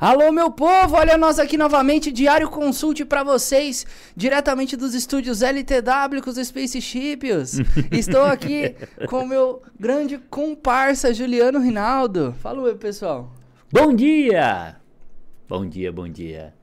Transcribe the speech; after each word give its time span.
Alô, 0.00 0.30
meu 0.30 0.48
povo, 0.48 0.94
olha 0.94 1.18
nós 1.18 1.40
aqui 1.40 1.58
novamente, 1.58 2.12
Diário 2.12 2.48
Consulte 2.48 3.04
para 3.04 3.24
vocês, 3.24 3.84
diretamente 4.14 4.76
dos 4.76 4.94
estúdios 4.94 5.42
LTW 5.42 6.22
com 6.22 6.30
os 6.30 6.36
Spaceships. 6.36 7.58
Estou 7.90 8.22
aqui 8.22 8.76
com 9.08 9.24
o 9.24 9.26
meu 9.26 9.60
grande 9.76 10.16
comparsa, 10.30 11.12
Juliano 11.12 11.58
Rinaldo. 11.58 12.32
Fala 12.40 12.62
oi, 12.62 12.76
pessoal. 12.76 13.32
Bom 13.72 13.92
dia! 13.92 14.76
Bom 15.48 15.68
dia, 15.68 15.90
bom 15.90 16.08
dia. 16.08 16.54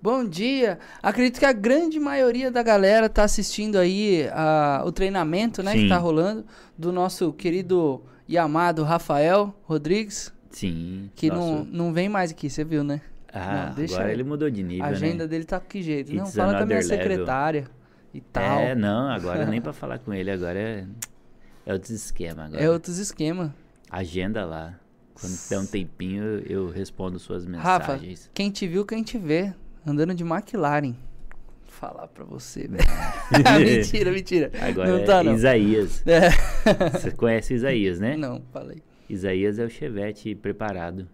Bom 0.00 0.24
dia. 0.24 0.78
Acredito 1.02 1.38
que 1.38 1.44
a 1.44 1.52
grande 1.52 2.00
maioria 2.00 2.50
da 2.50 2.62
galera 2.62 3.10
tá 3.10 3.24
assistindo 3.24 3.76
aí 3.76 4.24
uh, 4.28 4.86
o 4.86 4.90
treinamento, 4.90 5.62
né, 5.62 5.72
Sim. 5.72 5.82
que 5.82 5.88
tá 5.90 5.98
rolando 5.98 6.46
do 6.78 6.90
nosso 6.90 7.30
querido 7.34 8.02
e 8.26 8.38
amado 8.38 8.84
Rafael 8.84 9.54
Rodrigues, 9.64 10.32
Sim. 10.50 11.10
que 11.14 11.28
não, 11.28 11.64
não 11.64 11.92
vem 11.92 12.08
mais 12.08 12.30
aqui, 12.30 12.50
você 12.50 12.64
viu, 12.64 12.82
né? 12.82 13.00
Ah, 13.32 13.66
não, 13.68 13.74
deixa 13.74 13.94
agora 13.94 14.12
ele 14.12 14.24
mudou 14.24 14.50
de 14.50 14.62
nível, 14.62 14.84
A 14.84 14.88
agenda 14.88 15.24
né? 15.24 15.28
dele 15.28 15.44
tá 15.44 15.60
com 15.60 15.66
que 15.66 15.82
jeito? 15.82 16.12
Não, 16.12 16.24
It's 16.24 16.34
fala 16.34 16.56
com 16.56 16.62
a 16.64 16.66
minha 16.66 16.82
secretária 16.82 17.66
e 18.12 18.20
tal. 18.20 18.58
É, 18.58 18.74
não, 18.74 19.08
agora 19.08 19.46
nem 19.46 19.60
pra 19.62 19.72
falar 19.72 19.98
com 20.00 20.12
ele, 20.12 20.30
agora 20.30 20.58
é, 20.58 20.86
é 21.64 21.72
outro 21.72 21.94
esquema 21.94 22.46
agora. 22.46 22.62
É 22.62 22.68
outros 22.68 22.98
esquema. 22.98 23.54
Agenda 23.88 24.44
lá. 24.44 24.78
Quando 25.14 25.36
der 25.48 25.58
um 25.58 25.66
tempinho, 25.66 26.24
eu, 26.46 26.70
respondo 26.70 27.18
suas 27.18 27.44
Rafa, 27.44 27.92
mensagens. 27.92 28.30
quem 28.32 28.50
te 28.50 28.66
viu, 28.66 28.86
quem 28.86 29.02
te 29.02 29.18
vê. 29.18 29.52
Andando 29.86 30.14
de 30.14 30.24
McLaren. 30.24 30.92
Vou 30.92 30.98
falar 31.66 32.08
pra 32.08 32.24
você, 32.24 32.66
velho. 32.66 32.84
mentira, 33.64 34.12
mentira. 34.12 34.50
Agora 34.60 34.88
não 34.88 34.98
é 34.98 35.04
tá, 35.04 35.22
não. 35.22 35.34
Isaías. 35.34 36.02
É. 36.06 36.30
Você 36.90 37.10
conhece 37.10 37.54
Isaías, 37.54 38.00
né? 38.00 38.16
Não, 38.16 38.42
falei. 38.52 38.82
Isaías 39.12 39.58
é 39.58 39.64
o 39.64 39.68
chevette 39.68 40.34
preparado. 40.36 41.08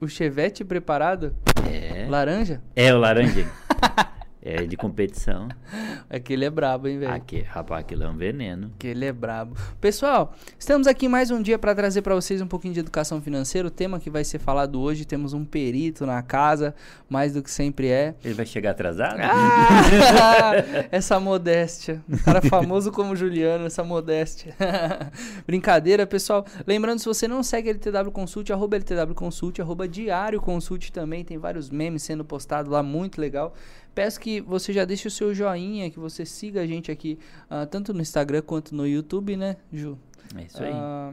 O 0.00 0.08
Chevette 0.08 0.64
preparado? 0.64 1.34
É. 1.70 2.06
Laranja? 2.08 2.60
É 2.74 2.92
o 2.92 2.98
laranja. 2.98 3.46
é 4.46 4.64
de 4.64 4.76
competição. 4.76 5.48
Aquele 6.08 6.44
é 6.44 6.50
brabo, 6.50 6.86
hein, 6.86 7.00
velho? 7.00 7.12
Aqui, 7.12 7.40
rapaz, 7.40 7.80
aquilo 7.80 8.04
é 8.04 8.08
um 8.08 8.16
veneno. 8.16 8.70
Aquele 8.76 9.04
é 9.04 9.12
brabo. 9.12 9.56
Pessoal, 9.80 10.32
estamos 10.56 10.86
aqui 10.86 11.08
mais 11.08 11.32
um 11.32 11.42
dia 11.42 11.58
para 11.58 11.74
trazer 11.74 12.02
para 12.02 12.14
vocês 12.14 12.40
um 12.40 12.46
pouquinho 12.46 12.72
de 12.72 12.78
educação 12.78 13.20
financeira. 13.20 13.66
O 13.66 13.70
tema 13.70 13.98
que 13.98 14.08
vai 14.08 14.22
ser 14.22 14.38
falado 14.38 14.80
hoje, 14.80 15.04
temos 15.04 15.32
um 15.32 15.44
perito 15.44 16.06
na 16.06 16.22
casa, 16.22 16.76
mais 17.08 17.32
do 17.32 17.42
que 17.42 17.50
sempre 17.50 17.88
é. 17.88 18.14
Ele 18.24 18.34
vai 18.34 18.46
chegar 18.46 18.70
atrasado? 18.70 19.18
Ah, 19.20 20.52
essa 20.92 21.18
modéstia. 21.18 22.00
Um 22.08 22.16
cara 22.16 22.40
famoso 22.40 22.92
como 22.92 23.16
Juliano, 23.16 23.66
essa 23.66 23.82
modéstia. 23.82 24.54
Brincadeira, 25.44 26.06
pessoal. 26.06 26.46
Lembrando, 26.64 27.00
se 27.00 27.06
você 27.06 27.26
não 27.26 27.42
segue 27.42 27.70
LTW 27.70 28.12
Consult, 28.12 28.52
arroba 28.52 28.76
LTW 28.76 29.14
Consult, 29.14 29.60
arroba 29.60 29.88
Diário 29.88 30.40
Consult 30.40 30.90
também. 30.92 31.24
Tem 31.24 31.36
vários 31.36 31.68
memes 31.68 32.04
sendo 32.04 32.24
postados 32.24 32.70
lá, 32.70 32.80
muito 32.80 33.20
legal. 33.20 33.52
Peço 33.96 34.20
que 34.20 34.35
você 34.40 34.72
já 34.72 34.84
deixe 34.84 35.08
o 35.08 35.10
seu 35.10 35.34
joinha, 35.34 35.90
que 35.90 35.98
você 35.98 36.24
siga 36.24 36.60
a 36.60 36.66
gente 36.66 36.90
aqui, 36.90 37.18
ah, 37.48 37.66
tanto 37.66 37.92
no 37.92 38.00
Instagram 38.00 38.42
quanto 38.42 38.74
no 38.74 38.86
YouTube, 38.86 39.36
né, 39.36 39.56
Ju? 39.72 39.98
É 40.36 40.42
isso 40.42 40.62
aí. 40.62 40.72
Ah, 40.72 41.12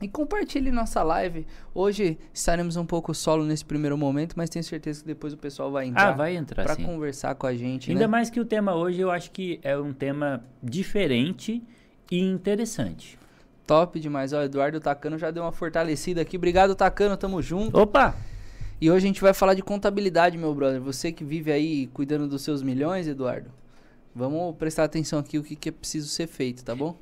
e 0.00 0.08
compartilhe 0.08 0.72
nossa 0.72 1.02
live. 1.02 1.46
Hoje 1.72 2.18
estaremos 2.34 2.76
um 2.76 2.84
pouco 2.84 3.14
solo 3.14 3.44
nesse 3.44 3.64
primeiro 3.64 3.96
momento, 3.96 4.34
mas 4.36 4.50
tenho 4.50 4.64
certeza 4.64 5.00
que 5.00 5.06
depois 5.06 5.32
o 5.32 5.36
pessoal 5.36 5.70
vai 5.70 5.86
entrar 5.86 6.08
ah, 6.08 6.12
vai 6.12 6.36
entrar 6.36 6.64
para 6.64 6.76
conversar 6.76 7.34
com 7.36 7.46
a 7.46 7.54
gente, 7.54 7.90
Ainda 7.90 8.02
né? 8.02 8.06
mais 8.08 8.28
que 8.28 8.40
o 8.40 8.44
tema 8.44 8.74
hoje 8.74 9.00
eu 9.00 9.10
acho 9.10 9.30
que 9.30 9.60
é 9.62 9.78
um 9.78 9.92
tema 9.92 10.44
diferente 10.62 11.62
e 12.10 12.20
interessante. 12.20 13.18
Top 13.64 13.98
demais. 14.00 14.32
Ó, 14.32 14.40
o 14.40 14.42
Eduardo 14.42 14.80
Tacano 14.80 15.16
já 15.16 15.30
deu 15.30 15.44
uma 15.44 15.52
fortalecida 15.52 16.20
aqui. 16.20 16.36
Obrigado, 16.36 16.74
Tacano. 16.74 17.16
Tamo 17.16 17.40
junto. 17.40 17.78
Opa! 17.78 18.14
E 18.82 18.90
hoje 18.90 19.04
a 19.04 19.06
gente 19.06 19.20
vai 19.20 19.32
falar 19.32 19.54
de 19.54 19.62
contabilidade, 19.62 20.36
meu 20.36 20.52
brother. 20.52 20.80
Você 20.80 21.12
que 21.12 21.22
vive 21.22 21.52
aí 21.52 21.86
cuidando 21.86 22.26
dos 22.26 22.42
seus 22.42 22.64
milhões, 22.64 23.06
Eduardo. 23.06 23.48
Vamos 24.12 24.56
prestar 24.56 24.82
atenção 24.82 25.20
aqui 25.20 25.38
o 25.38 25.44
que, 25.44 25.54
que 25.54 25.68
é 25.68 25.72
preciso 25.72 26.08
ser 26.08 26.26
feito, 26.26 26.64
tá 26.64 26.74
bom? 26.74 26.98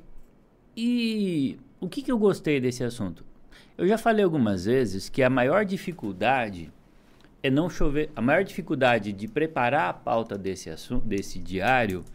E 0.77 1.57
o 1.79 1.89
que, 1.89 2.03
que 2.03 2.11
eu 2.11 2.19
gostei 2.19 2.61
desse 2.61 2.83
assunto? 2.83 3.25
Eu 3.75 3.87
já 3.87 3.97
falei 3.97 4.23
algumas 4.23 4.65
vezes 4.65 5.09
que 5.09 5.23
a 5.23 5.29
maior 5.29 5.65
dificuldade 5.65 6.71
é 7.41 7.49
não 7.49 7.67
chover. 7.67 8.11
A 8.15 8.21
maior 8.21 8.43
dificuldade 8.43 9.11
de 9.11 9.27
preparar 9.27 9.89
a 9.89 9.93
pauta 9.93 10.37
desse 10.37 10.69
assunto, 10.69 11.07
desse 11.07 11.39
diário, 11.39 12.05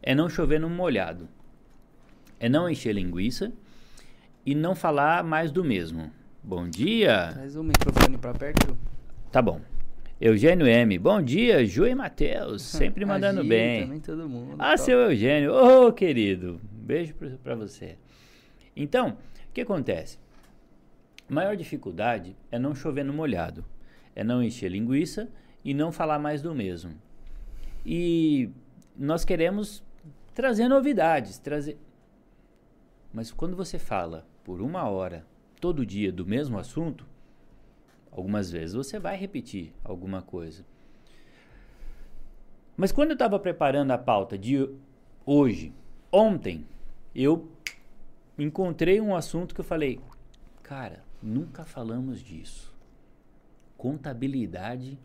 é 0.00 0.14
não 0.14 0.28
chover 0.28 0.60
no 0.60 0.70
molhado. 0.70 1.28
É 2.38 2.48
não 2.48 2.70
encher 2.70 2.92
linguiça 2.92 3.52
e 4.46 4.54
não 4.54 4.76
falar 4.76 5.24
mais 5.24 5.50
do 5.50 5.64
mesmo. 5.64 6.12
Bom 6.44 6.68
dia. 6.68 7.32
Traz 7.32 7.56
o 7.56 7.64
microfone 7.64 8.18
pra 8.18 8.32
perto. 8.32 8.95
Tá 9.30 9.42
bom. 9.42 9.60
Eugênio 10.20 10.66
M. 10.66 10.98
Bom 10.98 11.20
dia, 11.20 11.64
Ju 11.66 11.86
e 11.86 11.94
Matheus. 11.94 12.62
Sempre 12.64 13.04
mandando 13.04 13.40
A 13.40 13.42
Gi 13.42 13.48
bem. 13.48 13.82
Também 13.82 14.00
todo 14.00 14.28
mundo. 14.28 14.56
Ah, 14.58 14.70
top. 14.70 14.80
seu 14.80 14.98
Eugênio. 15.10 15.52
Ô, 15.52 15.92
querido. 15.92 16.60
Beijo 16.72 17.14
pra, 17.14 17.30
pra 17.42 17.54
você. 17.54 17.98
Então, 18.74 19.10
o 19.10 19.52
que 19.52 19.60
acontece? 19.60 20.18
A 21.28 21.34
maior 21.34 21.56
dificuldade 21.56 22.36
é 22.50 22.58
não 22.58 22.74
chover 22.74 23.04
no 23.04 23.12
molhado. 23.12 23.64
É 24.14 24.24
não 24.24 24.42
encher 24.42 24.70
linguiça 24.70 25.28
e 25.64 25.74
não 25.74 25.92
falar 25.92 26.18
mais 26.18 26.40
do 26.40 26.54
mesmo. 26.54 26.94
E 27.84 28.48
nós 28.96 29.24
queremos 29.24 29.84
trazer 30.34 30.68
novidades, 30.68 31.38
trazer... 31.38 31.78
Mas 33.12 33.30
quando 33.30 33.56
você 33.56 33.78
fala 33.78 34.26
por 34.44 34.60
uma 34.62 34.88
hora, 34.88 35.26
todo 35.60 35.84
dia, 35.84 36.12
do 36.12 36.24
mesmo 36.24 36.58
assunto, 36.58 37.06
algumas 38.16 38.50
vezes 38.50 38.74
você 38.74 38.98
vai 38.98 39.14
repetir 39.14 39.74
alguma 39.84 40.22
coisa. 40.22 40.64
Mas 42.74 42.90
quando 42.90 43.10
eu 43.10 43.14
estava 43.14 43.38
preparando 43.38 43.90
a 43.90 43.98
pauta 43.98 44.38
de 44.38 44.68
hoje, 45.24 45.72
ontem, 46.10 46.66
eu 47.14 47.48
encontrei 48.38 49.00
um 49.00 49.14
assunto 49.14 49.54
que 49.54 49.60
eu 49.60 49.64
falei, 49.64 50.00
cara, 50.62 51.04
nunca 51.22 51.64
falamos 51.64 52.20
disso. 52.20 52.74
Contabilidade 53.76 54.98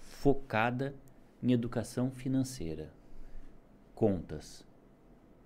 focada 0.00 0.94
em 1.42 1.52
educação 1.52 2.10
financeira. 2.10 2.90
Contas. 3.94 4.66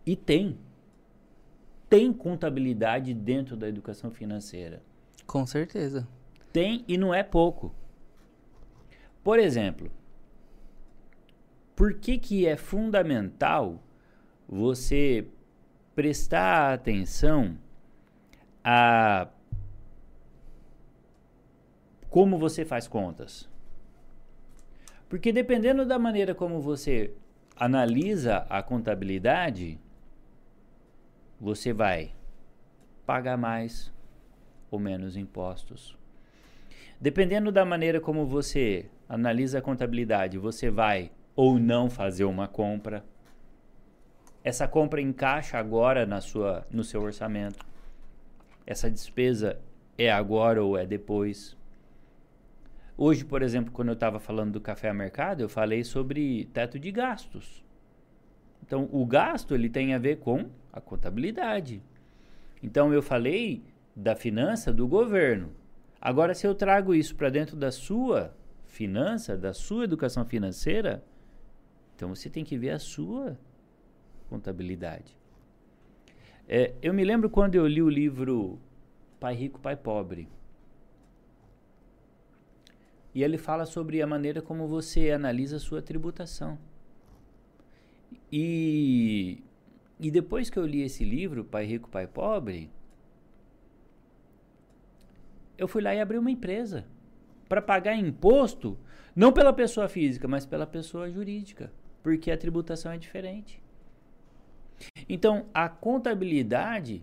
E 0.06 0.15
tem. 0.15 0.56
Tem 1.89 2.12
contabilidade 2.12 3.12
dentro 3.12 3.56
da 3.56 3.69
educação 3.69 4.11
financeira. 4.11 4.83
Com 5.27 5.45
certeza. 5.47 6.06
Tem 6.59 6.85
e 6.89 6.99
não 6.99 7.15
é 7.15 7.23
pouco. 7.23 7.73
Por 9.23 9.39
exemplo, 9.39 9.93
por 11.77 11.95
que, 11.95 12.19
que 12.19 12.49
é 12.49 12.57
fundamental 12.57 13.81
você 14.49 15.29
prestar 15.95 16.73
atenção 16.75 17.57
a 18.65 19.29
como 22.11 22.37
você 22.37 22.65
faz 22.65 22.89
contas? 22.89 23.49
Porque 25.09 25.31
dependendo 25.31 25.87
da 25.87 25.97
maneira 25.97 26.35
como 26.35 26.61
você 26.61 27.15
analisa 27.55 28.39
a 28.51 28.65
contabilidade, 28.65 29.79
você 31.41 31.73
vai 31.73 32.17
pagar 33.07 33.37
mais 33.37 33.93
ou 34.73 34.81
menos 34.81 35.17
impostos. 35.17 35.97
Dependendo 37.01 37.53
da 37.53 37.65
maneira 37.65 38.01
como 38.01 38.27
você 38.27 38.91
analisa 39.09 39.59
a 39.59 39.63
contabilidade, 39.63 40.37
você 40.37 40.69
vai 40.69 41.13
ou 41.37 41.57
não 41.59 41.89
fazer 41.89 42.25
uma 42.25 42.49
compra. 42.49 43.05
Essa 44.43 44.67
compra 44.67 45.01
encaixa 45.01 45.59
agora 45.59 46.05
na 46.05 46.21
sua, 46.21 46.67
no 46.71 46.83
seu 46.83 47.01
orçamento. 47.01 47.65
Essa 48.67 48.91
despesa 48.91 49.61
é 49.97 50.11
agora 50.11 50.63
ou 50.63 50.77
é 50.77 50.85
depois. 50.85 51.57
Hoje, 52.97 53.25
por 53.25 53.43
exemplo, 53.43 53.73
quando 53.73 53.89
eu 53.89 53.95
estava 53.95 54.19
falando 54.19 54.55
do 54.55 54.61
café 54.61 54.89
a 54.89 54.94
mercado, 54.94 55.41
eu 55.41 55.49
falei 55.49 55.85
sobre 55.85 56.47
teto 56.53 56.81
de 56.81 56.91
gastos. 56.91 57.65
Então, 58.61 58.89
o 58.91 59.06
gasto 59.06 59.55
ele 59.55 59.71
tem 59.71 59.94
a 59.94 59.99
ver 59.99 60.17
com 60.19 60.51
a 60.73 60.81
contabilidade. 60.81 61.81
Então, 62.61 62.93
eu 62.93 63.01
falei 63.01 63.62
da 63.94 64.17
finança 64.17 64.73
do 64.73 64.89
governo. 64.89 65.53
Agora, 66.00 66.35
se 66.35 66.47
eu 66.47 66.55
trago 66.55 66.95
isso 66.95 67.15
para 67.17 67.29
dentro 67.29 67.56
da 67.56 67.73
sua 67.73 68.35
finança, 68.67 69.37
da 69.37 69.53
sua 69.53 69.85
educação 69.85 70.25
financeira, 70.25 71.03
então 71.97 72.15
você 72.15 72.31
tem 72.31 72.45
que 72.45 72.56
ver 72.56 72.71
a 72.71 72.79
sua 72.79 73.37
contabilidade. 74.29 75.17
É, 76.47 76.75
eu 76.81 76.95
me 76.95 77.05
lembro 77.05 77.29
quando 77.29 77.56
eu 77.56 77.67
li 77.67 77.83
o 77.83 77.89
livro 77.89 78.59
Pai 79.19 79.35
Rico, 79.35 79.59
Pai 79.61 79.77
Pobre. 79.77 80.29
E 83.15 83.23
ele 83.23 83.37
fala 83.37 83.67
sobre 83.67 84.01
a 84.01 84.06
maneira 84.06 84.41
como 84.41 84.69
você 84.69 85.11
analisa 85.11 85.56
a 85.56 85.61
sua 85.61 85.83
tributação. 85.83 86.56
E, 88.31 89.43
e 89.99 90.11
depois 90.11 90.49
que 90.49 90.59
eu 90.59 90.65
li 90.65 90.83
esse 90.83 91.05
livro, 91.05 91.44
Pai 91.44 91.65
Rico, 91.65 91.89
Pai 91.89 92.06
Pobre, 92.06 92.71
eu 95.58 95.69
fui 95.69 95.82
lá 95.82 95.94
e 95.94 96.00
abri 96.00 96.16
uma 96.16 96.31
empresa. 96.31 96.87
para 97.49 97.62
pagar 97.62 97.94
imposto, 97.96 98.78
não 99.16 99.32
pela 99.32 99.55
pessoa 99.55 99.88
física, 99.88 100.28
mas 100.28 100.44
pela 100.44 100.66
pessoa 100.66 101.10
jurídica, 101.10 101.72
porque 102.02 102.31
a 102.31 102.37
tributação 102.37 102.93
é 102.93 102.99
diferente. 102.99 103.62
Então, 105.08 105.46
a 105.55 105.69
contabilidade 105.69 107.02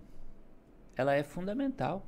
ela 0.95 1.13
é 1.13 1.23
fundamental. 1.23 2.07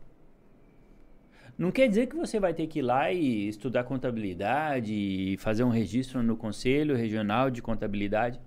Não 1.57 1.71
quer 1.71 1.87
dizer 1.89 2.07
que 2.07 2.15
você 2.15 2.39
vai 2.39 2.53
ter 2.53 2.67
que 2.67 2.79
ir 2.79 2.83
lá 2.83 3.11
e 3.11 3.47
estudar 3.47 3.83
contabilidade 3.83 4.93
e 4.93 5.37
fazer 5.37 5.63
um 5.63 5.69
registro 5.69 6.21
no 6.21 6.37
Conselho 6.37 6.95
Regional 6.95 7.49
de 7.49 7.61
Contabilidade. 7.61 8.39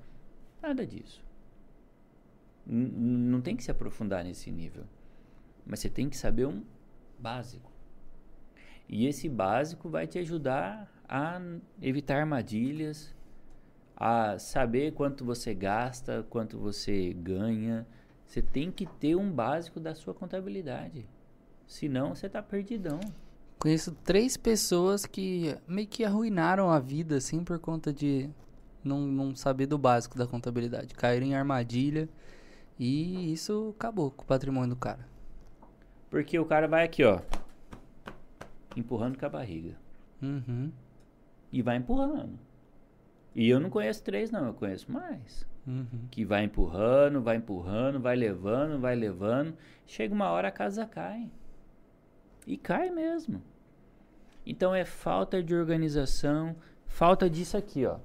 Nada 0.62 0.86
disso. 0.86 1.22
N 2.66 2.88
não 2.96 3.40
tem 3.40 3.56
que 3.56 3.64
se 3.64 3.70
aprofundar 3.70 4.22
nesse 4.22 4.50
nível. 4.52 4.84
Mas 5.66 5.80
você 5.80 5.90
tem 5.90 6.08
que 6.08 6.16
saber 6.16 6.46
um 6.46 6.62
básico. 7.18 7.69
E 8.92 9.06
esse 9.06 9.28
básico 9.28 9.88
vai 9.88 10.04
te 10.08 10.18
ajudar 10.18 10.92
a 11.08 11.40
evitar 11.80 12.18
armadilhas, 12.18 13.14
a 13.96 14.36
saber 14.36 14.94
quanto 14.94 15.24
você 15.24 15.54
gasta, 15.54 16.26
quanto 16.28 16.58
você 16.58 17.12
ganha. 17.12 17.86
Você 18.26 18.42
tem 18.42 18.72
que 18.72 18.86
ter 18.86 19.14
um 19.14 19.30
básico 19.30 19.78
da 19.78 19.94
sua 19.94 20.12
contabilidade. 20.12 21.08
Senão 21.68 22.16
você 22.16 22.28
tá 22.28 22.42
perdidão. 22.42 22.98
Conheço 23.60 23.92
três 24.02 24.36
pessoas 24.36 25.06
que 25.06 25.54
meio 25.68 25.86
que 25.86 26.04
arruinaram 26.04 26.68
a 26.68 26.80
vida, 26.80 27.18
assim, 27.18 27.44
por 27.44 27.60
conta 27.60 27.92
de 27.92 28.28
não, 28.82 29.02
não 29.02 29.36
saber 29.36 29.66
do 29.66 29.78
básico 29.78 30.18
da 30.18 30.26
contabilidade. 30.26 30.94
Caíram 30.94 31.28
em 31.28 31.36
armadilha 31.36 32.08
e 32.76 33.32
isso 33.32 33.72
acabou 33.76 34.10
com 34.10 34.24
o 34.24 34.26
patrimônio 34.26 34.70
do 34.70 34.76
cara. 34.76 35.06
Porque 36.10 36.36
o 36.40 36.44
cara 36.44 36.66
vai 36.66 36.84
aqui, 36.84 37.04
ó. 37.04 37.20
Empurrando 38.76 39.18
com 39.18 39.26
a 39.26 39.28
barriga. 39.28 39.76
Uhum. 40.22 40.70
E 41.52 41.62
vai 41.62 41.76
empurrando. 41.76 42.38
E 43.34 43.48
eu 43.48 43.60
não 43.60 43.70
conheço 43.70 44.02
três, 44.02 44.30
não, 44.30 44.46
eu 44.46 44.54
conheço 44.54 44.90
mais. 44.90 45.46
Uhum. 45.66 46.08
Que 46.10 46.24
vai 46.24 46.44
empurrando, 46.44 47.22
vai 47.22 47.36
empurrando, 47.36 48.00
vai 48.00 48.16
levando, 48.16 48.80
vai 48.80 48.94
levando. 48.94 49.54
Chega 49.86 50.14
uma 50.14 50.30
hora 50.30 50.48
a 50.48 50.52
casa 50.52 50.86
cai. 50.86 51.30
E 52.46 52.56
cai 52.56 52.90
mesmo. 52.90 53.42
Então 54.44 54.74
é 54.74 54.84
falta 54.84 55.42
de 55.42 55.54
organização, 55.54 56.56
falta 56.86 57.28
disso 57.28 57.56
aqui, 57.56 57.86
ó. 57.86 57.98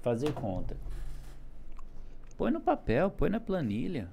Fazer 0.00 0.32
conta. 0.32 0.76
Põe 2.36 2.50
no 2.50 2.60
papel, 2.60 3.10
põe 3.10 3.28
na 3.28 3.40
planilha. 3.40 4.08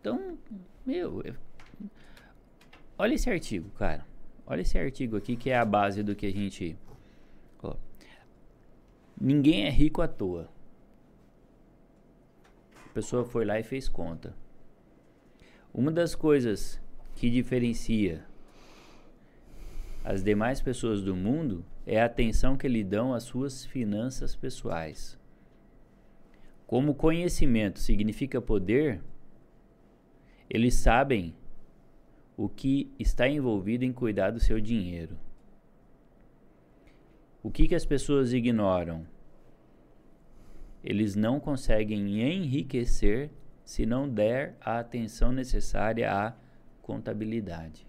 Então, 0.00 0.38
meu, 0.84 1.20
é... 1.22 1.34
olha 2.98 3.14
esse 3.14 3.30
artigo, 3.30 3.70
cara. 3.70 4.06
Olha 4.46 4.60
esse 4.60 4.78
artigo 4.78 5.16
aqui 5.16 5.36
que 5.36 5.50
é 5.50 5.56
a 5.56 5.64
base 5.64 6.02
do 6.02 6.14
que 6.14 6.26
a 6.26 6.30
gente. 6.32 6.76
Ó. 7.62 7.74
Ninguém 9.20 9.66
é 9.66 9.70
rico 9.70 10.02
à 10.02 10.08
toa. 10.08 10.48
A 12.84 12.88
pessoa 12.90 13.24
foi 13.24 13.44
lá 13.44 13.58
e 13.58 13.62
fez 13.62 13.88
conta. 13.88 14.34
Uma 15.74 15.90
das 15.90 16.14
coisas 16.14 16.80
que 17.14 17.28
diferencia 17.28 18.24
as 20.04 20.22
demais 20.22 20.60
pessoas 20.60 21.02
do 21.02 21.16
mundo 21.16 21.64
é 21.84 22.00
a 22.00 22.04
atenção 22.04 22.56
que 22.56 22.68
lhe 22.68 22.84
dão 22.84 23.12
às 23.12 23.24
suas 23.24 23.64
finanças 23.64 24.36
pessoais. 24.36 25.18
Como 26.64 26.94
conhecimento 26.94 27.80
significa 27.80 28.40
poder, 28.40 29.02
eles 30.48 30.74
sabem 30.74 31.34
o 32.36 32.48
que 32.48 32.92
está 32.98 33.28
envolvido 33.28 33.84
em 33.84 33.92
cuidar 33.92 34.30
do 34.30 34.40
seu 34.40 34.60
dinheiro. 34.60 35.16
O 37.42 37.50
que, 37.50 37.66
que 37.66 37.74
as 37.74 37.86
pessoas 37.86 38.32
ignoram? 38.32 39.06
Eles 40.84 41.16
não 41.16 41.40
conseguem 41.40 42.20
enriquecer 42.20 43.30
se 43.64 43.86
não 43.86 44.08
der 44.08 44.56
a 44.60 44.78
atenção 44.78 45.32
necessária 45.32 46.12
à 46.12 46.34
contabilidade. 46.82 47.86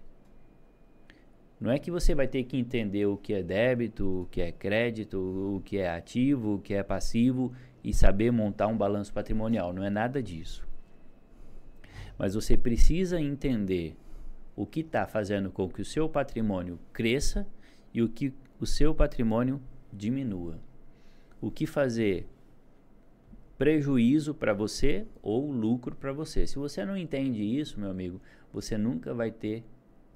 Não 1.60 1.70
é 1.70 1.78
que 1.78 1.90
você 1.90 2.14
vai 2.14 2.28
ter 2.28 2.44
que 2.44 2.56
entender 2.56 3.06
o 3.06 3.16
que 3.16 3.34
é 3.34 3.42
débito, 3.42 4.22
o 4.22 4.26
que 4.26 4.40
é 4.40 4.52
crédito, 4.52 5.18
o 5.18 5.60
que 5.64 5.78
é 5.78 5.90
ativo, 5.90 6.54
o 6.54 6.60
que 6.60 6.72
é 6.72 6.82
passivo 6.82 7.52
e 7.82 7.92
saber 7.92 8.30
montar 8.30 8.68
um 8.68 8.76
balanço 8.76 9.12
patrimonial. 9.12 9.72
Não 9.72 9.82
é 9.82 9.90
nada 9.90 10.22
disso. 10.22 10.66
Mas 12.16 12.34
você 12.34 12.56
precisa 12.56 13.20
entender 13.20 13.96
o 14.58 14.66
que 14.66 14.80
está 14.80 15.06
fazendo 15.06 15.52
com 15.52 15.68
que 15.68 15.80
o 15.80 15.84
seu 15.84 16.08
patrimônio 16.08 16.80
cresça 16.92 17.46
e 17.94 18.02
o 18.02 18.08
que 18.08 18.34
o 18.58 18.66
seu 18.66 18.92
patrimônio 18.92 19.62
diminua. 19.92 20.58
O 21.40 21.48
que 21.48 21.64
fazer 21.64 22.28
prejuízo 23.56 24.34
para 24.34 24.52
você 24.52 25.06
ou 25.22 25.52
lucro 25.52 25.94
para 25.94 26.12
você. 26.12 26.44
Se 26.44 26.56
você 26.56 26.84
não 26.84 26.96
entende 26.96 27.40
isso, 27.40 27.78
meu 27.78 27.88
amigo, 27.88 28.20
você 28.52 28.76
nunca 28.76 29.14
vai 29.14 29.30
ter 29.30 29.62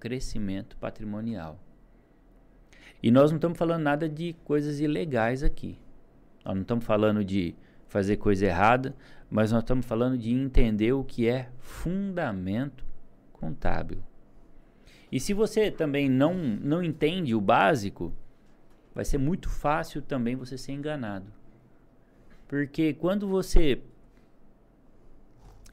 crescimento 0.01 0.77
patrimonial. 0.77 1.61
E 3.01 3.13
nós 3.13 3.31
não 3.31 3.37
estamos 3.37 3.57
falando 3.57 3.83
nada 3.85 4.09
de 4.09 4.33
coisas 4.43 4.81
ilegais 4.81 5.45
aqui. 5.45 5.79
Nós 6.45 6.57
não 6.57 6.63
estamos 6.63 6.85
falando 6.85 7.25
de 7.25 7.55
fazer 7.87 8.17
coisa 8.17 8.47
errada, 8.47 8.93
mas 9.31 9.53
nós 9.53 9.63
estamos 9.63 9.87
falando 9.87 10.19
de 10.19 10.33
entender 10.33 10.93
o 10.93 11.05
que 11.05 11.29
é 11.29 11.49
fundamento 11.61 12.85
contábil. 13.33 14.03
E 15.13 15.21
se 15.21 15.35
você 15.35 15.71
também 15.71 16.09
não, 16.09 16.33
não 16.33 16.83
entende 16.83 17.35
o 17.35 17.41
básico, 17.41 18.15
vai 18.95 19.05
ser 19.05 19.19
muito 19.19 19.51
fácil 19.51 20.01
também 20.01 20.35
você 20.35 20.57
ser 20.57 20.73
enganado. 20.73 21.27
Porque 22.49 22.95
quando 22.95 23.29
você. 23.29 23.83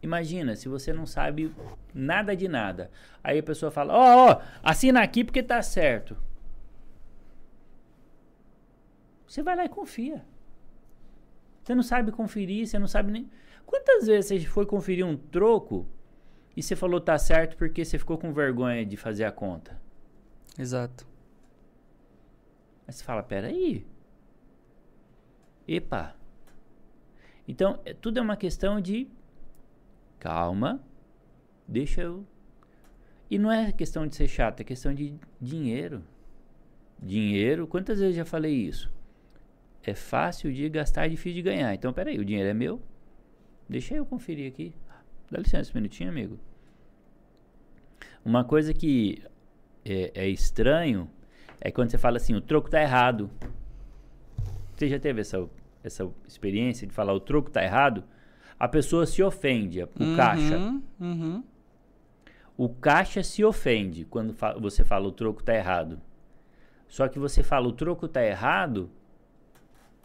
Imagina, 0.03 0.57
se 0.57 0.67
você 0.67 0.91
não 0.91 1.05
sabe 1.05 1.55
nada 1.93 2.35
de 2.35 2.49
nada. 2.49 2.91
Aí 3.23 3.39
a 3.39 3.43
pessoa 3.43 3.71
fala: 3.71 3.93
Ó, 3.93 3.97
oh, 3.97 4.31
ó, 4.31 4.41
assina 4.61 5.01
aqui 5.01 5.23
porque 5.23 5.41
tá 5.41 5.61
certo. 5.61 6.17
Você 9.25 9.41
vai 9.41 9.55
lá 9.55 9.63
e 9.63 9.69
confia. 9.69 10.25
Você 11.63 11.73
não 11.73 11.83
sabe 11.83 12.11
conferir, 12.11 12.67
você 12.67 12.77
não 12.77 12.87
sabe 12.87 13.09
nem. 13.09 13.29
Quantas 13.65 14.07
vezes 14.07 14.25
você 14.27 14.39
foi 14.47 14.65
conferir 14.65 15.05
um 15.05 15.15
troco 15.15 15.87
e 16.55 16.63
você 16.63 16.75
falou 16.75 16.99
tá 16.99 17.17
certo 17.17 17.57
porque 17.57 17.85
você 17.85 17.97
ficou 17.97 18.17
com 18.17 18.33
vergonha 18.33 18.85
de 18.85 18.97
fazer 18.97 19.25
a 19.25 19.31
conta? 19.31 19.79
Exato. 20.57 21.07
Aí 22.87 22.93
você 22.93 23.03
fala: 23.03 23.23
peraí. 23.23 23.85
Epa, 25.67 26.15
então, 27.49 27.79
é, 27.83 27.95
tudo 27.95 28.19
é 28.19 28.21
uma 28.21 28.37
questão 28.37 28.79
de 28.79 29.07
calma, 30.19 30.79
deixa 31.67 31.99
eu. 31.99 32.23
E 33.27 33.39
não 33.39 33.51
é 33.51 33.71
questão 33.71 34.05
de 34.05 34.15
ser 34.15 34.27
chato, 34.27 34.61
é 34.61 34.63
questão 34.63 34.93
de 34.93 35.15
dinheiro. 35.41 36.03
Dinheiro, 37.01 37.65
quantas 37.65 37.99
vezes 37.99 38.15
já 38.15 38.23
falei 38.23 38.53
isso? 38.53 38.93
É 39.81 39.95
fácil 39.95 40.53
de 40.53 40.69
gastar, 40.69 41.07
é 41.07 41.09
difícil 41.09 41.37
de 41.37 41.41
ganhar. 41.41 41.73
Então, 41.73 41.91
peraí, 41.91 42.19
o 42.19 42.25
dinheiro 42.25 42.49
é 42.49 42.53
meu? 42.53 42.79
Deixa 43.67 43.95
eu 43.95 44.05
conferir 44.05 44.47
aqui. 44.47 44.75
Dá 45.31 45.39
licença 45.39 45.71
um 45.71 45.75
minutinho, 45.75 46.09
amigo. 46.09 46.39
Uma 48.23 48.43
coisa 48.43 48.73
que 48.73 49.23
é, 49.85 50.11
é 50.13 50.27
estranho 50.27 51.09
é 51.59 51.71
quando 51.71 51.91
você 51.91 51.97
fala 51.97 52.17
assim, 52.17 52.35
o 52.35 52.41
troco 52.41 52.69
tá 52.69 52.81
errado. 52.81 53.29
Você 54.75 54.87
já 54.87 54.99
teve 54.99 55.21
essa 55.21 55.47
essa 55.83 56.09
experiência 56.27 56.85
de 56.87 56.93
falar 56.93 57.13
o 57.13 57.19
troco 57.19 57.49
tá 57.49 57.63
errado, 57.63 58.03
a 58.59 58.67
pessoa 58.67 59.05
se 59.05 59.23
ofende, 59.23 59.81
o 59.81 59.89
uhum, 59.99 60.15
caixa. 60.15 60.57
Uhum. 60.99 61.43
O 62.57 62.67
caixa 62.69 63.23
se 63.23 63.43
ofende 63.43 64.03
quando 64.03 64.33
fa 64.33 64.53
você 64.53 64.83
fala 64.83 65.07
o 65.07 65.11
troco 65.11 65.41
tá 65.41 65.55
errado. 65.55 65.99
Só 66.87 67.07
que 67.07 67.17
você 67.17 67.41
fala 67.43 67.67
o 67.67 67.71
troco 67.71 68.07
tá 68.07 68.23
errado 68.23 68.89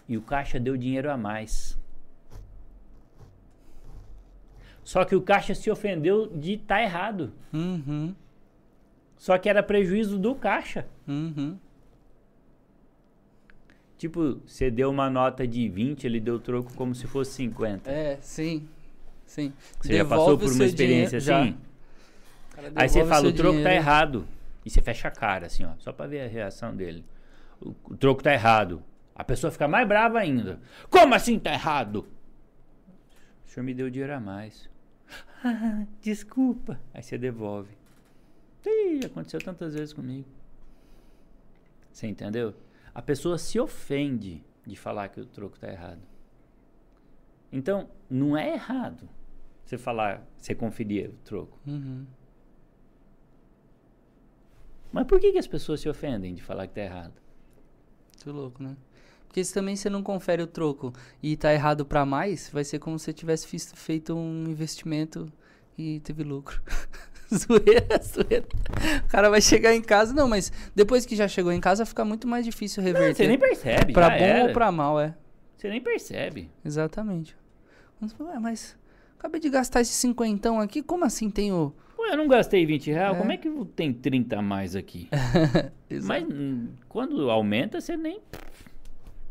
e 0.08 0.16
o 0.16 0.22
caixa 0.22 0.60
deu 0.60 0.76
dinheiro 0.76 1.10
a 1.10 1.16
mais. 1.16 1.78
Só 4.84 5.04
que 5.04 5.16
o 5.16 5.22
caixa 5.22 5.54
se 5.54 5.70
ofendeu 5.70 6.28
de 6.28 6.58
tá 6.58 6.80
errado. 6.82 7.32
Uhum. 7.52 8.14
Só 9.16 9.38
que 9.38 9.48
era 9.48 9.62
prejuízo 9.62 10.18
do 10.18 10.34
caixa. 10.34 10.86
Uhum. 11.08 11.56
Tipo, 13.96 14.40
você 14.46 14.70
deu 14.70 14.90
uma 14.90 15.08
nota 15.08 15.46
de 15.46 15.66
20, 15.66 16.04
ele 16.04 16.20
deu 16.20 16.38
troco 16.38 16.74
como 16.74 16.94
se 16.94 17.06
fosse 17.06 17.32
50. 17.32 17.90
É, 17.90 18.18
sim. 18.20 18.68
Sim. 19.24 19.52
Você 19.80 19.88
devolve 19.88 19.96
já 19.96 20.04
passou 20.04 20.38
por 20.38 20.52
uma 20.52 20.64
experiência 20.66 21.18
assim? 21.18 21.56
Aí 22.76 22.88
você 22.88 23.04
fala, 23.06 23.28
o 23.28 23.32
troco 23.32 23.54
tá 23.54 23.58
dinheiro. 23.58 23.64
tá 23.64 23.74
errado. 23.74 24.26
E 24.64 24.70
você 24.70 24.82
fecha 24.82 25.08
a 25.08 25.10
cara, 25.10 25.46
assim, 25.46 25.64
ó, 25.64 25.70
só 25.78 25.92
pra 25.92 26.06
ver 26.06 26.20
a 26.20 26.28
reação 26.28 26.76
dele. 26.76 27.04
O, 27.60 27.74
o 27.84 27.96
troco 27.96 28.22
tá 28.22 28.32
errado. 28.32 28.82
A 29.14 29.24
pessoa 29.24 29.50
fica 29.50 29.66
mais 29.66 29.88
brava 29.88 30.18
ainda. 30.18 30.60
Como 30.90 31.14
assim 31.14 31.38
tá 31.38 31.52
errado? 31.52 32.06
O 33.46 33.50
senhor 33.50 33.64
me 33.64 33.72
deu 33.72 33.88
dinheiro 33.88 34.12
a 34.12 34.20
mais. 34.20 34.68
Ah, 35.42 35.86
desculpa. 36.00 36.80
Aí 36.92 37.02
você 37.02 37.18
devolve. 37.18 37.76
Ih, 38.64 39.04
aconteceu 39.04 39.40
tantas 39.40 39.74
vezes 39.74 39.92
comigo. 39.92 40.28
Você 41.92 42.06
entendeu? 42.06 42.54
A 42.94 43.02
pessoa 43.02 43.38
se 43.38 43.60
ofende 43.60 44.42
de 44.66 44.76
falar 44.76 45.08
que 45.08 45.20
o 45.20 45.26
troco 45.26 45.56
está 45.56 45.68
errado. 45.68 46.00
Então, 47.52 47.88
não 48.10 48.36
é 48.36 48.54
errado 48.54 49.08
você 49.64 49.78
falar, 49.78 50.26
você 50.36 50.54
conferir 50.54 51.10
o 51.10 51.16
troco. 51.24 51.58
Uhum. 51.66 52.06
Mas 54.92 55.06
por 55.06 55.18
que, 55.18 55.32
que 55.32 55.38
as 55.38 55.46
pessoas 55.46 55.80
se 55.80 55.88
ofendem 55.88 56.34
de 56.34 56.42
falar 56.42 56.66
que 56.66 56.72
está 56.72 56.82
errado? 56.82 57.14
Muito 58.24 58.32
louco, 58.32 58.62
né? 58.62 58.76
Porque 59.34 59.42
se 59.42 59.52
também 59.52 59.74
você 59.74 59.90
não 59.90 60.00
confere 60.00 60.44
o 60.44 60.46
troco 60.46 60.92
e 61.20 61.36
tá 61.36 61.52
errado 61.52 61.84
para 61.84 62.06
mais, 62.06 62.48
vai 62.52 62.62
ser 62.62 62.78
como 62.78 62.96
se 63.00 63.06
você 63.06 63.12
tivesse 63.12 63.48
feito 63.74 64.14
um 64.14 64.44
investimento 64.48 65.26
e 65.76 65.98
teve 65.98 66.22
lucro. 66.22 66.62
zoeira, 67.34 68.00
zoeira. 68.00 68.46
O 69.04 69.08
cara 69.08 69.28
vai 69.28 69.40
chegar 69.42 69.74
em 69.74 69.82
casa, 69.82 70.14
não, 70.14 70.28
mas 70.28 70.52
depois 70.72 71.04
que 71.04 71.16
já 71.16 71.26
chegou 71.26 71.50
em 71.50 71.60
casa 71.60 71.84
fica 71.84 72.04
muito 72.04 72.28
mais 72.28 72.44
difícil 72.44 72.80
reverter. 72.80 73.08
Não, 73.08 73.14
você 73.16 73.26
nem 73.26 73.36
percebe, 73.36 73.92
Pra 73.92 74.08
bom 74.08 74.14
era. 74.14 74.44
ou 74.44 74.52
pra 74.52 74.70
mal, 74.70 75.00
é. 75.00 75.16
Você 75.56 75.68
nem 75.68 75.80
percebe. 75.80 76.48
Exatamente. 76.64 77.36
Ué, 78.20 78.38
mas 78.38 78.76
acabei 79.18 79.40
de 79.40 79.50
gastar 79.50 79.80
esse 79.80 79.94
cinquentão 79.94 80.60
aqui, 80.60 80.80
como 80.80 81.04
assim 81.04 81.28
tenho... 81.28 81.74
Ué, 81.98 82.12
eu 82.12 82.16
não 82.16 82.28
gastei 82.28 82.64
20 82.64 82.92
reais, 82.92 83.16
é. 83.16 83.18
como 83.18 83.32
é 83.32 83.36
que 83.36 83.50
tem 83.74 83.92
30 83.92 84.38
a 84.38 84.42
mais 84.42 84.76
aqui? 84.76 85.08
mas 86.04 86.22
hum, 86.22 86.68
quando 86.88 87.28
aumenta, 87.28 87.80
você 87.80 87.96
nem... 87.96 88.20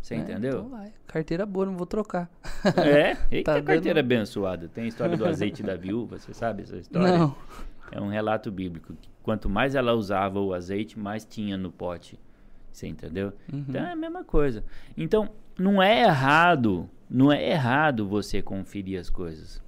Você 0.04 0.16
é, 0.16 0.18
entendeu? 0.18 0.60
Então 0.60 0.70
vai. 0.70 0.92
Carteira 1.08 1.46
boa, 1.46 1.66
não 1.66 1.78
vou 1.78 1.88
trocar. 1.88 2.30
É? 2.76 3.16
Eita, 3.32 3.54
tá 3.54 3.62
carteira 3.62 4.04
dando... 4.04 4.14
abençoada. 4.14 4.68
Tem 4.68 4.84
a 4.84 4.88
história 4.88 5.16
do 5.16 5.26
azeite 5.26 5.64
da 5.64 5.78
viúva, 5.78 6.20
você 6.20 6.34
sabe 6.34 6.64
essa 6.64 6.76
história? 6.76 7.18
Não. 7.18 7.34
É 7.90 8.02
um 8.02 8.10
relato 8.10 8.52
bíblico. 8.52 8.94
Quanto 9.24 9.50
mais 9.50 9.76
ela 9.76 9.94
usava 9.94 10.42
o 10.42 10.54
azeite, 10.54 11.00
mais 11.00 11.24
tinha 11.24 11.56
no 11.56 11.72
pote. 11.72 12.20
Você 12.70 12.86
entendeu? 12.86 13.32
Uhum. 13.52 13.64
Então 13.70 13.82
é 13.82 13.94
a 13.94 13.96
mesma 13.96 14.26
coisa. 14.26 14.66
Então, 14.98 15.30
não 15.58 15.82
é 15.82 16.02
errado, 16.02 16.90
não 17.10 17.32
é 17.32 17.52
errado 17.52 18.06
você 18.06 18.42
conferir 18.42 19.00
as 19.00 19.10
coisas. 19.10 19.64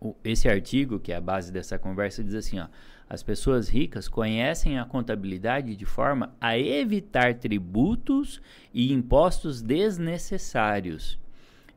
O, 0.00 0.16
esse 0.24 0.48
artigo, 0.48 0.98
que 0.98 1.12
é 1.12 1.16
a 1.16 1.20
base 1.20 1.52
dessa 1.52 1.78
conversa, 1.78 2.24
diz 2.24 2.34
assim, 2.34 2.58
ó. 2.58 2.66
As 3.12 3.22
pessoas 3.22 3.68
ricas 3.68 4.08
conhecem 4.08 4.78
a 4.78 4.86
contabilidade 4.86 5.76
de 5.76 5.84
forma 5.84 6.34
a 6.40 6.58
evitar 6.58 7.34
tributos 7.34 8.40
e 8.72 8.90
impostos 8.90 9.60
desnecessários. 9.60 11.20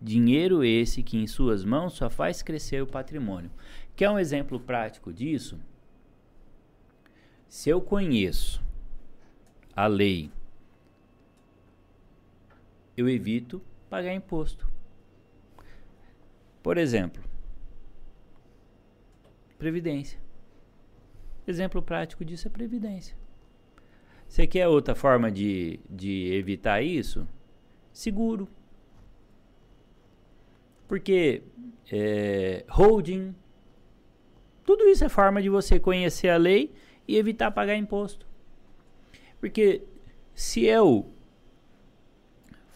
Dinheiro 0.02 0.64
esse 0.64 1.04
que 1.04 1.18
em 1.18 1.28
suas 1.28 1.66
mãos 1.66 1.92
só 1.92 2.10
faz 2.10 2.42
crescer 2.42 2.82
o 2.82 2.88
patrimônio. 2.88 3.52
Quer 3.98 4.10
um 4.10 4.18
exemplo 4.18 4.58
prático 4.62 5.12
disso? 5.12 5.60
Se 7.50 7.70
eu 7.70 7.82
conheço 7.82 8.64
a 9.76 9.88
lei, 9.88 10.32
eu 12.96 13.10
evito 13.10 13.62
pagar 13.90 14.14
imposto. 14.14 14.66
Por 16.64 16.78
exemplo, 16.78 17.22
previdência. 19.58 20.25
Exemplo 21.48 21.82
prático 21.82 22.26
disso 22.26 22.48
é 22.48 22.52
previdência. 22.52 23.16
Você 24.28 24.48
quer 24.48 24.68
outra 24.68 24.96
forma 24.96 25.32
de, 25.32 25.80
de 25.90 26.34
evitar 26.34 26.82
isso? 26.82 27.28
Seguro. 27.94 28.48
Porque 30.88 31.44
é, 31.92 32.66
holding, 32.70 33.36
tudo 34.66 34.88
isso 34.88 35.06
é 35.06 35.10
forma 35.10 35.42
de 35.42 35.50
você 35.50 35.80
conhecer 35.80 36.30
a 36.30 36.38
lei 36.38 36.74
e 37.08 37.18
evitar 37.18 37.52
pagar 37.52 37.76
imposto. 37.76 38.28
Porque 39.40 39.84
se 40.34 40.66
eu 40.66 41.12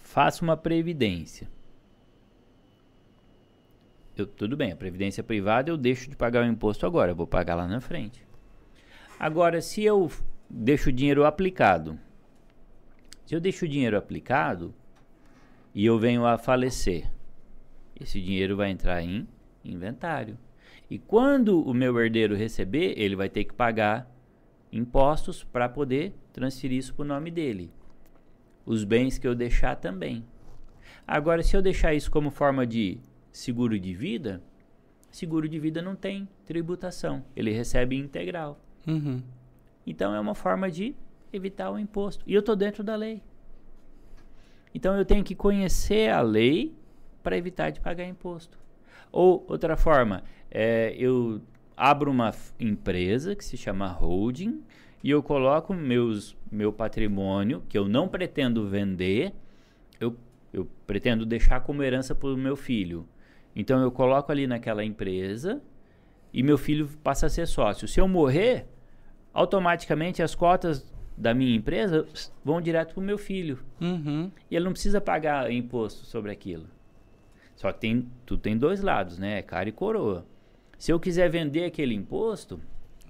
faço 0.03 0.43
uma 0.43 0.55
previdência, 0.55 1.49
eu, 4.15 4.27
tudo 4.27 4.55
bem, 4.55 4.71
a 4.71 4.75
previdência 4.75 5.23
privada 5.23 5.71
eu 5.71 5.77
deixo 5.77 6.09
de 6.09 6.15
pagar 6.15 6.43
o 6.43 6.47
imposto 6.47 6.85
agora, 6.85 7.11
eu 7.11 7.15
vou 7.15 7.27
pagar 7.27 7.55
lá 7.55 7.67
na 7.67 7.81
frente. 7.81 8.28
Agora, 9.19 9.59
se 9.59 9.83
eu 9.83 10.09
deixo 10.49 10.87
o 10.87 10.93
dinheiro 10.93 11.25
aplicado, 11.25 11.99
se 13.25 13.35
eu 13.35 13.41
deixo 13.41 13.65
o 13.65 13.67
dinheiro 13.67 13.97
aplicado 13.97 14.73
e 15.75 15.85
eu 15.85 15.99
venho 15.99 16.25
a 16.25 16.37
falecer, 16.37 17.11
esse 17.99 18.21
dinheiro 18.21 18.55
vai 18.55 18.71
entrar 18.71 19.03
em 19.03 19.27
inventário. 19.61 20.37
E 20.89 20.97
quando 20.97 21.61
o 21.61 21.73
meu 21.73 21.99
herdeiro 21.99 22.33
receber, 22.33 22.93
ele 22.97 23.13
vai 23.13 23.27
ter 23.27 23.43
que 23.43 23.53
pagar 23.53 24.09
impostos 24.71 25.43
para 25.43 25.67
poder 25.67 26.13
transferir 26.31 26.77
isso 26.77 26.93
para 26.93 27.03
o 27.03 27.07
nome 27.07 27.29
dele. 27.29 27.69
Os 28.65 28.85
bens 28.85 29.17
que 29.17 29.27
eu 29.27 29.35
deixar 29.35 29.75
também. 29.75 30.25
Agora, 31.05 31.43
se 31.43 31.57
eu 31.57 31.61
deixar 31.61 31.93
isso 31.93 32.09
como 32.09 32.31
forma 32.31 32.65
de 32.65 32.97
seguro 33.33 33.77
de 33.77 33.93
vida, 33.93 34.41
seguro 35.11 35.49
de 35.49 35.59
vida 35.59 35.81
não 35.81 35.95
tem 35.95 36.25
tributação, 36.45 37.25
ele 37.35 37.51
recebe 37.51 37.97
integral. 37.97 38.57
Uhum. 38.87 39.21
Então 39.85 40.13
é 40.13 40.19
uma 40.19 40.35
forma 40.35 40.69
de 40.69 40.95
evitar 41.31 41.71
o 41.71 41.79
imposto. 41.79 42.23
E 42.27 42.33
eu 42.33 42.39
estou 42.39 42.55
dentro 42.55 42.83
da 42.83 42.95
lei. 42.95 43.21
Então 44.73 44.97
eu 44.97 45.05
tenho 45.05 45.23
que 45.23 45.35
conhecer 45.35 46.11
a 46.11 46.21
lei 46.21 46.75
para 47.23 47.37
evitar 47.37 47.69
de 47.71 47.79
pagar 47.79 48.05
imposto. 48.05 48.57
Ou 49.11 49.45
outra 49.47 49.75
forma, 49.75 50.23
é, 50.51 50.95
eu 50.97 51.41
abro 51.75 52.11
uma 52.11 52.33
empresa 52.59 53.35
que 53.35 53.43
se 53.43 53.57
chama 53.57 53.87
holding 53.87 54.61
e 55.03 55.09
eu 55.09 55.23
coloco 55.23 55.73
meus, 55.73 56.35
meu 56.51 56.71
patrimônio, 56.73 57.63
que 57.67 57.77
eu 57.77 57.87
não 57.87 58.07
pretendo 58.07 58.67
vender, 58.67 59.33
eu, 59.99 60.15
eu 60.53 60.67
pretendo 60.85 61.25
deixar 61.25 61.61
como 61.61 61.81
herança 61.81 62.13
para 62.13 62.29
o 62.29 62.37
meu 62.37 62.55
filho. 62.55 63.07
Então 63.55 63.81
eu 63.81 63.91
coloco 63.91 64.31
ali 64.31 64.45
naquela 64.45 64.83
empresa 64.83 65.61
e 66.33 66.43
meu 66.43 66.57
filho 66.57 66.87
passa 67.03 67.25
a 67.25 67.29
ser 67.29 67.47
sócio. 67.47 67.87
Se 67.87 67.99
eu 67.99 68.07
morrer, 68.07 68.67
automaticamente 69.33 70.21
as 70.21 70.35
cotas 70.35 70.91
da 71.17 71.33
minha 71.33 71.55
empresa 71.55 72.07
vão 72.43 72.61
direto 72.61 72.93
para 72.93 73.01
o 73.01 73.03
meu 73.03 73.17
filho. 73.17 73.59
Uhum. 73.81 74.31
E 74.49 74.55
ele 74.55 74.65
não 74.65 74.71
precisa 74.71 75.01
pagar 75.01 75.51
imposto 75.51 76.05
sobre 76.05 76.31
aquilo. 76.31 76.65
Só 77.55 77.73
que 77.73 77.79
tem, 77.81 78.07
tudo 78.25 78.41
tem 78.41 78.57
dois 78.57 78.81
lados, 78.81 79.17
né? 79.17 79.39
É 79.39 79.41
cara 79.41 79.67
e 79.67 79.71
coroa. 79.71 80.25
Se 80.77 80.93
eu 80.93 80.99
quiser 80.99 81.29
vender 81.29 81.65
aquele 81.65 81.93
imposto, 81.93 82.57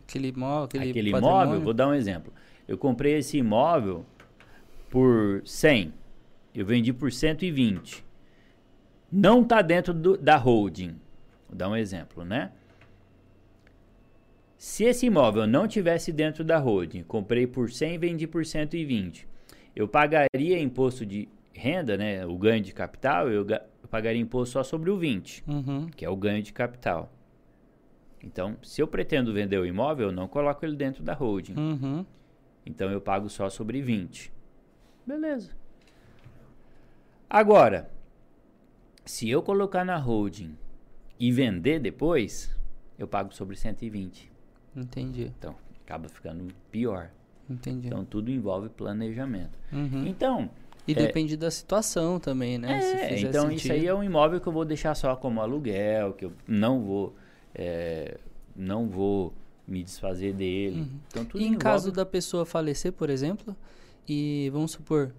aquele 0.07 0.29
imóvel, 0.29 0.63
aquele, 0.63 0.89
aquele 0.89 1.09
imóvel, 1.11 1.61
vou 1.61 1.73
dar 1.73 1.87
um 1.87 1.93
exemplo. 1.93 2.33
Eu 2.67 2.75
comprei 2.75 3.15
esse 3.15 3.37
imóvel 3.37 4.03
por 4.89 5.43
100, 5.45 5.93
eu 6.55 6.65
vendi 6.65 6.91
por 6.91 7.11
120. 7.11 8.03
Não 9.11 9.43
está 9.43 9.61
dentro 9.61 9.93
do, 9.93 10.17
da 10.17 10.35
holding. 10.35 10.95
Vou 11.47 11.55
dar 11.55 11.69
um 11.69 11.75
exemplo, 11.75 12.25
né? 12.25 12.51
Se 14.59 14.83
esse 14.83 15.05
imóvel 15.05 15.47
não 15.47 15.69
tivesse 15.69 16.11
dentro 16.11 16.43
da 16.43 16.57
holding, 16.57 17.01
comprei 17.03 17.47
por 17.47 17.71
100 17.71 17.95
e 17.95 17.97
vendi 17.97 18.27
por 18.27 18.45
120, 18.45 19.25
eu 19.73 19.87
pagaria 19.87 20.59
imposto 20.59 21.05
de 21.05 21.29
renda, 21.53 21.95
né, 21.95 22.25
o 22.25 22.37
ganho 22.37 22.61
de 22.61 22.73
capital, 22.73 23.29
eu, 23.29 23.47
eu 23.49 23.87
pagaria 23.89 24.19
imposto 24.19 24.51
só 24.51 24.61
sobre 24.61 24.89
o 24.89 24.97
20, 24.97 25.45
uhum. 25.47 25.87
que 25.87 26.03
é 26.03 26.09
o 26.09 26.15
ganho 26.17 26.43
de 26.43 26.51
capital. 26.51 27.09
Então, 28.21 28.57
se 28.61 28.81
eu 28.81 28.87
pretendo 28.87 29.31
vender 29.31 29.57
o 29.57 29.65
imóvel, 29.65 30.07
eu 30.07 30.11
não 30.11 30.27
coloco 30.27 30.65
ele 30.65 30.75
dentro 30.75 31.05
da 31.05 31.13
holding. 31.13 31.55
Uhum. 31.57 32.05
Então, 32.65 32.91
eu 32.91 32.99
pago 32.99 33.29
só 33.29 33.49
sobre 33.49 33.81
20. 33.81 34.29
Beleza. 35.07 35.51
Agora, 37.29 37.89
se 39.05 39.29
eu 39.29 39.41
colocar 39.41 39.85
na 39.85 39.95
holding 39.95 40.57
e 41.17 41.31
vender 41.31 41.79
depois, 41.79 42.53
eu 42.97 43.07
pago 43.07 43.33
sobre 43.33 43.55
120. 43.55 44.28
Entendi. 44.75 45.31
Então, 45.37 45.55
acaba 45.85 46.07
ficando 46.09 46.47
pior. 46.71 47.09
Entendi. 47.49 47.87
Então, 47.87 48.05
tudo 48.05 48.31
envolve 48.31 48.69
planejamento. 48.69 49.57
Uhum. 49.71 50.05
Então, 50.05 50.49
e 50.87 50.93
é, 50.93 50.95
depende 50.95 51.37
da 51.37 51.51
situação 51.51 52.19
também, 52.19 52.57
né? 52.57 52.79
É, 52.79 53.19
então 53.19 53.43
sentido. 53.43 53.57
isso 53.57 53.71
aí 53.71 53.85
é 53.85 53.93
um 53.93 54.03
imóvel 54.03 54.41
que 54.41 54.47
eu 54.47 54.53
vou 54.53 54.65
deixar 54.65 54.95
só 54.95 55.15
como 55.15 55.41
aluguel, 55.41 56.13
que 56.13 56.25
eu 56.25 56.33
não 56.47 56.81
vou, 56.81 57.15
é, 57.53 58.17
não 58.55 58.87
vou 58.87 59.33
me 59.67 59.83
desfazer 59.83 60.33
dele. 60.33 60.81
Uhum. 60.81 60.99
Então, 61.07 61.25
tudo 61.25 61.39
e 61.39 61.43
em 61.43 61.47
envolve... 61.47 61.63
caso 61.63 61.91
da 61.91 62.05
pessoa 62.05 62.45
falecer, 62.45 62.91
por 62.91 63.09
exemplo, 63.09 63.55
e 64.07 64.49
vamos 64.51 64.71
supor, 64.71 65.13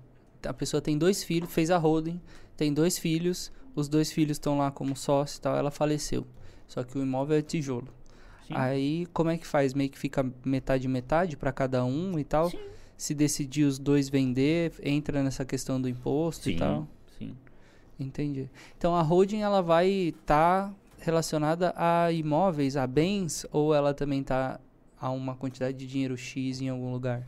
a 0.45 0.53
pessoa 0.53 0.81
tem 0.81 0.99
dois 0.99 1.23
filhos, 1.23 1.53
fez 1.53 1.71
a 1.71 1.77
holding, 1.77 2.21
tem 2.57 2.75
dois 2.75 2.99
filhos, 2.99 3.53
os 3.75 3.89
dois 3.89 4.11
filhos 4.11 4.37
estão 4.37 4.59
lá 4.59 4.71
como 4.71 4.97
sócio 4.97 5.39
e 5.39 5.41
tal, 5.41 5.57
ela 5.57 5.71
faleceu. 5.71 6.27
Só 6.67 6.83
que 6.83 6.99
o 6.99 7.03
imóvel 7.03 7.39
é 7.39 7.43
tijolo. 7.43 7.89
Sim. 8.51 8.57
Aí 8.57 9.07
como 9.13 9.31
é 9.31 9.39
que 9.39 9.47
faz? 9.47 9.75
Meio 9.75 9.91
que 9.91 9.99
fica 9.99 10.27
metade 10.45 10.89
metade 10.89 11.37
para 11.37 11.53
cada 11.53 11.85
um 11.85 12.19
e 12.19 12.25
tal? 12.25 12.51
Sim 12.51 12.59
se 13.01 13.15
decidir 13.15 13.65
os 13.65 13.79
dois 13.79 14.11
vender, 14.11 14.75
entra 14.83 15.23
nessa 15.23 15.43
questão 15.43 15.81
do 15.81 15.89
imposto 15.89 16.45
sim, 16.45 16.51
e 16.51 16.57
tal? 16.57 16.87
Sim. 17.19 17.35
Entendi. 17.99 18.51
Então 18.77 18.95
a 18.95 19.01
holding 19.01 19.41
ela 19.41 19.63
vai 19.63 19.89
estar 19.89 20.69
tá 20.69 20.75
relacionada 20.99 21.73
a 21.77 22.13
imóveis, 22.13 22.77
a 22.77 22.87
bens, 22.87 23.47
ou 23.51 23.75
ela 23.75 23.95
também 23.95 24.21
está 24.21 24.61
a 25.01 25.11
uma 25.11 25.35
quantidade 25.35 25.79
de 25.79 25.87
dinheiro 25.87 26.15
X 26.15 26.61
em 26.61 26.69
algum 26.69 26.93
lugar? 26.93 27.27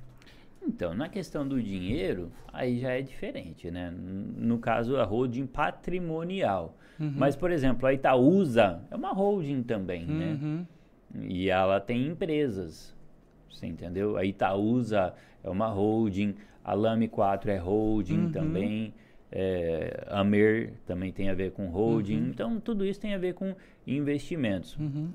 Então, 0.63 0.93
na 0.93 1.09
questão 1.09 1.49
do 1.49 1.61
dinheiro, 1.61 2.31
aí 2.53 2.79
já 2.79 2.91
é 2.91 3.01
diferente, 3.01 3.71
né? 3.71 3.91
No 3.91 4.59
caso, 4.59 4.99
a 4.99 5.05
holding 5.05 5.47
patrimonial. 5.47 6.77
Uhum. 7.01 7.15
Mas, 7.17 7.35
por 7.35 7.51
exemplo, 7.51 7.89
a 7.89 7.95
Itaúsa 7.95 8.83
é 8.91 8.95
uma 8.95 9.13
holding 9.13 9.63
também, 9.63 10.05
né? 10.05 10.39
E 11.21 11.51
ela 11.51 11.81
tem 11.81 12.07
empresas, 12.09 12.95
você 13.51 13.67
entendeu? 13.67 14.17
A 14.17 14.25
Itaúsa 14.25 15.15
é 15.45 15.51
uma 15.51 15.69
holding, 15.69 16.35
a 16.65 16.75
Lame 16.75 17.09
4 17.09 17.51
é 17.51 17.57
holding 17.59 18.19
Uhum. 18.27 18.33
também, 18.33 18.95
é, 19.31 20.07
a 20.09 20.23
Mer 20.25 20.73
também 20.87 21.13
tem 21.13 21.29
a 21.29 21.35
ver 21.35 21.53
com 21.53 21.67
holding. 21.67 22.19
Uhum. 22.19 22.29
Então, 22.29 22.61
tudo 22.61 22.85
isso 22.85 23.01
tem 23.01 23.15
a 23.15 23.19
ver 23.19 23.35
com 23.35 23.55
investimentos. 23.87 24.77
Uhum. 24.77 25.09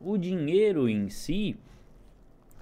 O 0.00 0.16
dinheiro 0.18 0.88
em 0.88 1.08
si, 1.08 1.56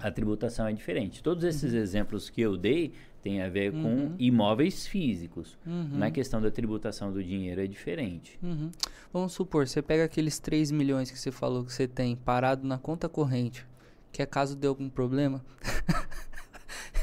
a 0.03 0.11
tributação 0.11 0.67
é 0.67 0.73
diferente. 0.73 1.23
Todos 1.23 1.43
esses 1.45 1.73
exemplos 1.73 2.29
que 2.29 2.41
eu 2.41 2.57
dei 2.57 2.93
têm 3.21 3.41
a 3.41 3.47
ver 3.47 3.71
com 3.71 3.77
Uhum. 3.95 4.15
imóveis 4.19 4.85
físicos. 4.85 5.57
Uhum. 5.65 5.91
Na 5.93 6.11
questão 6.11 6.41
da 6.41 6.51
tributação 6.51 7.11
do 7.11 7.23
dinheiro 7.23 7.61
é 7.61 7.67
diferente. 7.67 8.37
Uhum. 8.43 8.69
Vamos 9.13 9.31
supor, 9.31 9.65
você 9.67 9.81
pega 9.81 10.03
aqueles 10.03 10.39
3 10.39 10.71
milhões 10.71 11.09
que 11.09 11.17
você 11.17 11.31
falou 11.31 11.63
que 11.63 11.71
você 11.71 11.87
tem 11.87 12.15
parado 12.17 12.67
na 12.67 12.77
conta 12.77 13.07
corrente, 13.07 13.65
que 14.11 14.21
é 14.21 14.25
caso 14.25 14.55
de 14.57 14.67
algum 14.67 14.89
problema. 14.89 15.41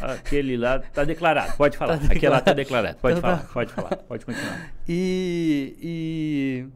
Aquele 0.00 0.56
lá 0.56 0.78
tá 0.78 1.04
declarado, 1.04 1.56
pode 1.56 1.76
falar. 1.76 1.98
Tá 1.98 2.06
Aquele 2.06 2.28
lá 2.28 2.40
tá 2.40 2.52
declarado. 2.52 2.96
declarado, 2.96 2.98
pode 3.00 3.18
Então 3.18 3.30
tá. 3.30 3.36
falar, 3.38 3.52
pode 3.52 3.72
falar, 3.72 3.96
pode 3.96 4.26
continuar. 4.26 4.72
E, 4.88 5.76
e 5.80 6.66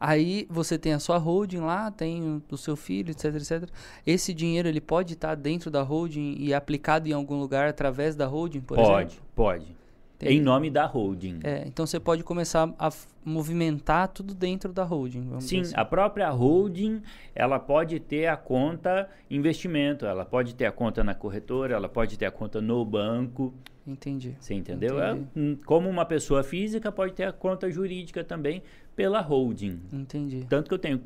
aí 0.00 0.46
você 0.50 0.78
tem 0.78 0.94
a 0.94 0.98
sua 0.98 1.18
holding 1.18 1.58
lá, 1.60 1.90
tem 1.90 2.42
o 2.50 2.56
seu 2.56 2.74
filho, 2.74 3.10
etc, 3.10 3.34
etc. 3.36 3.68
Esse 4.06 4.32
dinheiro 4.34 4.66
ele 4.66 4.80
pode 4.80 5.12
estar 5.12 5.34
dentro 5.34 5.70
da 5.70 5.82
holding 5.82 6.34
e 6.38 6.54
aplicado 6.54 7.06
em 7.08 7.12
algum 7.12 7.38
lugar 7.38 7.68
através 7.68 8.16
da 8.16 8.26
holding, 8.26 8.60
por 8.62 8.76
pode, 8.78 9.12
exemplo? 9.12 9.24
pode. 9.36 9.80
Tem- 10.18 10.36
Em 10.36 10.40
nome 10.42 10.68
da 10.70 10.84
holding. 10.84 11.40
É, 11.42 11.64
então 11.66 11.86
você 11.86 11.98
pode 11.98 12.22
começar 12.22 12.70
a 12.78 12.90
movimentar 13.24 14.08
tudo 14.08 14.34
dentro 14.34 14.70
da 14.70 14.84
holding. 14.84 15.40
Sim, 15.40 15.62
dizer 15.62 15.78
a 15.78 15.84
própria 15.84 16.28
holding, 16.30 17.00
ela 17.34 17.58
pode 17.58 17.98
ter 18.00 18.26
a 18.26 18.36
conta 18.36 19.08
investimento, 19.30 20.04
ela 20.04 20.24
pode 20.26 20.54
ter 20.54 20.66
a 20.66 20.72
conta 20.72 21.02
na 21.02 21.14
corretora, 21.14 21.74
ela 21.74 21.88
pode 21.88 22.18
ter 22.18 22.26
a 22.26 22.30
conta 22.30 22.60
no 22.60 22.84
banco, 22.84 23.54
assim. 23.54 23.70
Entendi. 23.92 24.36
você 24.38 24.52
entendeu? 24.54 25.02
É, 25.02 25.12
Entendi. 25.12 25.26
hum, 25.34 25.56
como 25.64 25.88
uma 25.88 26.04
pessoa 26.04 26.42
física 26.44 26.92
pode 26.92 27.14
ter 27.14 27.24
a 27.24 27.32
conta 27.32 27.70
jurídica 27.70 28.22
também 28.22 28.62
pela 29.00 29.22
holding. 29.22 29.80
Entendi. 29.90 30.44
Tanto 30.46 30.68
que 30.68 30.74
eu 30.74 30.78
tenho 30.78 31.02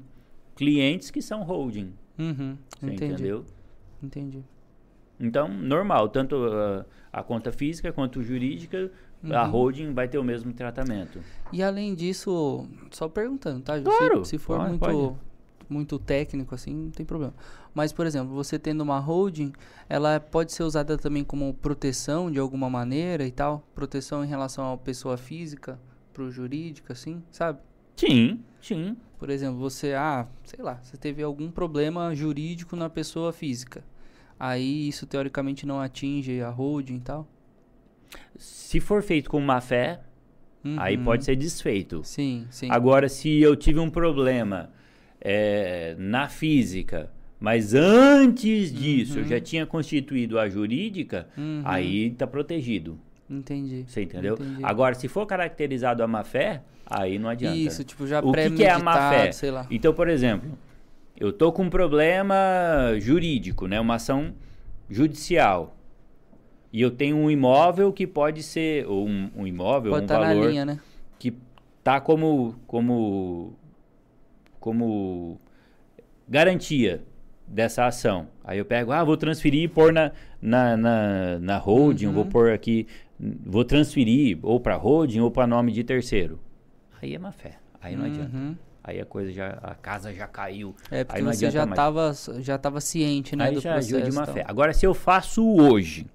clientes 0.56 1.12
que 1.12 1.22
são 1.22 1.44
holding, 1.44 1.92
Uhum, 2.18 2.58
você 2.80 2.86
entendi. 2.86 3.12
entendeu? 3.12 3.44
Entendi. 4.02 4.44
Então, 5.20 5.46
normal, 5.46 6.08
tanto 6.08 6.34
uh, 6.34 6.84
a 7.12 7.22
conta 7.22 7.52
física 7.52 7.92
quanto 7.92 8.20
jurídica, 8.20 8.90
a 9.30 9.44
Uhum. 9.44 9.50
holding 9.52 9.92
vai 9.94 10.08
ter 10.08 10.18
o 10.18 10.24
mesmo 10.24 10.52
tratamento. 10.52 11.20
E 11.52 11.62
além 11.62 11.94
disso, 11.94 12.66
só 12.90 13.08
perguntando, 13.08 13.60
tá? 13.62 13.80
Claro, 13.80 14.24
Se, 14.24 14.30
se 14.30 14.38
for 14.38 14.56
pode, 14.56 14.68
muito, 14.70 14.80
pode. 14.80 15.14
muito 15.68 15.98
técnico, 16.00 16.52
assim, 16.52 16.74
não 16.74 16.90
tem 16.90 17.06
problema. 17.06 17.32
Mas, 17.72 17.92
por 17.92 18.06
exemplo, 18.06 18.34
você 18.34 18.58
tendo 18.58 18.80
uma 18.80 18.98
holding, 18.98 19.52
ela 19.88 20.18
pode 20.18 20.50
ser 20.52 20.64
usada 20.64 20.98
também 20.98 21.22
como 21.22 21.54
proteção 21.54 22.28
de 22.28 22.40
alguma 22.40 22.68
maneira 22.68 23.24
e 23.24 23.30
tal? 23.30 23.64
Proteção 23.72 24.24
em 24.24 24.28
relação 24.28 24.72
à 24.72 24.76
pessoa 24.76 25.16
física, 25.16 25.78
pro 26.12 26.28
jurídico, 26.30 26.92
assim, 26.92 27.22
sabe? 27.30 27.60
Sim, 27.96 28.40
sim. 28.60 28.96
Por 29.18 29.30
exemplo, 29.30 29.58
você, 29.58 29.94
ah, 29.94 30.26
sei 30.42 30.62
lá, 30.62 30.78
você 30.82 30.96
teve 30.96 31.22
algum 31.22 31.50
problema 31.50 32.14
jurídico 32.14 32.76
na 32.76 32.90
pessoa 32.90 33.32
física. 33.32 33.84
Aí 34.38 34.88
isso 34.88 35.06
teoricamente 35.06 35.64
não 35.64 35.80
atinge 35.80 36.40
a 36.42 36.50
holding 36.50 36.96
e 36.96 37.00
tal? 37.00 37.28
Se 38.36 38.80
for 38.80 39.02
feito 39.02 39.30
com 39.30 39.40
má 39.40 39.60
fé, 39.60 40.00
aí 40.76 40.96
Uhum. 40.96 41.04
pode 41.04 41.24
ser 41.24 41.36
desfeito. 41.36 42.02
Sim, 42.04 42.46
sim. 42.50 42.68
Agora, 42.70 43.08
se 43.08 43.40
eu 43.40 43.54
tive 43.56 43.78
um 43.78 43.88
problema 43.90 44.70
é, 45.20 45.94
na 45.98 46.28
física, 46.28 47.10
mas 47.40 47.72
antes 47.74 48.72
disso 48.72 49.18
eu 49.18 49.22
Uhum. 49.22 49.28
já 49.28 49.40
tinha 49.40 49.64
constituído 49.64 50.38
a 50.38 50.48
jurídica, 50.48 51.28
Uhum. 51.38 51.62
aí 51.64 52.10
tá 52.10 52.26
protegido. 52.26 52.98
Entendi. 53.30 53.84
Você 53.86 54.02
entendeu? 54.02 54.34
Entendi. 54.34 54.62
Agora, 54.62 54.94
se 54.94 55.08
for 55.08 55.24
caracterizado 55.26 56.02
a 56.02 56.06
má 56.06 56.22
fé, 56.24 56.62
aí 56.86 57.18
não 57.18 57.28
adianta. 57.28 57.56
Isso, 57.56 57.84
tipo, 57.84 58.06
já 58.06 58.20
o 58.20 58.32
que, 58.32 58.50
que 58.50 58.64
é 58.64 58.70
a 58.70 58.78
má 58.78 59.10
fé? 59.10 59.32
sei 59.32 59.50
lá. 59.50 59.66
Então, 59.70 59.92
por 59.94 60.08
exemplo, 60.08 60.58
eu 61.18 61.32
tô 61.32 61.52
com 61.52 61.64
um 61.64 61.70
problema 61.70 62.34
jurídico, 62.98 63.66
né? 63.66 63.80
Uma 63.80 63.94
ação 63.96 64.34
judicial. 64.88 65.76
E 66.72 66.80
eu 66.82 66.90
tenho 66.90 67.16
um 67.16 67.30
imóvel 67.30 67.92
que 67.92 68.06
pode 68.06 68.42
ser, 68.42 68.86
ou 68.86 69.06
um, 69.06 69.30
um 69.36 69.46
imóvel, 69.46 69.92
Pode 69.92 70.04
um 70.04 70.08
na 70.08 70.18
valor 70.18 70.48
linha, 70.50 70.64
né? 70.64 70.80
que 71.18 71.32
tá 71.84 72.00
como 72.00 72.56
como 72.66 73.52
como 74.58 75.38
garantia 76.28 77.02
dessa 77.46 77.86
ação. 77.86 78.26
Aí 78.42 78.58
eu 78.58 78.64
pego, 78.64 78.90
ah, 78.90 79.04
vou 79.04 79.16
transferir 79.16 79.62
e 79.62 79.68
pôr 79.68 79.92
na, 79.92 80.10
na, 80.40 80.76
na, 80.76 81.38
na 81.38 81.58
holding, 81.58 82.06
Uhum. 82.06 82.12
vou 82.12 82.26
pôr 82.26 82.50
aqui, 82.52 82.86
vou 83.44 83.64
transferir 83.64 84.38
ou 84.42 84.58
para 84.58 84.74
holding 84.76 85.20
ou 85.20 85.30
para 85.30 85.46
nome 85.46 85.70
de 85.70 85.84
terceiro. 85.84 86.40
Aí 87.04 87.14
é 87.14 87.18
má 87.18 87.32
fé. 87.32 87.58
Aí 87.82 87.94
não 87.94 88.06
adianta. 88.06 88.34
Uhum. 88.34 88.56
Aí 88.82 88.98
a 89.00 89.04
coisa 89.04 89.30
já, 89.30 89.50
a 89.62 89.74
casa 89.74 90.12
já 90.12 90.26
caiu. 90.26 90.74
É 90.90 91.04
porque 91.04 91.20
você 91.22 91.46
adianta 91.46 91.50
já 91.50 91.64
estava 91.70 92.12
já 92.40 92.58
tava 92.58 92.80
ciente, 92.80 93.36
né, 93.36 93.44
Aí 93.44 93.54
do 93.54 93.60
já 93.60 93.74
processo. 93.74 94.02
de 94.02 94.12
má 94.12 94.22
e 94.22 94.26
tal. 94.26 94.34
fé. 94.34 94.44
Agora, 94.46 94.72
se 94.72 94.86
eu 94.86 94.94
faço 94.94 95.46
hoje, 95.46 96.06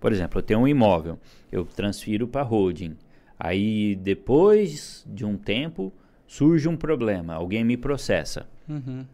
por 0.00 0.10
exemplo, 0.12 0.38
eu 0.38 0.42
tenho 0.42 0.60
um 0.60 0.68
imóvel, 0.68 1.18
eu 1.52 1.64
transfiro 1.66 2.26
para 2.26 2.42
holding. 2.42 2.96
Aí, 3.38 3.94
depois 3.96 5.04
de 5.06 5.24
um 5.24 5.36
tempo, 5.36 5.92
surge 6.26 6.66
um 6.68 6.76
problema, 6.76 7.34
alguém 7.34 7.62
me 7.64 7.76
processa. 7.76 8.46
Uhum. 8.68 9.04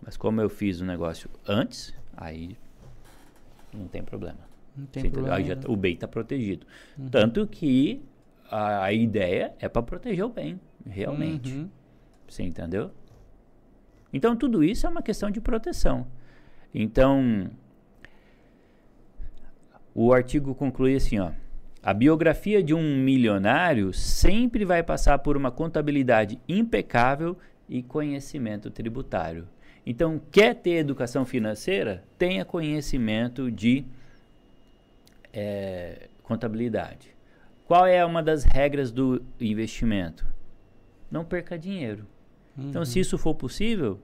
Mas 0.00 0.16
como 0.16 0.40
eu 0.40 0.48
fiz 0.48 0.80
o 0.80 0.84
negócio 0.84 1.28
antes, 1.46 1.92
aí 2.16 2.56
não 3.72 3.86
tem 3.88 4.02
problema. 4.02 4.38
Não 4.76 4.86
tem 4.86 5.02
Você 5.02 5.10
problema. 5.10 5.36
Aí 5.36 5.44
já- 5.44 5.56
o 5.66 5.76
bem 5.76 5.94
está 5.94 6.08
protegido. 6.08 6.66
Uhum. 6.98 7.08
Tanto 7.08 7.46
que 7.46 8.02
a, 8.52 8.84
a 8.84 8.92
ideia 8.92 9.54
é 9.58 9.68
para 9.68 9.82
proteger 9.82 10.24
o 10.24 10.28
bem, 10.28 10.60
realmente. 10.86 11.52
Uhum. 11.52 11.70
Você 12.28 12.42
entendeu? 12.42 12.90
Então 14.12 14.36
tudo 14.36 14.62
isso 14.62 14.86
é 14.86 14.90
uma 14.90 15.02
questão 15.02 15.30
de 15.30 15.40
proteção. 15.40 16.06
Então 16.74 17.50
o 19.94 20.12
artigo 20.12 20.54
conclui 20.54 20.94
assim, 20.94 21.18
ó: 21.18 21.32
a 21.82 21.94
biografia 21.94 22.62
de 22.62 22.74
um 22.74 22.98
milionário 22.98 23.92
sempre 23.92 24.66
vai 24.66 24.82
passar 24.82 25.18
por 25.18 25.34
uma 25.34 25.50
contabilidade 25.50 26.38
impecável 26.46 27.38
e 27.68 27.82
conhecimento 27.82 28.70
tributário. 28.70 29.48
Então, 29.84 30.20
quer 30.30 30.54
ter 30.54 30.74
educação 30.74 31.24
financeira? 31.24 32.04
Tenha 32.16 32.44
conhecimento 32.44 33.50
de 33.50 33.84
eh, 35.32 36.08
contabilidade. 36.22 37.12
Qual 37.72 37.86
é 37.86 38.04
uma 38.04 38.22
das 38.22 38.44
regras 38.44 38.92
do 38.92 39.22
investimento? 39.40 40.26
Não 41.10 41.24
perca 41.24 41.58
dinheiro. 41.58 42.06
Então, 42.58 42.84
se 42.84 43.00
isso 43.00 43.16
for 43.16 43.34
possível, 43.34 43.98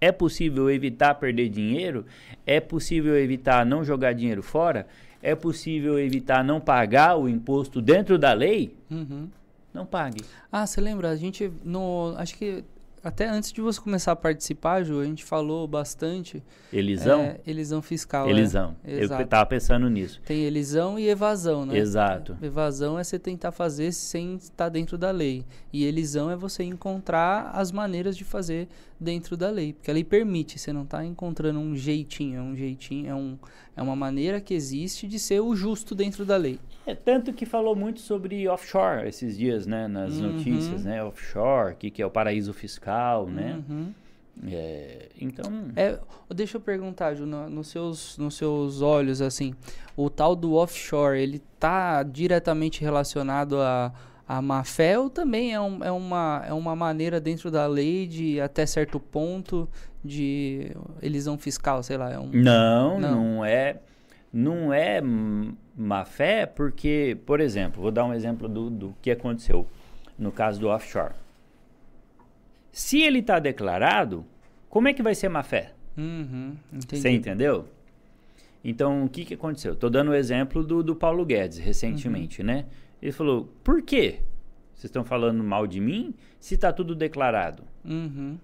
é 0.00 0.10
possível 0.10 0.68
evitar 0.68 1.14
perder 1.14 1.50
dinheiro, 1.50 2.04
é 2.44 2.58
possível 2.58 3.16
evitar 3.16 3.64
não 3.64 3.84
jogar 3.84 4.12
dinheiro 4.12 4.42
fora, 4.42 4.88
é 5.22 5.36
possível 5.36 6.00
evitar 6.00 6.42
não 6.42 6.60
pagar 6.60 7.16
o 7.16 7.28
imposto 7.28 7.80
dentro 7.80 8.18
da 8.18 8.32
lei, 8.32 8.76
Uhum. 8.90 9.28
não 9.72 9.86
pague. 9.86 10.24
Ah, 10.50 10.66
você 10.66 10.80
lembra? 10.80 11.10
A 11.10 11.14
gente, 11.16 11.52
no, 11.64 12.12
acho 12.16 12.36
que 12.36 12.64
até 13.08 13.26
antes 13.26 13.52
de 13.52 13.60
você 13.60 13.80
começar 13.80 14.12
a 14.12 14.16
participar, 14.16 14.84
Ju, 14.84 15.00
a 15.00 15.04
gente 15.04 15.24
falou 15.24 15.66
bastante. 15.66 16.42
Elisão? 16.72 17.20
É, 17.22 17.40
elisão 17.46 17.80
fiscal. 17.80 18.26
é. 18.26 18.30
Elisão. 18.30 18.76
Eu 18.84 19.00
Exato. 19.00 19.22
estava 19.22 19.46
pensando 19.46 19.88
nisso. 19.88 20.20
Tem 20.26 20.44
elisão 20.44 20.98
e 20.98 21.08
evasão, 21.08 21.64
né? 21.64 21.78
Exato. 21.78 22.36
Evasão 22.42 22.98
é 22.98 23.04
você 23.04 23.18
tentar 23.18 23.50
fazer 23.50 23.92
sem 23.92 24.36
estar 24.36 24.68
dentro 24.68 24.98
da 24.98 25.10
lei. 25.10 25.44
E 25.72 25.84
elisão 25.84 26.30
é 26.30 26.36
você 26.36 26.62
encontrar 26.62 27.50
as 27.54 27.72
maneiras 27.72 28.16
de 28.16 28.24
fazer 28.24 28.68
dentro 29.00 29.36
da 29.36 29.50
lei. 29.50 29.72
Porque 29.72 29.90
a 29.90 29.94
lei 29.94 30.04
permite, 30.04 30.58
você 30.58 30.72
não 30.72 30.82
está 30.82 31.04
encontrando 31.04 31.58
um 31.58 31.74
jeitinho. 31.76 32.38
É 32.38 32.42
um 32.42 32.54
jeitinho, 32.56 33.08
é, 33.10 33.14
um, 33.14 33.38
é 33.76 33.82
uma 33.82 33.94
maneira 33.96 34.40
que 34.40 34.54
existe 34.54 35.06
de 35.06 35.18
ser 35.18 35.40
o 35.40 35.54
justo 35.54 35.94
dentro 35.94 36.24
da 36.24 36.36
lei. 36.36 36.58
É 36.86 36.94
tanto 36.94 37.32
que 37.32 37.44
falou 37.46 37.76
muito 37.76 38.00
sobre 38.00 38.48
offshore 38.48 39.06
esses 39.08 39.36
dias, 39.36 39.66
né? 39.66 39.86
Nas 39.86 40.20
Uhum. 40.20 40.32
notícias, 40.32 40.84
né? 40.84 41.02
Offshore, 41.04 41.74
que, 41.76 41.90
que 41.90 42.00
é 42.02 42.06
o 42.06 42.10
paraíso 42.10 42.52
fiscal, 42.52 43.26
né? 43.28 43.62
Uhum. 43.68 43.92
É, 44.46 45.08
então, 45.20 45.44
É, 45.74 45.98
deixa 46.32 46.56
eu 46.56 46.60
perguntar, 46.60 47.12
Ju, 47.14 47.26
no- 47.26 47.50
nos, 47.50 47.66
seus, 47.68 48.16
nos 48.18 48.36
seus 48.36 48.80
olhos, 48.80 49.20
assim, 49.20 49.52
o 49.96 50.08
tal 50.08 50.36
do 50.36 50.54
offshore, 50.54 51.18
ele 51.20 51.42
tá 51.58 52.04
diretamente 52.04 52.80
relacionado 52.80 53.58
a, 53.60 53.92
a 54.28 54.42
má 54.42 54.62
fé 54.62 54.94
também 55.14 55.54
é, 55.54 55.60
um- 55.60 55.82
é, 55.82 55.90
uma, 55.90 56.44
é 56.46 56.52
uma 56.52 56.76
maneira 56.76 57.18
dentro 57.18 57.50
da 57.50 57.66
lei 57.66 58.06
de, 58.06 58.38
até 58.40 58.66
certo 58.66 59.00
ponto, 59.00 59.66
de 60.04 60.70
elisão 61.02 61.38
fiscal, 61.38 61.82
sei 61.82 61.96
lá, 61.96 62.12
é 62.12 62.18
um... 62.18 62.28
não, 62.32 63.00
Não. 63.00 63.10
não, 63.36 63.44
é. 63.44 63.78
não 64.32 64.72
é 64.72 65.00
má 65.74 66.04
fé 66.04 66.44
porque, 66.44 67.16
por 67.24 67.40
exemplo, 67.40 67.80
vou 67.80 67.90
dar 67.90 68.04
um 68.04 68.12
exemplo 68.12 68.48
do, 68.48 68.68
do 68.68 68.94
que 69.00 69.10
aconteceu 69.10 69.66
no 70.18 70.30
caso 70.30 70.60
do 70.60 70.68
offshore. 70.68 71.14
Se 72.70 73.00
ele 73.00 73.20
está 73.20 73.38
declarado, 73.38 74.24
como 74.68 74.88
é 74.88 74.92
que 74.92 75.02
vai 75.02 75.14
ser 75.14 75.28
má 75.28 75.42
fé? 75.42 75.72
Uhum. 75.96 76.54
Você 76.72 77.08
entendeu? 77.10 77.66
Então, 78.62 79.04
o 79.04 79.08
que, 79.08 79.24
que 79.24 79.34
aconteceu? 79.34 79.72
Estou 79.72 79.88
dando 79.88 80.10
o 80.10 80.14
exemplo 80.14 80.62
do, 80.62 80.82
do 80.82 80.94
Paulo 80.94 81.24
Guedes, 81.24 81.58
recentemente, 81.58 82.42
né? 82.42 82.66
Ele 83.00 83.12
falou, 83.12 83.48
por 83.62 83.82
quê? 83.82 84.20
Vocês 84.74 84.84
estão 84.84 85.04
falando 85.04 85.42
mal 85.42 85.66
de 85.66 85.80
mim 85.80 86.14
se 86.38 86.54
está 86.54 86.72
tudo 86.72 86.94
declarado? 86.94 87.64
Uhum, 87.84 88.38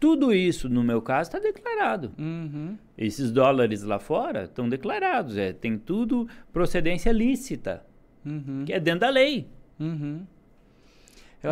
Tudo 0.00 0.32
isso, 0.32 0.68
no 0.68 0.82
meu 0.82 1.00
caso, 1.02 1.28
está 1.28 1.38
declarado. 1.38 2.12
uhum, 2.18 2.76
Esses 2.98 3.30
dólares 3.32 3.82
lá 3.82 3.98
fora 3.98 4.44
estão 4.44 4.68
declarados. 4.68 5.36
É, 5.36 5.52
tem 5.52 5.78
tudo 5.78 6.28
procedência 6.52 7.10
lícita, 7.12 7.84
uhum, 8.24 8.64
que 8.66 8.72
é 8.72 8.80
dentro 8.80 9.00
da 9.00 9.10
lei. 9.10 9.46
uhum. 9.80 10.22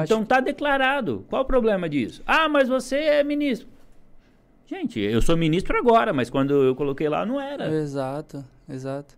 Então 0.03 0.23
está 0.23 0.41
declarado. 0.41 1.25
Qual 1.29 1.43
o 1.43 1.45
problema 1.45 1.89
disso? 1.89 2.21
Ah, 2.27 2.49
mas 2.49 2.69
você 2.69 2.97
é 2.97 3.23
ministro. 3.25 3.69
Gente, 4.67 4.99
eu 4.99 5.23
sou 5.23 5.37
ministro 5.37 5.77
agora, 5.79 6.13
mas 6.13 6.29
quando 6.29 6.53
eu 6.65 6.75
coloquei 6.75 7.09
lá 7.09 7.25
não 7.25 7.41
era. 7.41 7.69
Exato, 7.73 8.45
exato. 8.69 9.15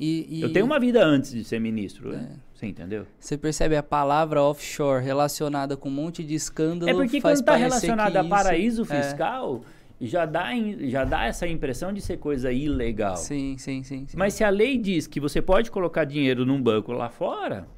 E, 0.00 0.38
e 0.38 0.40
Eu 0.42 0.50
tenho 0.50 0.64
uma 0.64 0.80
vida 0.80 1.04
antes 1.04 1.30
de 1.30 1.44
ser 1.44 1.60
ministro. 1.60 2.14
É. 2.14 2.26
Você 2.54 2.66
entendeu? 2.66 3.06
Você 3.18 3.36
percebe 3.36 3.76
a 3.76 3.82
palavra 3.82 4.42
offshore 4.42 5.04
relacionada 5.04 5.76
com 5.76 5.90
um 5.90 5.92
monte 5.92 6.24
de 6.24 6.34
escândalo 6.34 6.90
É 6.90 6.94
porque 6.94 7.20
faz 7.20 7.38
quando 7.38 7.40
está 7.42 7.56
relacionado 7.56 8.12
que 8.12 8.16
a 8.18 8.20
isso- 8.22 8.30
paraíso 8.30 8.82
é. 8.82 9.02
fiscal, 9.02 9.62
já, 10.00 10.24
dá, 10.24 10.48
já 10.80 11.04
dá 11.04 11.26
essa 11.26 11.46
impressão 11.46 11.92
de 11.92 12.00
ser 12.00 12.16
coisa 12.16 12.50
ilegal. 12.50 13.16
Sim, 13.16 13.56
sim, 13.58 13.82
sim. 13.82 14.06
sim. 14.06 14.16
Mas 14.16 14.32
se 14.32 14.42
a 14.42 14.48
lei 14.48 14.78
diz 14.78 15.06
que 15.06 15.20
você 15.20 15.42
pode 15.42 15.70
colocar 15.70 16.04
dinheiro 16.04 16.46
num 16.46 16.60
banco 16.62 16.92
lá 16.92 17.10
fora, 17.10 17.68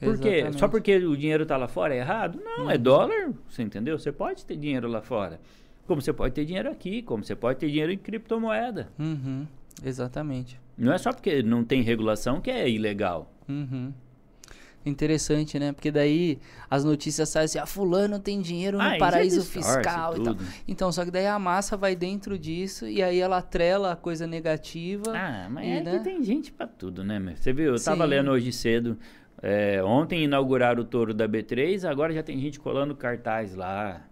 por 0.00 0.18
quê? 0.18 0.44
Só 0.56 0.66
porque 0.68 0.96
o 0.96 1.16
dinheiro 1.16 1.42
está 1.42 1.56
lá 1.56 1.68
fora 1.68 1.94
é 1.94 1.98
errado? 1.98 2.40
Não, 2.42 2.70
é 2.70 2.78
dólar, 2.78 3.32
você 3.48 3.62
entendeu? 3.62 3.98
Você 3.98 4.10
pode 4.10 4.46
ter 4.46 4.56
dinheiro 4.56 4.88
lá 4.88 5.02
fora. 5.02 5.40
Como 5.86 6.00
você 6.00 6.12
pode 6.12 6.34
ter 6.34 6.44
dinheiro 6.44 6.70
aqui, 6.70 7.02
como 7.02 7.22
você 7.24 7.34
pode 7.34 7.58
ter 7.58 7.68
dinheiro 7.68 7.92
em 7.92 7.98
criptomoeda. 7.98 8.88
Uhum, 8.98 9.46
exatamente. 9.84 10.60
Não 10.76 10.92
é 10.92 10.98
só 10.98 11.12
porque 11.12 11.42
não 11.42 11.62
tem 11.64 11.82
regulação 11.82 12.40
que 12.40 12.50
é 12.50 12.68
ilegal. 12.68 13.30
Uhum. 13.48 13.92
Interessante, 14.84 15.58
né? 15.58 15.72
Porque 15.72 15.90
daí 15.90 16.38
as 16.70 16.84
notícias 16.84 17.28
saem 17.28 17.44
assim, 17.44 17.58
ah, 17.58 17.66
fulano 17.66 18.18
tem 18.18 18.40
dinheiro 18.40 18.78
no 18.78 18.82
Ah, 18.82 18.86
isso 18.86 18.94
é 18.94 18.98
paraíso 18.98 19.44
fiscal 19.44 20.16
e 20.16 20.22
tal. 20.24 20.36
Então, 20.66 20.90
só 20.90 21.04
que 21.04 21.10
daí 21.10 21.26
a 21.26 21.38
massa 21.38 21.76
vai 21.76 21.94
dentro 21.94 22.38
disso 22.38 22.86
e 22.88 23.02
aí 23.02 23.18
ela 23.20 23.38
atrela 23.38 23.92
a 23.92 23.96
coisa 23.96 24.26
negativa. 24.26 25.12
Ah, 25.14 25.48
mas 25.50 25.66
E, 25.66 25.70
é 25.70 25.82
né? 25.82 25.98
que 25.98 26.04
tem 26.04 26.24
gente 26.24 26.50
pra 26.50 26.66
tudo, 26.66 27.04
né? 27.04 27.18
meu? 27.18 27.36
Você 27.36 27.52
viu, 27.52 27.74
eu 27.74 27.82
tava 27.82 28.04
Sim. 28.04 28.10
lendo 28.10 28.30
hoje 28.30 28.50
cedo. 28.52 28.96
é, 29.42 29.82
ontem 29.84 30.24
inauguraram 30.24 30.80
o 30.82 30.84
touro 30.84 31.12
da 31.12 31.28
B3, 31.28 31.86
agora 31.88 32.12
já 32.14 32.22
tem 32.22 32.38
gente 32.40 32.58
colando 32.58 32.94
cartaz 32.96 33.54
lá. 33.54 34.02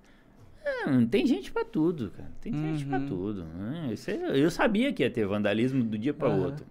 Ah, 0.87 1.07
tem 1.11 1.27
gente 1.27 1.51
pra 1.53 1.65
tudo, 1.65 2.11
cara. 2.17 2.31
Tem 2.41 2.53
gente 2.53 2.85
pra 2.87 2.99
Uhum. 2.99 3.07
tudo. 3.07 3.45
né? 3.45 3.95
Eu 4.35 4.51
sabia 4.51 4.93
que 4.93 5.03
ia 5.03 5.11
ter 5.11 5.27
vandalismo 5.27 5.83
do 5.85 5.97
dia 5.99 6.15
pra 6.15 6.29
Aham. 6.29 6.45
outro. 6.47 6.67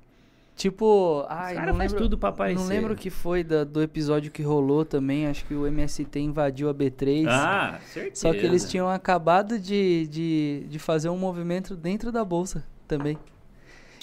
Tipo, 0.56 1.24
ai, 1.30 1.54
cara 1.54 1.68
não 1.72 1.78
faz 1.78 1.92
lembro, 1.92 2.06
tudo 2.06 2.18
pra 2.18 2.30
aparecer. 2.30 2.60
Não 2.60 2.68
lembro 2.68 2.94
o 2.94 2.98
que 2.98 3.12
foi 3.12 3.44
da- 3.44 3.64
do 3.64 3.80
episódio 3.80 4.32
que 4.32 4.42
rolou 4.42 4.84
também. 4.84 5.28
Acho 5.28 5.46
que 5.46 5.54
o 5.54 5.68
MST 5.68 6.20
invadiu 6.20 6.68
a 6.68 6.74
B3. 6.74 7.28
Ah, 7.30 7.80
certeza. 7.86 8.16
Só 8.22 8.32
que 8.34 8.44
eles 8.44 8.68
tinham 8.68 8.90
acabado 8.90 9.60
de, 9.60 10.08
de, 10.08 10.66
de 10.68 10.80
fazer 10.80 11.10
um 11.10 11.18
movimento 11.18 11.76
dentro 11.76 12.12
da 12.12 12.26
bolsa 12.26 12.64
também. 12.88 13.20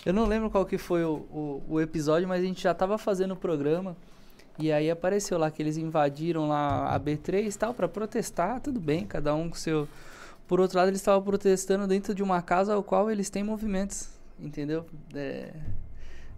Eu 0.06 0.12
não 0.12 0.26
lembro 0.26 0.48
qual 0.48 0.64
que 0.64 0.78
foi 0.78 1.02
o, 1.02 1.14
o, 1.32 1.62
o 1.70 1.80
episódio, 1.80 2.28
mas 2.28 2.40
a 2.44 2.46
gente 2.46 2.62
já 2.62 2.72
tava 2.72 2.98
fazendo 2.98 3.32
o 3.32 3.36
programa. 3.36 3.96
E 4.58 4.70
aí 4.70 4.90
apareceu 4.90 5.36
lá 5.36 5.50
que 5.50 5.60
eles 5.60 5.76
invadiram 5.76 6.48
lá 6.48 6.94
a 6.94 7.00
B3 7.00 7.54
e 7.54 7.58
tal, 7.58 7.74
pra 7.74 7.88
protestar, 7.88 8.60
tudo 8.60 8.80
bem, 8.80 9.04
cada 9.04 9.34
um 9.34 9.48
com 9.48 9.56
seu. 9.56 9.88
Por 10.46 10.60
outro 10.60 10.78
lado, 10.78 10.88
eles 10.88 11.00
estavam 11.00 11.22
protestando 11.22 11.86
dentro 11.86 12.14
de 12.14 12.22
uma 12.22 12.40
casa 12.40 12.74
ao 12.74 12.82
qual 12.82 13.10
eles 13.10 13.30
têm 13.30 13.42
movimentos, 13.42 14.10
entendeu? 14.38 14.86
É, 15.14 15.52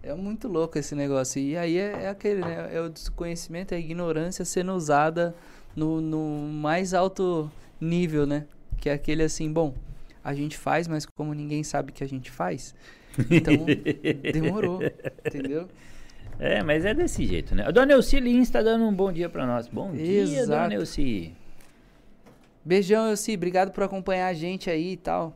é 0.01 0.13
muito 0.13 0.47
louco 0.47 0.79
esse 0.79 0.95
negócio. 0.95 1.39
E 1.39 1.55
aí 1.57 1.77
é, 1.77 2.03
é 2.03 2.09
aquele, 2.09 2.41
né? 2.41 2.69
É 2.73 2.81
o 2.81 2.89
desconhecimento, 2.89 3.73
é 3.73 3.77
a 3.77 3.79
ignorância 3.79 4.43
sendo 4.45 4.73
usada 4.73 5.35
no, 5.75 6.01
no 6.01 6.49
mais 6.51 6.93
alto 6.93 7.51
nível, 7.79 8.25
né? 8.25 8.45
Que 8.77 8.89
é 8.89 8.93
aquele 8.93 9.23
assim, 9.23 9.51
bom, 9.51 9.75
a 10.23 10.33
gente 10.33 10.57
faz, 10.57 10.87
mas 10.87 11.05
como 11.05 11.33
ninguém 11.33 11.63
sabe 11.63 11.91
que 11.91 12.03
a 12.03 12.07
gente 12.07 12.31
faz, 12.31 12.73
então 13.29 13.65
demorou, 14.33 14.79
entendeu? 15.25 15.67
É, 16.39 16.61
mas 16.61 16.85
é 16.85 16.93
desse 16.93 17.25
jeito, 17.25 17.55
né? 17.55 17.63
A 17.65 17.71
Dona 17.71 17.93
Elci 17.93 18.19
Lins 18.19 18.49
tá 18.49 18.61
dando 18.61 18.85
um 18.85 18.93
bom 18.93 19.11
dia 19.11 19.27
pra 19.27 19.45
nós. 19.45 19.67
Bom 19.67 19.91
dia, 19.91 20.21
Exato. 20.21 20.47
Dona 20.47 20.73
Elci. 20.75 21.33
Beijão, 22.63 23.09
Elci, 23.09 23.33
obrigado 23.33 23.71
por 23.71 23.83
acompanhar 23.83 24.27
a 24.27 24.33
gente 24.33 24.69
aí 24.69 24.93
e 24.93 24.97
tal. 24.97 25.35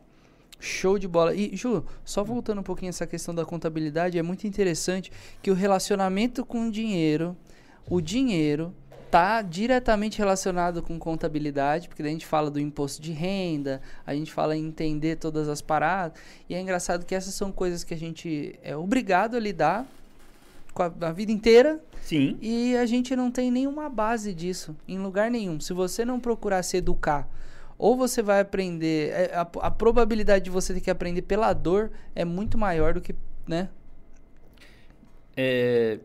Show 0.60 0.98
de 0.98 1.08
bola. 1.08 1.34
E, 1.34 1.56
Ju, 1.56 1.84
só 2.04 2.22
voltando 2.22 2.60
um 2.60 2.62
pouquinho 2.62 2.90
essa 2.90 3.06
questão 3.06 3.34
da 3.34 3.44
contabilidade, 3.44 4.16
é 4.16 4.22
muito 4.22 4.46
interessante 4.46 5.10
que 5.42 5.50
o 5.50 5.54
relacionamento 5.54 6.44
com 6.44 6.68
o 6.68 6.70
dinheiro, 6.70 7.36
o 7.90 8.00
dinheiro 8.00 8.72
tá 9.10 9.42
diretamente 9.42 10.18
relacionado 10.18 10.80
com 10.82 10.98
contabilidade, 11.00 11.88
porque 11.88 12.02
daí 12.02 12.10
a 12.10 12.14
gente 12.14 12.24
fala 12.24 12.50
do 12.50 12.60
imposto 12.60 13.02
de 13.02 13.12
renda, 13.12 13.82
a 14.06 14.14
gente 14.14 14.32
fala 14.32 14.56
em 14.56 14.64
entender 14.64 15.16
todas 15.16 15.48
as 15.48 15.60
paradas, 15.60 16.18
e 16.48 16.54
é 16.54 16.60
engraçado 16.60 17.04
que 17.04 17.14
essas 17.14 17.34
são 17.34 17.50
coisas 17.52 17.84
que 17.84 17.92
a 17.92 17.96
gente 17.96 18.58
é 18.62 18.74
obrigado 18.74 19.36
a 19.36 19.40
lidar 19.40 19.86
a, 20.80 21.08
a 21.08 21.12
vida 21.12 21.32
inteira, 21.32 21.82
Sim. 22.00 22.38
e 22.40 22.76
a 22.76 22.86
gente 22.86 23.14
não 23.16 23.30
tem 23.30 23.50
nenhuma 23.50 23.88
base 23.88 24.32
disso, 24.32 24.76
em 24.86 24.98
lugar 24.98 25.30
nenhum. 25.30 25.58
Se 25.60 25.72
você 25.72 26.04
não 26.04 26.20
procurar 26.20 26.62
se 26.62 26.76
educar, 26.76 27.28
ou 27.76 27.96
você 27.96 28.22
vai 28.22 28.40
aprender. 28.40 29.10
é, 29.10 29.34
A, 29.34 29.40
a 29.40 29.70
probabilidade 29.70 30.44
de 30.44 30.50
você 30.50 30.72
ter 30.72 30.80
que 30.80 30.90
aprender 30.90 31.22
pela 31.22 31.52
dor 31.52 31.90
é 32.14 32.24
muito 32.24 32.56
maior 32.56 32.94
do 32.94 33.00
que. 33.00 33.12
né? 33.46 33.68
É, 35.36 35.98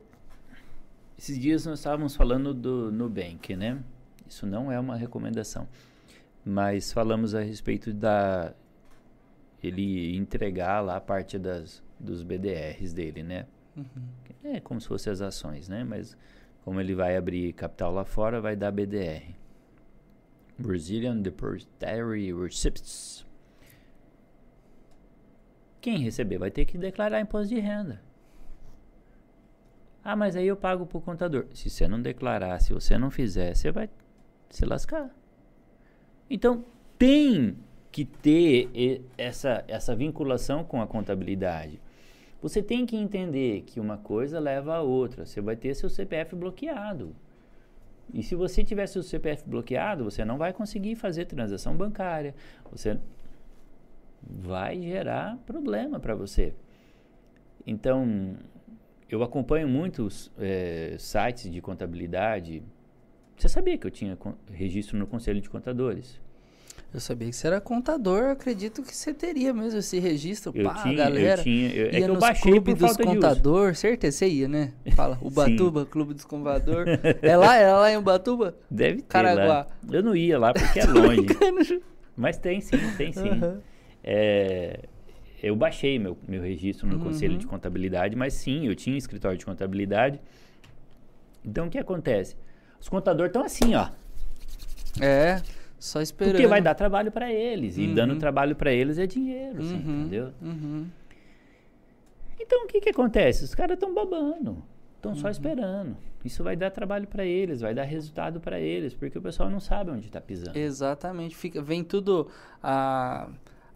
esses 1.17 1.37
dias 1.37 1.65
nós 1.65 1.79
estávamos 1.79 2.15
falando 2.15 2.53
do 2.53 2.91
Nubank, 2.91 3.55
né? 3.55 3.77
Isso 4.27 4.45
não 4.47 4.71
é 4.71 4.79
uma 4.79 4.95
recomendação. 4.95 5.67
Mas 6.43 6.91
falamos 6.91 7.35
a 7.35 7.41
respeito 7.41 7.93
da. 7.93 8.53
Ele 9.61 10.15
entregar 10.15 10.79
lá 10.81 10.99
parte 10.99 11.37
das, 11.37 11.83
dos 11.99 12.23
BDRs 12.23 12.93
dele, 12.93 13.21
né? 13.21 13.45
É 14.43 14.59
como 14.59 14.79
se 14.79 14.87
fossem 14.87 15.11
as 15.11 15.21
ações, 15.21 15.67
né? 15.67 15.83
Mas 15.83 16.17
como 16.63 16.79
ele 16.79 16.95
vai 16.95 17.15
abrir 17.15 17.53
capital 17.53 17.93
lá 17.93 18.05
fora, 18.05 18.41
vai 18.41 18.55
dar 18.55 18.71
BDR. 18.71 19.35
Brazilian 20.57 21.17
Depositary 21.17 22.33
Receipts. 22.33 23.25
Quem 25.79 25.99
receber 25.99 26.37
vai 26.37 26.51
ter 26.51 26.65
que 26.65 26.77
declarar 26.77 27.21
imposto 27.21 27.53
de 27.53 27.59
renda. 27.59 28.01
Ah, 30.03 30.15
mas 30.15 30.35
aí 30.35 30.47
eu 30.47 30.55
pago 30.55 30.85
pro 30.85 31.01
contador. 31.01 31.47
Se 31.53 31.69
você 31.69 31.87
não 31.87 32.01
declarar, 32.01 32.59
se 32.59 32.73
você 32.73 32.97
não 32.97 33.11
fizer, 33.11 33.53
você 33.53 33.71
vai 33.71 33.89
se 34.49 34.65
lascar. 34.65 35.09
Então, 36.29 36.65
tem 36.97 37.57
que 37.91 38.05
ter 38.05 39.01
essa, 39.17 39.63
essa 39.67 39.95
vinculação 39.95 40.63
com 40.63 40.81
a 40.81 40.87
contabilidade. 40.87 41.79
Você 42.41 42.61
tem 42.61 42.85
que 42.85 42.95
entender 42.95 43.61
que 43.61 43.79
uma 43.79 43.97
coisa 43.97 44.39
leva 44.39 44.75
a 44.75 44.81
outra. 44.81 45.25
Você 45.25 45.41
vai 45.41 45.55
ter 45.55 45.73
seu 45.73 45.89
CPF 45.89 46.35
bloqueado. 46.35 47.15
E 48.13 48.23
se 48.23 48.35
você 48.35 48.63
tiver 48.63 48.87
seu 48.87 49.03
CPF 49.03 49.43
bloqueado, 49.47 50.03
você 50.03 50.23
não 50.23 50.37
vai 50.37 50.53
conseguir 50.53 50.95
fazer 50.95 51.25
transação 51.25 51.75
bancária. 51.75 52.35
Você 52.71 52.97
vai 54.21 54.81
gerar 54.81 55.37
problema 55.45 55.99
para 55.99 56.15
você. 56.15 56.53
Então, 57.65 58.37
eu 59.09 59.23
acompanho 59.23 59.67
muitos 59.67 60.31
eh, 60.37 60.95
sites 60.99 61.51
de 61.51 61.59
contabilidade. 61.59 62.63
Você 63.35 63.49
sabia 63.49 63.77
que 63.77 63.85
eu 63.87 63.91
tinha 63.91 64.17
registro 64.51 64.97
no 64.97 65.07
Conselho 65.07 65.41
de 65.41 65.49
Contadores? 65.49 66.19
Eu 66.93 66.99
sabia 66.99 67.29
que 67.29 67.35
você 67.35 67.47
era 67.47 67.59
contador, 67.61 68.19
eu 68.23 68.31
acredito 68.31 68.81
que 68.81 68.95
você 68.95 69.13
teria 69.13 69.53
mesmo 69.53 69.79
esse 69.79 69.99
registro. 69.99 70.51
Eu 70.55 70.63
pá, 70.65 70.75
tinha, 70.81 70.95
galera. 70.95 71.41
eu 71.41 71.43
tinha. 71.43 71.69
Eu, 71.73 71.87
é 71.87 71.99
ia 71.99 72.05
que 72.05 72.11
eu 72.11 72.17
baixei 72.17 72.51
clube 72.51 72.73
dos 72.73 72.97
contador, 72.97 73.75
certeza, 73.75 74.17
você 74.17 74.27
ia, 74.27 74.47
né? 74.47 74.71
Fala. 74.95 75.17
Ubatuba, 75.21 75.85
Clube 75.85 76.13
dos 76.13 76.23
Contador. 76.25 76.85
é 77.21 77.35
lá, 77.37 77.55
é 77.55 77.71
lá 77.73 77.91
em 77.91 77.97
Ubatuba? 77.97 78.55
Deve 78.71 79.01
ter 79.01 79.07
Caraguá. 79.09 79.45
lá. 79.45 79.67
Eu 79.91 80.01
não 80.01 80.15
ia 80.15 80.39
lá 80.39 80.53
porque 80.53 80.79
é 80.79 80.85
longe. 80.85 81.21
Brincando. 81.27 81.83
Mas 82.15 82.37
tem 82.37 82.61
sim, 82.61 82.79
tem 82.97 83.11
sim. 83.11 83.29
Aham. 83.29 83.61
É, 84.03 84.79
eu 85.43 85.55
baixei 85.55 85.99
meu, 85.99 86.17
meu 86.27 86.41
registro 86.41 86.87
no 86.87 86.93
Uhum. 86.95 86.99
Conselho 87.03 87.37
de 87.37 87.45
Contabilidade, 87.45 88.15
mas 88.15 88.33
sim, 88.33 88.65
eu 88.65 88.73
tinha 88.75 88.97
escritório 88.97 89.37
de 89.37 89.45
contabilidade. 89.45 90.19
Então 91.45 91.67
o 91.67 91.69
que 91.69 91.77
acontece? 91.77 92.35
Os 92.79 92.89
contadores 92.89 93.29
estão 93.29 93.43
assim, 93.43 93.75
ó. 93.75 93.89
É, 94.99 95.41
só 95.79 96.01
esperando. 96.01 96.33
Porque 96.33 96.47
vai 96.47 96.61
dar 96.61 96.73
trabalho 96.75 97.11
para 97.11 97.31
eles. 97.31 97.77
E 97.77 97.87
Uhum. 97.87 97.93
dando 97.95 98.15
trabalho 98.17 98.55
para 98.55 98.71
eles 98.71 98.97
é 98.97 99.05
dinheiro, 99.07 99.61
você 99.63 99.73
Uhum, 99.73 99.79
entendeu? 100.01 100.31
uhum. 100.41 100.87
Então 102.39 102.63
o 102.65 102.67
que, 102.67 102.79
que 102.81 102.89
acontece? 102.89 103.43
Os 103.43 103.55
caras 103.55 103.73
estão 103.75 103.93
babando, 103.93 104.63
estão 104.95 105.11
Uhum. 105.11 105.17
só 105.17 105.29
esperando. 105.29 105.95
Isso 106.23 106.43
vai 106.43 106.55
dar 106.55 106.71
trabalho 106.71 107.07
para 107.07 107.25
eles, 107.25 107.61
vai 107.61 107.73
dar 107.73 107.83
resultado 107.83 108.39
para 108.39 108.59
eles, 108.59 108.93
porque 108.93 109.17
o 109.17 109.21
pessoal 109.21 109.49
não 109.49 109.59
sabe 109.59 109.91
onde 109.91 110.07
está 110.07 110.19
pisando. 110.19 110.57
Exatamente. 110.57 111.35
Fica, 111.35 111.61
vem 111.61 111.83
tudo. 111.83 112.27
A, 112.61 113.29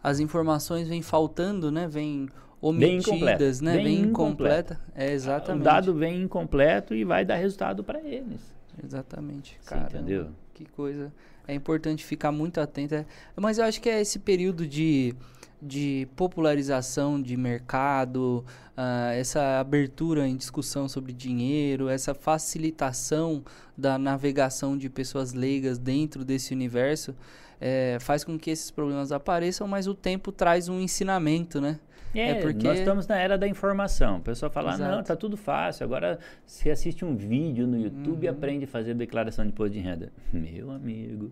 as 0.03 0.19
informações 0.19 0.87
vêm 0.87 1.01
faltando, 1.01 1.71
né? 1.71 1.87
Vem 1.87 2.27
omitidas, 2.59 3.07
incompleta. 3.07 3.61
né? 3.63 3.75
Vem 3.77 3.83
Vem 3.85 3.99
incompleta. 4.01 4.73
incompleta. 4.73 4.79
É, 4.95 5.11
exatamente. 5.13 5.61
O 5.61 5.63
dado 5.63 5.93
vem 5.93 6.21
incompleto 6.23 6.93
e 6.93 7.03
vai 7.03 7.23
dar 7.23 7.35
resultado 7.35 7.83
para 7.83 8.01
eles. 8.01 8.41
Exatamente. 8.83 9.57
Caramba, 9.65 9.87
entendeu? 9.89 10.27
Que 10.53 10.65
coisa. 10.65 11.11
É 11.47 11.53
importante 11.53 12.05
ficar 12.05 12.31
muito 12.31 12.59
atento. 12.59 12.95
é- 12.95 13.05
Mas 13.35 13.57
eu 13.57 13.65
acho 13.65 13.81
que 13.81 13.89
é 13.89 13.99
esse 14.01 14.19
período 14.19 14.65
de, 14.65 15.13
de 15.61 16.07
popularização 16.15 17.21
de 17.21 17.35
mercado, 17.35 18.43
ah, 18.77 19.11
essa 19.13 19.59
abertura 19.59 20.27
em 20.27 20.35
discussão 20.35 20.87
sobre 20.87 21.11
dinheiro, 21.13 21.89
essa 21.89 22.13
facilitação 22.13 23.43
da 23.77 23.97
navegação 23.97 24.77
de 24.77 24.89
pessoas 24.89 25.33
leigas 25.33 25.77
dentro 25.77 26.23
desse 26.23 26.53
universo, 26.53 27.15
eh, 27.59 27.97
faz 27.99 28.23
com 28.23 28.37
que 28.39 28.49
esses 28.49 28.71
problemas 28.71 29.11
apareçam, 29.11 29.67
mas 29.67 29.87
o 29.87 29.93
tempo 29.93 30.31
traz 30.31 30.67
um 30.69 30.79
ensinamento, 30.79 31.59
né? 31.61 31.79
É, 32.13 32.31
É 32.31 32.41
porque- 32.41 32.67
nós 32.67 32.79
estamos 32.79 33.07
na 33.07 33.17
era 33.17 33.37
da 33.37 33.47
informação. 33.47 34.17
O 34.17 34.21
pessoal 34.21 34.51
fala, 34.51 34.73
ah, 34.73 34.77
não, 34.77 34.85
Exato. 34.87 35.07
tá 35.07 35.15
tudo 35.15 35.37
fácil. 35.37 35.85
Agora 35.85 36.19
você 36.45 36.69
assiste 36.69 37.05
um 37.05 37.15
vídeo 37.15 37.65
no 37.65 37.77
YouTube 37.79 38.25
e 38.25 38.29
Uhum. 38.29 38.35
aprende 38.35 38.65
a 38.65 38.67
fazer 38.67 38.93
declaração 38.95 39.45
de 39.45 39.51
imposto 39.51 39.73
de 39.73 39.79
renda. 39.79 40.11
Meu 40.33 40.71
amigo, 40.71 41.31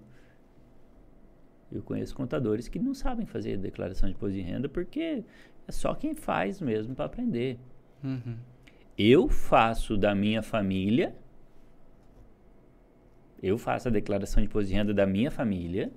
eu 1.71 1.81
conheço 1.83 2.15
contadores 2.15 2.67
que 2.67 2.79
não 2.79 2.93
sabem 2.93 3.25
fazer 3.25 3.57
declaração 3.57 4.07
de 4.09 4.15
imposto 4.15 4.35
de 4.35 4.41
renda 4.41 4.69
porque 4.69 5.23
é 5.67 5.71
só 5.71 5.93
quem 5.93 6.13
faz 6.13 6.61
mesmo 6.61 6.95
para 6.95 7.05
aprender. 7.05 7.59
Uhum. 8.03 8.35
Eu 8.97 9.27
faço 9.29 9.97
da 9.97 10.15
minha 10.15 10.41
família, 10.41 11.13
eu 13.41 13.57
faço 13.57 13.87
a 13.87 13.91
declaração 13.91 14.41
de 14.41 14.47
imposto 14.47 14.69
de 14.69 14.75
renda 14.75 14.93
da 14.93 15.05
minha 15.05 15.31
família, 15.31 15.91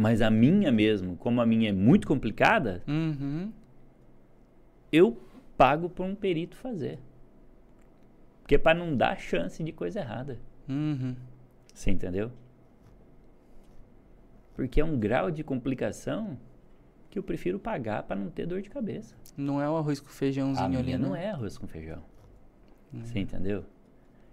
mas 0.00 0.22
a 0.22 0.30
minha 0.30 0.70
mesmo, 0.70 1.16
como 1.16 1.40
a 1.40 1.46
minha 1.46 1.70
é 1.70 1.72
muito 1.72 2.06
complicada, 2.06 2.82
Uhum. 2.86 3.50
eu 4.92 5.20
pago 5.56 5.88
para 5.90 6.04
um 6.04 6.14
perito 6.14 6.56
fazer. 6.56 7.00
Porque 8.40 8.54
é 8.54 8.58
para 8.58 8.78
não 8.78 8.96
dar 8.96 9.18
chance 9.18 9.60
de 9.62 9.72
coisa 9.72 9.98
errada. 9.98 10.38
Uhum. 10.68 11.16
Você 11.74 11.90
entendeu? 11.90 12.30
Porque 14.54 14.80
é 14.80 14.84
um 14.84 14.96
grau 14.98 15.30
de 15.32 15.42
complicação 15.42 16.38
que 17.10 17.18
eu 17.18 17.22
prefiro 17.22 17.58
pagar 17.58 18.04
para 18.04 18.14
não 18.16 18.30
ter 18.30 18.46
dor 18.46 18.62
de 18.62 18.70
cabeça. 18.70 19.16
Não 19.36 19.60
é 19.60 19.68
o 19.68 19.76
arroz 19.76 19.98
com 20.00 20.08
feijãozinho 20.08 20.64
A 20.64 20.78
ali, 20.78 20.82
minha 20.84 20.98
não 20.98 21.10
né? 21.12 21.24
é 21.24 21.30
arroz 21.30 21.58
com 21.58 21.66
feijão. 21.66 22.02
Você 22.92 23.18
entendeu? 23.18 23.64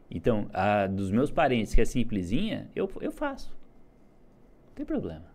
Então, 0.09 0.47
a 0.53 0.85
dos 0.87 1.09
meus 1.11 1.31
parentes 1.31 1.73
que 1.73 1.81
é 1.81 1.85
simplesinha, 1.85 2.69
eu, 2.75 2.89
eu 3.01 3.11
faço. 3.11 3.49
Não 4.67 4.73
tem 4.75 4.85
problema. 4.85 5.25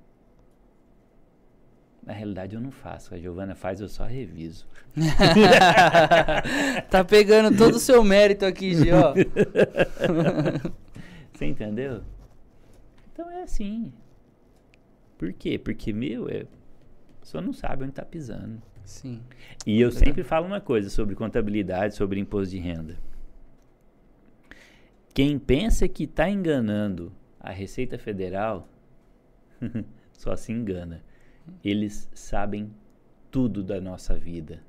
Na 2.02 2.12
realidade, 2.12 2.54
eu 2.54 2.60
não 2.60 2.70
faço. 2.70 3.14
A 3.14 3.18
Giovana 3.18 3.54
faz, 3.54 3.80
eu 3.80 3.88
só 3.88 4.04
reviso. 4.04 4.66
tá 6.90 7.04
pegando 7.04 7.56
todo 7.56 7.74
o 7.74 7.80
seu 7.80 8.02
mérito 8.02 8.46
aqui, 8.46 8.74
Gi, 8.74 8.90
ó. 8.90 9.14
Você 11.32 11.46
entendeu? 11.46 12.02
Então 13.12 13.30
é 13.30 13.42
assim. 13.42 13.92
Por 15.18 15.32
quê? 15.32 15.58
Porque, 15.58 15.92
meu, 15.92 16.28
é, 16.28 16.42
a 16.42 17.20
pessoa 17.20 17.42
não 17.42 17.52
sabe 17.52 17.82
onde 17.82 17.92
está 17.92 18.04
pisando. 18.04 18.62
Sim. 18.84 19.20
E 19.66 19.80
eu 19.80 19.88
Verdade. 19.88 20.06
sempre 20.06 20.24
falo 20.24 20.46
uma 20.46 20.60
coisa 20.60 20.88
sobre 20.88 21.14
contabilidade, 21.14 21.94
sobre 21.94 22.18
imposto 22.18 22.50
de 22.50 22.58
renda. 22.58 22.98
Quem 25.12 25.38
pensa 25.38 25.86
que 25.86 26.04
está 26.04 26.30
enganando 26.30 27.12
a 27.38 27.50
Receita 27.50 27.98
Federal 27.98 28.68
só 30.12 30.34
se 30.36 30.52
engana. 30.52 31.02
Eles 31.64 32.08
sabem 32.14 32.72
tudo 33.30 33.62
da 33.62 33.80
nossa 33.80 34.14
vida. 34.14 34.62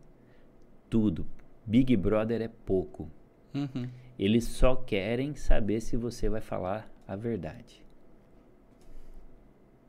Tudo. 0.89 1.25
Big 1.65 1.95
Brother 1.95 2.41
é 2.41 2.47
pouco. 2.47 3.09
Uhum. 3.53 3.89
Eles 4.17 4.45
só 4.45 4.75
querem 4.75 5.35
saber 5.35 5.81
se 5.81 5.95
você 5.97 6.29
vai 6.29 6.41
falar 6.41 6.89
a 7.07 7.15
verdade. 7.15 7.83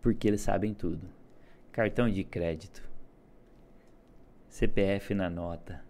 Porque 0.00 0.26
eles 0.28 0.40
sabem 0.40 0.74
tudo. 0.74 1.06
Cartão 1.70 2.10
de 2.10 2.22
crédito, 2.24 2.82
CPF 4.48 5.14
na 5.14 5.30
nota. 5.30 5.82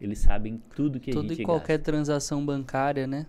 Eles 0.00 0.18
sabem 0.18 0.62
tudo 0.74 1.00
que 1.00 1.10
a 1.10 1.14
Toda 1.14 1.28
gente 1.28 1.42
e 1.42 1.44
qualquer 1.44 1.78
gasta. 1.78 1.84
transação 1.92 2.44
bancária, 2.44 3.06
né? 3.06 3.26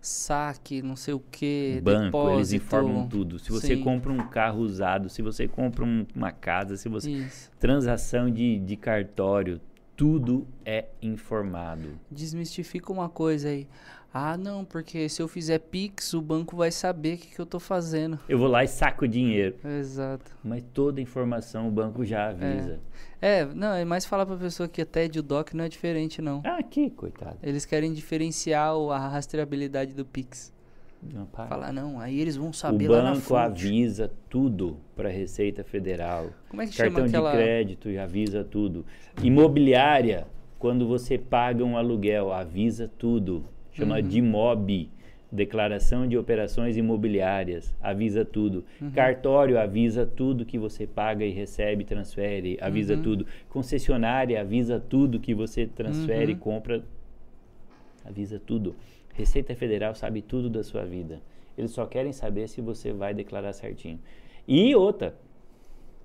Saque, 0.00 0.80
não 0.80 0.94
sei 0.96 1.14
o 1.14 1.20
que, 1.20 1.80
Banco, 1.82 2.30
eles 2.30 2.48
depósito. 2.50 2.64
informam 2.64 3.08
tudo. 3.08 3.38
Se 3.38 3.50
você 3.50 3.74
Sim. 3.76 3.82
compra 3.82 4.12
um 4.12 4.28
carro 4.28 4.60
usado, 4.60 5.08
se 5.08 5.20
você 5.22 5.48
compra 5.48 5.84
um- 5.84 6.06
uma 6.14 6.30
casa, 6.32 6.76
se 6.76 6.88
você 6.88 7.10
Isso. 7.10 7.50
transação 7.58 8.30
de, 8.30 8.58
de 8.60 8.76
cartório, 8.76 9.60
tudo 9.96 10.46
é 10.64 10.86
informado. 11.02 11.98
Desmistifica 12.10 12.92
uma 12.92 13.08
coisa 13.08 13.48
aí. 13.48 13.66
Ah, 14.12 14.36
não, 14.38 14.64
porque 14.64 15.06
se 15.08 15.20
eu 15.20 15.28
fizer 15.28 15.58
Pix, 15.58 16.14
o 16.14 16.22
banco 16.22 16.56
vai 16.56 16.70
saber 16.70 17.14
o 17.14 17.18
que, 17.18 17.34
que 17.34 17.38
eu 17.38 17.44
tô 17.46 17.60
fazendo. 17.60 18.18
Eu 18.28 18.38
vou 18.38 18.48
lá 18.48 18.64
e 18.64 18.68
saco 18.68 19.04
o 19.04 19.08
dinheiro, 19.08 19.56
Exato. 19.62 20.34
mas 20.42 20.64
toda 20.72 21.00
informação 21.00 21.68
o 21.68 21.70
banco 21.70 22.04
já 22.04 22.28
avisa. 22.30 22.80
É, 23.20 23.44
não, 23.44 23.74
é 23.74 23.84
mais 23.84 24.06
falar 24.06 24.24
pra 24.24 24.36
pessoa 24.36 24.66
que 24.68 24.80
até 24.80 25.08
de 25.08 25.20
DOC 25.20 25.52
não 25.54 25.64
é 25.64 25.68
diferente, 25.68 26.22
não. 26.22 26.40
Ah, 26.44 26.56
aqui, 26.58 26.88
coitado. 26.90 27.36
Eles 27.42 27.66
querem 27.66 27.92
diferenciar 27.92 28.74
o- 28.76 28.90
a 28.90 28.98
rastreabilidade 28.98 29.92
do 29.92 30.04
Pix. 30.06 30.52
Não, 31.02 31.26
para. 31.26 31.46
Falar, 31.46 31.72
não, 31.72 32.00
aí 32.00 32.18
eles 32.18 32.34
vão 32.34 32.48
O 32.50 32.54
saber 32.54 32.88
lá 32.88 33.02
na 33.02 33.10
banco 33.10 33.20
fonte. 33.22 33.40
avisa 33.40 34.10
tudo 34.28 34.78
para 34.96 35.08
a 35.08 35.12
Receita 35.12 35.62
Federal. 35.62 36.30
Como 36.48 36.62
é 36.62 36.66
que 36.66 36.76
Cartão 36.76 36.96
chama 36.96 37.06
aquela... 37.08 37.30
de 37.30 37.36
crédito 37.36 37.88
avisa 38.00 38.42
tudo. 38.42 38.84
Imobiliária, 39.22 40.26
quando 40.58 40.88
você 40.88 41.16
paga 41.18 41.62
um 41.62 41.76
aluguel, 41.76 42.32
avisa 42.32 42.90
tudo. 42.98 43.44
Chama 43.78 43.96
Uhum. 43.96 44.02
DIMOB, 44.02 44.90
Declaração 45.30 46.06
de 46.08 46.16
Operações 46.18 46.76
Imobiliárias, 46.76 47.72
avisa 47.80 48.24
tudo. 48.24 48.64
Uhum. 48.80 48.90
Cartório 48.90 49.56
avisa 49.58 50.04
tudo 50.04 50.44
que 50.44 50.58
você 50.58 50.84
paga 50.86 51.24
e 51.24 51.30
recebe, 51.30 51.84
transfere, 51.84 52.58
avisa 52.60 52.94
Uhum. 52.94 53.02
tudo. 53.02 53.26
Concessionária 53.48 54.40
avisa 54.40 54.80
tudo 54.80 55.20
que 55.20 55.32
você 55.34 55.64
transfere, 55.66 56.32
Uhum. 56.32 56.38
compra, 56.38 56.82
avisa 58.04 58.40
tudo. 58.44 58.74
Receita 59.14 59.54
Federal 59.54 59.94
sabe 59.94 60.22
tudo 60.22 60.48
da 60.50 60.62
sua 60.64 60.84
vida. 60.84 61.20
Eles 61.56 61.70
só 61.72 61.86
querem 61.86 62.12
saber 62.12 62.48
se 62.48 62.60
você 62.60 62.92
vai 62.92 63.12
declarar 63.14 63.52
certinho. 63.52 63.98
E 64.46 64.74
outra, 64.74 65.14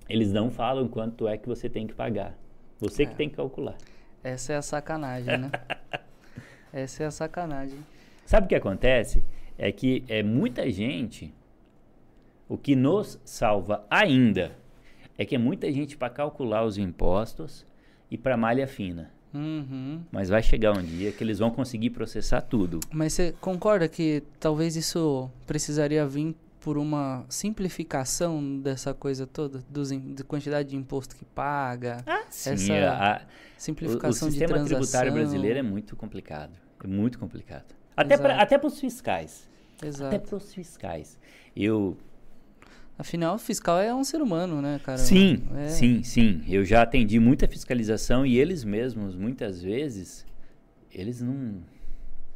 eles 0.10 0.32
não 0.32 0.52
falam 0.52 0.88
quanto 0.88 1.28
é 1.28 1.38
que 1.38 1.48
você 1.48 1.70
tem 1.70 1.88
que 1.88 1.94
pagar. 1.94 2.38
Você 2.80 3.04
É. 3.04 3.06
que 3.06 3.16
tem 3.16 3.30
que 3.30 3.36
calcular. 3.36 3.78
Essa 4.24 4.54
é 4.54 4.56
a 4.58 4.62
sacanagem, 4.62 5.38
né? 5.38 5.52
Essa 6.74 7.04
é 7.04 7.06
a 7.06 7.12
sacanagem. 7.12 7.78
Sabe 8.26 8.46
o 8.46 8.50
que 8.50 8.56
acontece? 8.56 9.24
É 9.58 9.72
que 9.72 10.04
é 10.10 10.24
muita 10.24 10.70
gente. 10.72 11.32
O 12.50 12.58
que 12.58 12.76
nos 12.76 13.20
salva 13.24 13.86
ainda 13.90 14.52
é 15.18 15.24
que 15.26 15.36
é 15.36 15.38
muita 15.38 15.72
gente 15.72 15.96
para 15.96 16.10
calcular 16.10 16.66
os 16.66 16.78
impostos 16.78 17.66
e 18.10 18.18
para 18.18 18.36
malha 18.36 18.68
fina. 18.68 19.12
Uhum. 19.34 20.02
Mas 20.12 20.30
vai 20.30 20.44
chegar 20.44 20.78
um 20.78 20.84
dia 20.84 21.12
que 21.12 21.24
eles 21.24 21.40
vão 21.40 21.50
conseguir 21.52 21.90
processar 21.92 22.42
tudo. 22.42 22.80
Mas 22.92 23.14
você 23.14 23.34
concorda 23.42 23.88
que 23.88 24.22
talvez 24.40 24.76
isso 24.76 25.30
precisaria 25.48 26.06
vir 26.06 26.36
por 26.60 26.78
uma 26.78 27.26
simplificação 27.30 28.60
dessa 28.60 28.94
coisa 28.94 29.26
toda? 29.26 29.64
Dos, 29.70 29.90
da 29.92 30.24
quantidade 30.24 30.70
de 30.70 30.76
imposto 30.76 31.16
que 31.16 31.26
paga? 31.26 32.04
Sim, 32.30 32.52
Essa 32.52 32.74
a- 32.74 33.14
a- 33.16 33.18
o, 33.18 33.22
o 33.22 33.28
simplificação 33.58 34.28
de 34.28 34.34
sistema 34.36 34.54
transação? 34.56 34.78
tributário 34.80 35.12
brasileiro 35.14 35.60
é 35.60 35.64
muito 35.64 35.96
complicado. 35.96 36.52
É 36.84 36.88
muito 36.88 37.18
complicado. 37.18 37.66
Até 37.96 38.16
Exato. 38.16 38.60
para 38.60 38.68
os 38.68 38.80
fiscais. 38.80 39.50
Até 39.78 39.88
Exato. 39.88 40.20
para 40.20 40.38
os 40.38 40.54
fiscais. 40.54 41.18
Eu 41.56 41.98
Afinal, 42.98 43.36
o 43.36 43.40
fiscal 43.40 43.80
é 43.80 43.94
um 43.94 44.04
ser 44.04 44.22
humano, 44.22 44.62
né, 44.62 44.80
cara? 44.84 45.00
Sim, 45.00 45.44
É. 45.56 45.68
sim, 45.68 46.04
sim. 46.04 46.44
Eu 46.48 46.64
já 46.64 46.84
atendi 46.84 47.20
muita 47.20 47.48
fiscalização 47.48 48.24
e 48.26 48.38
eles 48.38 48.64
mesmos, 48.64 49.16
muitas 49.16 49.62
vezes, 49.64 50.24
eles 50.92 51.20
não, 51.20 51.56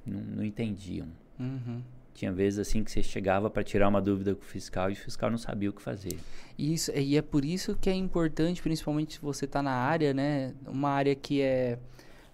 não, 0.06 0.20
não 0.38 0.44
entendiam. 0.44 1.08
Uhum. 1.40 1.82
Tinha 2.12 2.32
vezes 2.34 2.58
assim 2.58 2.84
que 2.84 2.92
você 2.92 3.04
chegava 3.04 3.52
para 3.52 3.64
tirar 3.64 3.88
uma 3.88 4.02
dúvida 4.02 4.34
com 4.34 4.42
o 4.42 4.46
fiscal 4.46 4.90
e 4.90 4.94
o 4.94 4.96
fiscal 4.96 5.30
não 5.30 5.38
sabia 5.38 5.70
o 5.70 5.74
que 5.74 5.82
fazer. 5.82 6.18
Isso, 6.58 6.92
e 6.92 7.16
é 7.16 7.22
por 7.22 7.46
isso 7.46 7.78
que 7.80 7.88
é 7.88 7.94
importante, 7.94 8.60
principalmente 8.60 9.14
se 9.14 9.22
você 9.22 9.46
está 9.46 9.62
na 9.62 9.72
área, 9.74 10.12
né? 10.12 10.56
Uma 10.66 10.90
área 10.90 11.14
que 11.14 11.40
é 11.40 11.78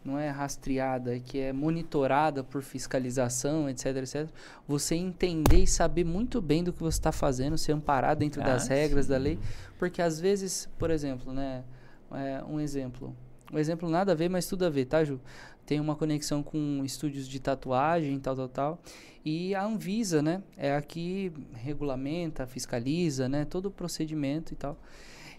não 0.03 0.19
é 0.19 0.29
rastreada, 0.29 1.19
que 1.19 1.39
é 1.39 1.53
monitorada 1.53 2.43
por 2.43 2.61
fiscalização, 2.61 3.69
etc, 3.69 3.97
etc. 3.97 4.27
Você 4.67 4.95
entender 4.95 5.63
e 5.63 5.67
saber 5.67 6.03
muito 6.03 6.41
bem 6.41 6.63
do 6.63 6.73
que 6.73 6.81
você 6.81 6.97
está 6.97 7.11
fazendo, 7.11 7.57
se 7.57 7.71
amparar 7.71 8.15
dentro 8.15 8.41
Ah, 8.41 8.45
das 8.45 8.67
regras 8.67 9.07
da 9.07 9.17
sim. 9.17 9.23
lei, 9.23 9.39
porque 9.79 10.01
às 10.01 10.19
vezes, 10.19 10.69
por 10.77 10.91
exemplo, 10.91 11.33
né? 11.33 11.63
É, 12.11 12.43
um 12.47 12.59
exemplo, 12.59 13.15
um 13.51 13.57
exemplo 13.57 13.89
nada 13.89 14.11
a 14.11 14.15
ver, 14.15 14.29
mas 14.29 14.45
tudo 14.45 14.65
a 14.65 14.69
ver, 14.69 14.85
tá, 14.85 15.03
Ju? 15.03 15.19
Tem 15.65 15.79
uma 15.79 15.95
conexão 15.95 16.43
com 16.43 16.81
estúdios 16.83 17.27
de 17.27 17.39
tatuagem, 17.39 18.19
tal, 18.19 18.35
tal, 18.35 18.49
tal. 18.49 18.81
E 19.23 19.55
a 19.55 19.63
Anvisa, 19.63 20.21
né? 20.21 20.43
É 20.57 20.75
a 20.75 20.81
que 20.81 21.31
regulamenta, 21.53 22.45
fiscaliza, 22.45 23.29
né? 23.29 23.45
Todo 23.45 23.67
o 23.67 23.71
procedimento 23.71 24.51
e 24.53 24.55
tal. 24.57 24.77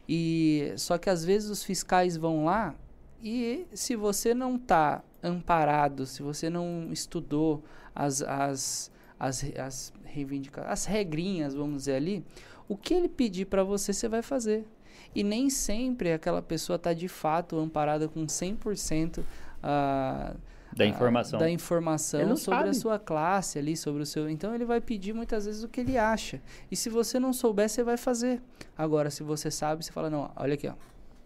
E 0.09 0.73
só 0.77 0.97
que 0.99 1.11
às 1.11 1.25
vezes 1.25 1.51
os 1.51 1.63
fiscais 1.63 2.17
vão 2.17 2.45
lá 2.47 2.75
e 3.23 3.67
se 3.73 3.97
você 3.97 4.35
não 4.35 4.57
está 4.57 5.03
amparado, 5.23 6.07
se 6.07 6.23
você 6.23 6.51
não 6.51 6.89
estudou 6.93 7.65
as, 7.95 8.23
as, 8.23 8.91
as, 9.19 9.45
as 9.57 9.93
reivindicações, 10.05 10.73
as 10.73 10.85
regrinhas, 10.85 11.55
vamos 11.55 11.79
dizer 11.79 11.95
ali, 11.95 12.25
o 12.69 12.77
que 12.77 12.95
ele 12.95 13.09
pedir 13.09 13.47
para 13.47 13.65
você, 13.65 13.93
você 13.93 14.09
vai 14.09 14.23
fazer. 14.23 14.67
E 15.15 15.23
nem 15.23 15.49
sempre 15.49 16.13
aquela 16.13 16.43
pessoa 16.43 16.77
está 16.77 16.93
de 16.93 17.09
fato 17.09 17.59
amparada 17.59 18.09
com 18.09 18.27
100% 18.27 19.19
uh, 19.19 20.37
da 20.77 20.85
informação, 20.85 21.39
da 21.39 21.49
informação 21.49 22.37
sobre 22.37 22.59
sabe. 22.59 22.69
a 22.71 22.75
sua 22.75 22.99
classe 22.99 23.59
ali, 23.59 23.77
sobre 23.77 24.03
o 24.03 24.07
seu. 24.07 24.29
Então 24.29 24.55
ele 24.55 24.65
vai 24.65 24.81
pedir 24.81 25.13
muitas 25.13 25.47
vezes 25.47 25.63
o 25.63 25.69
que 25.69 25.81
ele 25.81 25.97
acha. 25.97 26.43
E 26.71 26.75
se 26.75 26.91
você 26.91 27.21
não 27.21 27.33
souber, 27.33 27.69
você 27.69 27.85
vai 27.85 27.97
fazer. 27.97 28.43
Agora, 28.77 29.09
se 29.09 29.23
você 29.23 29.51
sabe, 29.53 29.85
você 29.85 29.93
fala: 29.93 30.11
não, 30.11 30.33
olha 30.35 30.55
aqui, 30.55 30.67
ó. 30.67 30.75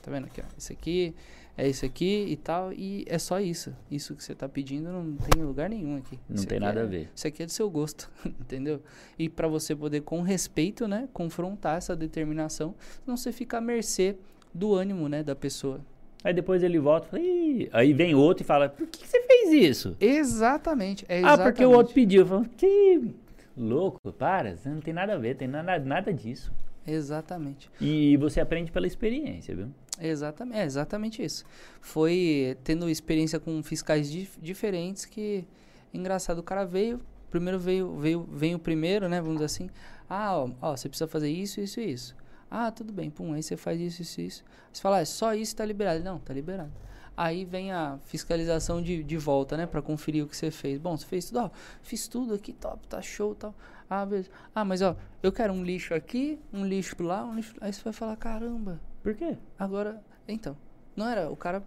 Tá 0.02 0.10
vendo 0.10 0.26
aqui, 0.26 0.42
ó? 0.42 0.44
Isso 0.56 0.72
aqui 0.72 1.14
é 1.58 1.68
isso 1.68 1.84
aqui 1.84 2.26
e 2.28 2.36
tal. 2.36 2.72
E 2.72 3.04
é 3.08 3.18
só 3.18 3.40
isso. 3.40 3.74
Isso 3.90 4.14
que 4.14 4.22
você 4.22 4.32
está 4.32 4.48
pedindo 4.48 4.90
não 4.90 5.16
tem 5.16 5.42
lugar 5.42 5.68
nenhum 5.68 5.96
aqui. 5.96 6.18
Não 6.28 6.36
isso 6.36 6.46
tem 6.46 6.60
nada 6.60 6.80
é, 6.80 6.82
a 6.84 6.86
ver. 6.86 7.10
Isso 7.12 7.26
aqui 7.26 7.42
é 7.42 7.46
do 7.46 7.52
seu 7.52 7.68
gosto, 7.68 8.08
entendeu? 8.24 8.80
E 9.18 9.28
para 9.28 9.48
você 9.48 9.74
poder, 9.74 10.02
com 10.02 10.22
respeito, 10.22 10.86
né, 10.86 11.08
confrontar 11.12 11.76
essa 11.76 11.96
determinação, 11.96 12.76
não 13.04 13.16
você 13.16 13.32
fica 13.32 13.58
à 13.58 13.60
mercê 13.60 14.16
do 14.54 14.72
ânimo, 14.72 15.08
né, 15.08 15.24
da 15.24 15.34
pessoa. 15.34 15.80
Aí 16.22 16.32
depois 16.32 16.62
ele 16.62 16.78
volta 16.78 17.18
e 17.18 17.68
aí 17.72 17.92
vem 17.92 18.14
outro 18.14 18.44
e 18.44 18.46
fala, 18.46 18.68
por 18.68 18.86
que, 18.86 19.06
você 19.06 19.20
fez 19.22 19.52
isso? 19.52 19.96
Exatamente, 20.00 21.04
é 21.08 21.18
exatamente. 21.18 21.40
Ah, 21.40 21.44
porque 21.44 21.64
o 21.64 21.70
outro 21.70 21.92
pediu. 21.92 22.22
Eu 22.22 22.26
falo, 22.26 22.46
que 22.56 23.14
louco, 23.56 24.12
para, 24.12 24.54
não 24.64 24.80
tem 24.80 24.94
nada 24.94 25.14
a 25.14 25.18
ver, 25.18 25.36
tem 25.36 25.48
nada, 25.48 25.78
nada 25.78 26.12
disso. 26.12 26.52
Exatamente. 26.86 27.68
E 27.80 28.16
você 28.16 28.40
aprende 28.40 28.72
pela 28.72 28.86
experiência, 28.86 29.54
viu? 29.54 29.68
Exatamente, 30.00 30.58
é 30.58 30.64
exatamente 30.64 31.22
isso. 31.24 31.44
Foi 31.80 32.56
tendo 32.62 32.88
experiência 32.88 33.40
com 33.40 33.62
fiscais 33.62 34.10
dif 34.10 34.38
diferentes 34.40 35.04
que 35.04 35.44
engraçado, 35.92 36.38
o 36.38 36.42
cara 36.42 36.64
veio, 36.64 37.00
primeiro 37.30 37.58
veio, 37.58 37.96
veio, 37.96 38.28
vem 38.30 38.54
o 38.54 38.58
primeiro, 38.58 39.08
né, 39.08 39.20
vamos 39.20 39.36
dizer 39.36 39.46
assim. 39.46 39.70
Ah, 40.08 40.36
ó, 40.36 40.50
ó, 40.62 40.76
você 40.76 40.88
precisa 40.88 41.08
fazer 41.08 41.30
isso, 41.30 41.60
isso 41.60 41.80
e 41.80 41.92
isso. 41.92 42.16
Ah, 42.50 42.70
tudo 42.70 42.92
bem, 42.92 43.10
pum, 43.10 43.32
aí 43.34 43.42
você 43.42 43.56
faz 43.56 43.80
isso, 43.80 44.02
isso, 44.02 44.20
isso. 44.20 44.44
Você 44.72 44.80
fala, 44.80 45.00
ah, 45.00 45.04
só 45.04 45.34
isso 45.34 45.54
tá 45.54 45.64
liberado. 45.64 46.02
Não, 46.02 46.18
tá 46.18 46.32
liberado. 46.32 46.72
Aí 47.16 47.44
vem 47.44 47.72
a 47.72 47.98
fiscalização 48.04 48.80
de, 48.80 49.02
de 49.02 49.16
volta, 49.16 49.56
né, 49.56 49.66
para 49.66 49.82
conferir 49.82 50.24
o 50.24 50.28
que 50.28 50.36
você 50.36 50.50
fez. 50.50 50.78
Bom, 50.78 50.96
você 50.96 51.04
fez 51.04 51.26
tudo, 51.26 51.40
ó, 51.40 51.50
fiz 51.82 52.08
tudo 52.08 52.34
aqui, 52.34 52.52
top, 52.52 52.86
tá 52.86 53.02
show, 53.02 53.34
tal. 53.34 53.54
Ah, 53.90 54.06
beleza. 54.06 54.30
Ah, 54.54 54.64
mas 54.64 54.82
ó, 54.82 54.96
eu 55.22 55.32
quero 55.32 55.52
um 55.52 55.64
lixo 55.64 55.94
aqui, 55.94 56.38
um 56.52 56.64
lixo 56.64 56.94
lá, 57.02 57.24
um 57.24 57.34
lixo. 57.34 57.54
Aí 57.60 57.72
você 57.72 57.82
vai 57.82 57.92
falar, 57.92 58.16
caramba. 58.16 58.80
Por 59.08 59.14
quê? 59.14 59.38
Agora, 59.58 60.02
então, 60.28 60.54
não 60.94 61.08
era, 61.08 61.30
o 61.30 61.34
cara 61.34 61.62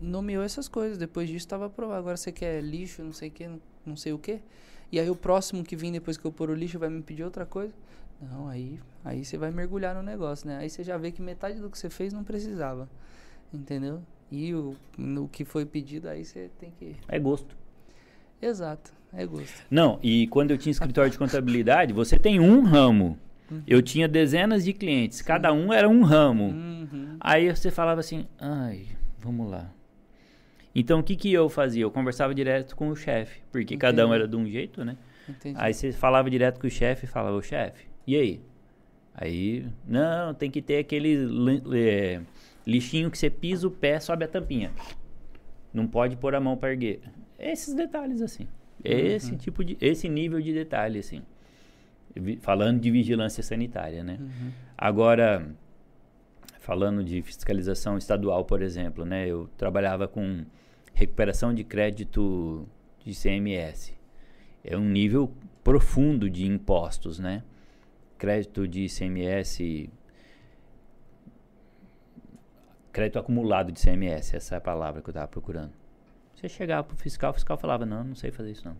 nomeou 0.00 0.44
essas 0.44 0.68
coisas, 0.68 0.96
depois 0.96 1.28
disso 1.28 1.38
estava 1.38 1.66
aprovado. 1.66 1.98
Agora 1.98 2.16
você 2.16 2.30
quer 2.30 2.62
lixo, 2.62 3.02
não 3.02 3.12
sei 3.12 3.28
o 3.28 3.32
que, 3.32 3.50
não, 3.84 3.96
sei 3.96 4.12
o 4.12 4.18
que. 4.20 4.40
E 4.92 5.00
aí 5.00 5.10
o 5.10 5.16
próximo 5.16 5.64
que 5.64 5.74
vem 5.74 5.90
depois 5.90 6.16
que 6.16 6.24
eu 6.24 6.30
pôr 6.30 6.48
o 6.48 6.54
lixo 6.54 6.78
vai 6.78 6.88
me 6.88 7.02
pedir 7.02 7.24
outra 7.24 7.44
coisa. 7.44 7.74
Não, 8.22 8.46
aí, 8.46 8.78
aí 9.04 9.24
você 9.24 9.36
vai 9.36 9.50
mergulhar 9.50 9.96
no 9.96 10.02
negócio, 10.04 10.46
né? 10.46 10.58
Aí 10.58 10.70
você 10.70 10.84
já 10.84 10.96
vê 10.96 11.10
que 11.10 11.20
metade 11.20 11.58
do 11.58 11.68
que 11.68 11.76
você 11.76 11.90
fez 11.90 12.12
não 12.12 12.22
precisava. 12.22 12.88
Entendeu? 13.52 14.00
E 14.30 14.54
o, 14.54 14.76
no 14.96 15.26
que 15.26 15.44
foi 15.44 15.66
pedido, 15.66 16.08
aí 16.08 16.24
você 16.24 16.52
tem 16.60 16.70
que. 16.78 16.94
É 17.08 17.18
gosto. 17.18 17.56
Exato, 18.40 18.92
é 19.12 19.26
gosto. 19.26 19.66
Não, 19.68 19.98
e 20.04 20.28
quando 20.28 20.52
eu 20.52 20.56
tinha 20.56 20.70
escritório 20.70 21.10
de 21.10 21.18
contabilidade, 21.18 21.92
você 21.92 22.16
tem 22.16 22.38
um 22.38 22.62
ramo. 22.62 23.18
Uhum. 23.50 23.62
Eu 23.66 23.82
tinha 23.82 24.06
dezenas 24.06 24.64
de 24.64 24.72
clientes, 24.72 25.20
cada 25.22 25.52
um 25.52 25.72
era 25.72 25.88
um 25.88 26.02
ramo. 26.02 26.50
Uhum. 26.50 27.16
Aí 27.20 27.54
você 27.54 27.70
falava 27.70 28.00
assim, 28.00 28.26
ai, 28.38 28.86
vamos 29.18 29.50
lá. 29.50 29.70
Então 30.74 31.00
o 31.00 31.02
que, 31.02 31.16
que 31.16 31.32
eu 31.32 31.48
fazia? 31.48 31.82
Eu 31.82 31.90
conversava 31.90 32.34
direto 32.34 32.76
com 32.76 32.88
o 32.88 32.96
chefe, 32.96 33.40
porque 33.50 33.74
Entendi. 33.74 33.78
cada 33.78 34.06
um 34.06 34.14
era 34.14 34.28
de 34.28 34.36
um 34.36 34.46
jeito, 34.46 34.84
né? 34.84 34.96
Entendi. 35.28 35.56
Aí 35.58 35.74
você 35.74 35.92
falava 35.92 36.30
direto 36.30 36.60
com 36.60 36.66
o 36.66 36.70
chefe 36.70 37.04
e 37.04 37.08
falava, 37.08 37.36
o 37.36 37.42
chefe, 37.42 37.86
e 38.06 38.16
aí? 38.16 38.40
Aí, 39.14 39.66
não, 39.86 40.32
tem 40.32 40.50
que 40.50 40.62
ter 40.62 40.78
aquele 40.78 41.28
é, 41.76 42.20
lixinho 42.66 43.10
que 43.10 43.18
você 43.18 43.28
pisa 43.28 43.66
o 43.66 43.70
pé, 43.70 43.98
sobe 43.98 44.24
a 44.24 44.28
tampinha. 44.28 44.70
Não 45.74 45.86
pode 45.86 46.16
pôr 46.16 46.34
a 46.34 46.40
mão 46.40 46.56
para 46.56 46.70
erguer. 46.70 47.00
Esses 47.38 47.74
detalhes, 47.74 48.22
assim. 48.22 48.48
Esse 48.82 49.32
uhum. 49.32 49.38
tipo 49.38 49.64
de. 49.64 49.76
Esse 49.80 50.08
nível 50.08 50.40
de 50.40 50.52
detalhe, 50.52 50.98
assim. 50.98 51.22
Falando 52.40 52.80
de 52.80 52.90
vigilância 52.90 53.42
sanitária, 53.42 54.02
né? 54.02 54.18
Uhum. 54.20 54.50
Agora, 54.76 55.46
falando 56.58 57.04
de 57.04 57.22
fiscalização 57.22 57.96
estadual, 57.96 58.44
por 58.44 58.62
exemplo, 58.62 59.04
né? 59.04 59.26
Eu 59.26 59.48
trabalhava 59.56 60.08
com 60.08 60.44
recuperação 60.92 61.54
de 61.54 61.64
crédito 61.64 62.66
de 63.04 63.14
CMS. 63.14 63.92
É 64.64 64.76
um 64.76 64.88
nível 64.88 65.32
profundo 65.62 66.28
de 66.28 66.46
impostos, 66.46 67.18
né? 67.18 67.42
crédito 68.20 68.68
de 68.68 68.84
ICMS, 68.84 69.90
crédito 72.92 73.18
acumulado 73.18 73.72
de 73.72 73.80
ICMS, 73.80 74.36
essa 74.36 74.56
é 74.56 74.58
a 74.58 74.60
palavra 74.60 75.00
que 75.00 75.08
eu 75.08 75.12
estava 75.12 75.26
procurando. 75.26 75.72
Você 76.36 76.46
chegava 76.46 76.84
para 76.84 76.94
o 76.94 76.98
fiscal, 76.98 77.30
o 77.30 77.34
fiscal 77.34 77.56
falava, 77.56 77.86
não, 77.86 78.04
não 78.04 78.14
sei 78.14 78.30
fazer 78.30 78.50
isso 78.50 78.68
não. 78.68 78.76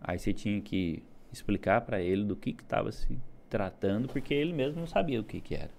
Aí 0.00 0.18
você 0.18 0.32
tinha 0.32 0.60
que 0.60 1.02
explicar 1.32 1.82
para 1.82 2.00
ele 2.00 2.24
do 2.24 2.34
que 2.34 2.50
estava 2.50 2.90
se 2.90 3.18
tratando, 3.48 4.08
porque 4.08 4.32
ele 4.32 4.52
mesmo 4.52 4.80
não 4.80 4.86
sabia 4.86 5.20
o 5.20 5.24
que, 5.24 5.40
que 5.40 5.54
era. 5.54 5.70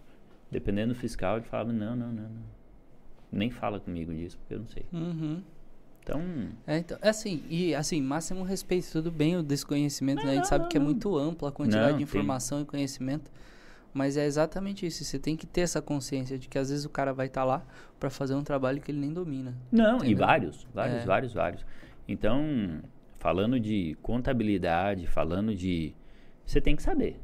Dependendo 0.50 0.94
do 0.94 1.00
fiscal, 1.00 1.38
ele 1.38 1.46
falava, 1.46 1.72
não, 1.72 1.96
não, 1.96 2.12
não, 2.12 2.24
não. 2.24 2.62
Nem 3.32 3.50
fala 3.50 3.80
comigo 3.80 4.14
disso, 4.14 4.38
porque 4.38 4.54
eu 4.54 4.60
não 4.60 4.68
sei. 4.68 4.86
Uhum. 4.92 5.42
Então. 6.04 6.22
É, 6.68 6.78
então, 6.80 6.98
é 7.02 7.10
assim, 7.10 7.44
e 7.50 7.74
assim, 7.74 8.02
máximo 8.02 8.44
respeito, 8.44 8.92
tudo 8.92 9.12
bem 9.12 9.38
o 9.38 9.44
desconhecimento, 9.44 10.20
não, 10.20 10.26
né? 10.26 10.32
A 10.32 10.36
gente 10.36 10.48
sabe 10.48 10.68
que 10.68 10.76
é 10.76 10.80
muito 10.80 11.16
ampla 11.18 11.50
a 11.50 11.52
quantidade 11.52 11.98
de 11.98 12.04
informação 12.04 12.58
tem. 12.58 12.64
e 12.64 12.68
conhecimento. 12.68 13.32
Mas 13.94 14.16
é 14.16 14.26
exatamente 14.26 14.86
isso. 14.86 15.04
Você 15.04 15.20
tem 15.20 15.36
que 15.36 15.46
ter 15.46 15.62
essa 15.62 15.82
consciência 15.82 16.38
de 16.38 16.48
que 16.48 16.58
às 16.58 16.70
vezes 16.70 16.86
o 16.86 16.90
cara 16.90 17.14
vai 17.14 17.28
estar 17.28 17.42
tá 17.42 17.46
lá 17.46 17.66
para 18.00 18.10
fazer 18.10 18.36
um 18.36 18.44
trabalho 18.44 18.82
que 18.82 18.92
ele 18.92 19.00
nem 19.00 19.14
domina. 19.14 19.54
Não, 19.72 19.98
entendeu? 19.98 20.12
e 20.12 20.16
vários, 20.16 20.68
vários, 20.74 21.04
é. 21.04 21.06
vários, 21.06 21.34
vários. 21.34 21.66
Então, 22.08 22.82
falando 23.22 23.60
de 23.60 23.96
contabilidade, 24.02 25.06
falando 25.06 25.54
de. 25.54 25.94
Você 26.44 26.60
tem 26.60 26.76
que 26.76 26.82
saber. 26.82 27.22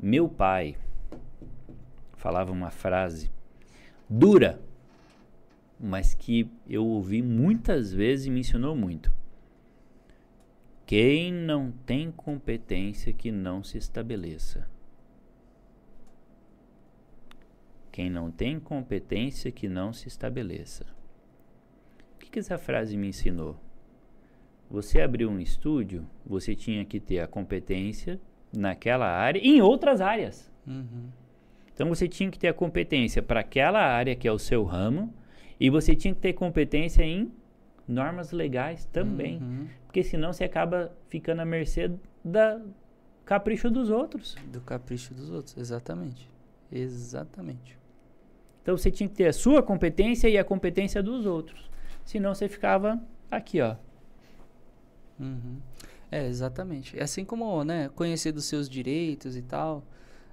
Meu 0.00 0.26
pai 0.26 0.74
falava 2.14 2.50
uma 2.50 2.70
frase 2.70 3.30
dura, 4.08 4.58
mas 5.78 6.14
que 6.14 6.50
eu 6.66 6.86
ouvi 6.86 7.20
muitas 7.20 7.92
vezes 7.92 8.24
e 8.24 8.30
me 8.30 8.40
ensinou 8.40 8.74
muito. 8.74 9.12
Quem 10.86 11.30
não 11.30 11.70
tem 11.84 12.10
competência 12.10 13.12
que 13.12 13.30
não 13.30 13.62
se 13.62 13.76
estabeleça. 13.76 14.66
Quem 17.92 18.08
não 18.08 18.30
tem 18.30 18.58
competência 18.58 19.52
que 19.52 19.68
não 19.68 19.92
se 19.92 20.08
estabeleça. 20.08 20.86
O 22.14 22.18
que, 22.20 22.30
que 22.30 22.38
essa 22.38 22.56
frase 22.56 22.96
me 22.96 23.08
ensinou? 23.08 23.67
Você 24.70 25.00
abriu 25.00 25.30
um 25.30 25.40
estúdio, 25.40 26.06
você 26.24 26.54
tinha 26.54 26.84
que 26.84 27.00
ter 27.00 27.20
a 27.20 27.26
competência 27.26 28.20
naquela 28.52 29.06
área 29.06 29.40
e 29.42 29.56
em 29.56 29.62
outras 29.62 30.00
áreas. 30.00 30.50
Uhum. 30.66 31.08
Então 31.72 31.88
você 31.88 32.08
tinha 32.08 32.30
que 32.30 32.38
ter 32.38 32.48
a 32.48 32.52
competência 32.52 33.22
para 33.22 33.40
aquela 33.40 33.80
área 33.80 34.14
que 34.14 34.26
é 34.26 34.32
o 34.32 34.38
seu 34.38 34.64
ramo 34.64 35.14
e 35.58 35.70
você 35.70 35.94
tinha 35.94 36.14
que 36.14 36.20
ter 36.20 36.32
competência 36.32 37.02
em 37.02 37.32
normas 37.86 38.32
legais 38.32 38.84
também. 38.86 39.38
Uhum. 39.38 39.68
Porque 39.86 40.02
senão 40.02 40.32
você 40.32 40.44
acaba 40.44 40.92
ficando 41.08 41.40
à 41.40 41.44
mercê 41.44 41.90
da 42.22 42.60
capricho 43.24 43.70
dos 43.70 43.90
outros. 43.90 44.36
Do 44.52 44.60
capricho 44.60 45.14
dos 45.14 45.30
outros, 45.30 45.56
exatamente. 45.56 46.28
Exatamente. 46.70 47.78
Então 48.62 48.76
você 48.76 48.90
tinha 48.90 49.08
que 49.08 49.14
ter 49.14 49.28
a 49.28 49.32
sua 49.32 49.62
competência 49.62 50.28
e 50.28 50.36
a 50.36 50.44
competência 50.44 51.02
dos 51.02 51.24
outros. 51.24 51.70
Senão 52.04 52.34
você 52.34 52.48
ficava 52.48 53.00
aqui, 53.30 53.60
ó. 53.60 53.76
Uhum. 55.18 55.58
É, 56.10 56.26
exatamente. 56.26 56.98
Assim 57.00 57.24
como, 57.24 57.64
né, 57.64 57.90
conhecer 57.94 58.32
dos 58.32 58.44
seus 58.44 58.68
direitos 58.68 59.36
e 59.36 59.42
tal. 59.42 59.84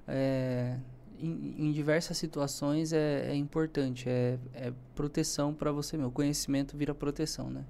É, 0.08 0.78
em, 1.20 1.56
em 1.58 1.72
diversas 1.72 2.18
situações 2.18 2.94
é, 2.94 3.32
é 3.32 3.36
importante, 3.36 4.08
é, 4.10 4.38
é 4.54 4.74
proteção 4.94 5.54
para 5.54 5.72
você 5.72 5.98
mesmo. 5.98 6.10
O 6.10 6.14
conhecimento 6.14 6.78
vira 6.78 6.94
proteção, 6.94 7.50
né? 7.50 7.64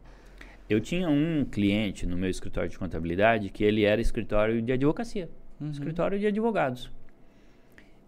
Eu 0.67 0.81
tinha 0.81 1.07
um 1.07 1.45
cliente 1.45 2.07
no 2.07 2.17
meu 2.17 2.29
escritório 2.29 2.69
de 2.69 2.77
contabilidade 2.77 3.49
que 3.49 3.63
ele 3.63 3.83
era 3.83 4.01
escritório 4.01 4.61
de 4.61 4.71
advocacia, 4.71 5.29
uhum. 5.61 5.69
escritório 5.69 6.17
de 6.17 6.25
advogados. 6.25 6.91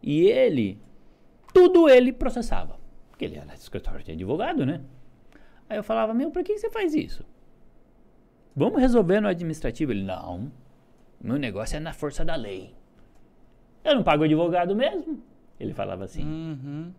E 0.01 0.25
ele, 0.25 0.79
tudo 1.53 1.87
ele 1.87 2.11
processava. 2.11 2.79
Porque 3.09 3.25
ele 3.25 3.37
era 3.37 3.53
escritório 3.53 4.03
de 4.03 4.11
advogado, 4.11 4.65
né? 4.65 4.81
Aí 5.69 5.77
eu 5.77 5.83
falava, 5.83 6.13
meu, 6.13 6.31
por 6.31 6.43
que 6.43 6.57
você 6.57 6.69
faz 6.69 6.95
isso? 6.95 7.23
Vamos 8.57 8.81
resolver 8.81 9.21
no 9.21 9.27
administrativo. 9.27 9.91
Ele, 9.91 10.01
não, 10.01 10.51
meu 11.21 11.37
negócio 11.37 11.77
é 11.77 11.79
na 11.79 11.93
força 11.93 12.25
da 12.25 12.35
lei. 12.35 12.73
Eu 13.83 13.93
não 13.93 14.03
pago 14.03 14.23
advogado 14.23 14.75
mesmo. 14.75 15.21
Ele 15.59 15.73
falava 15.75 16.05
assim. 16.05 16.23
Uhum. 16.23 16.91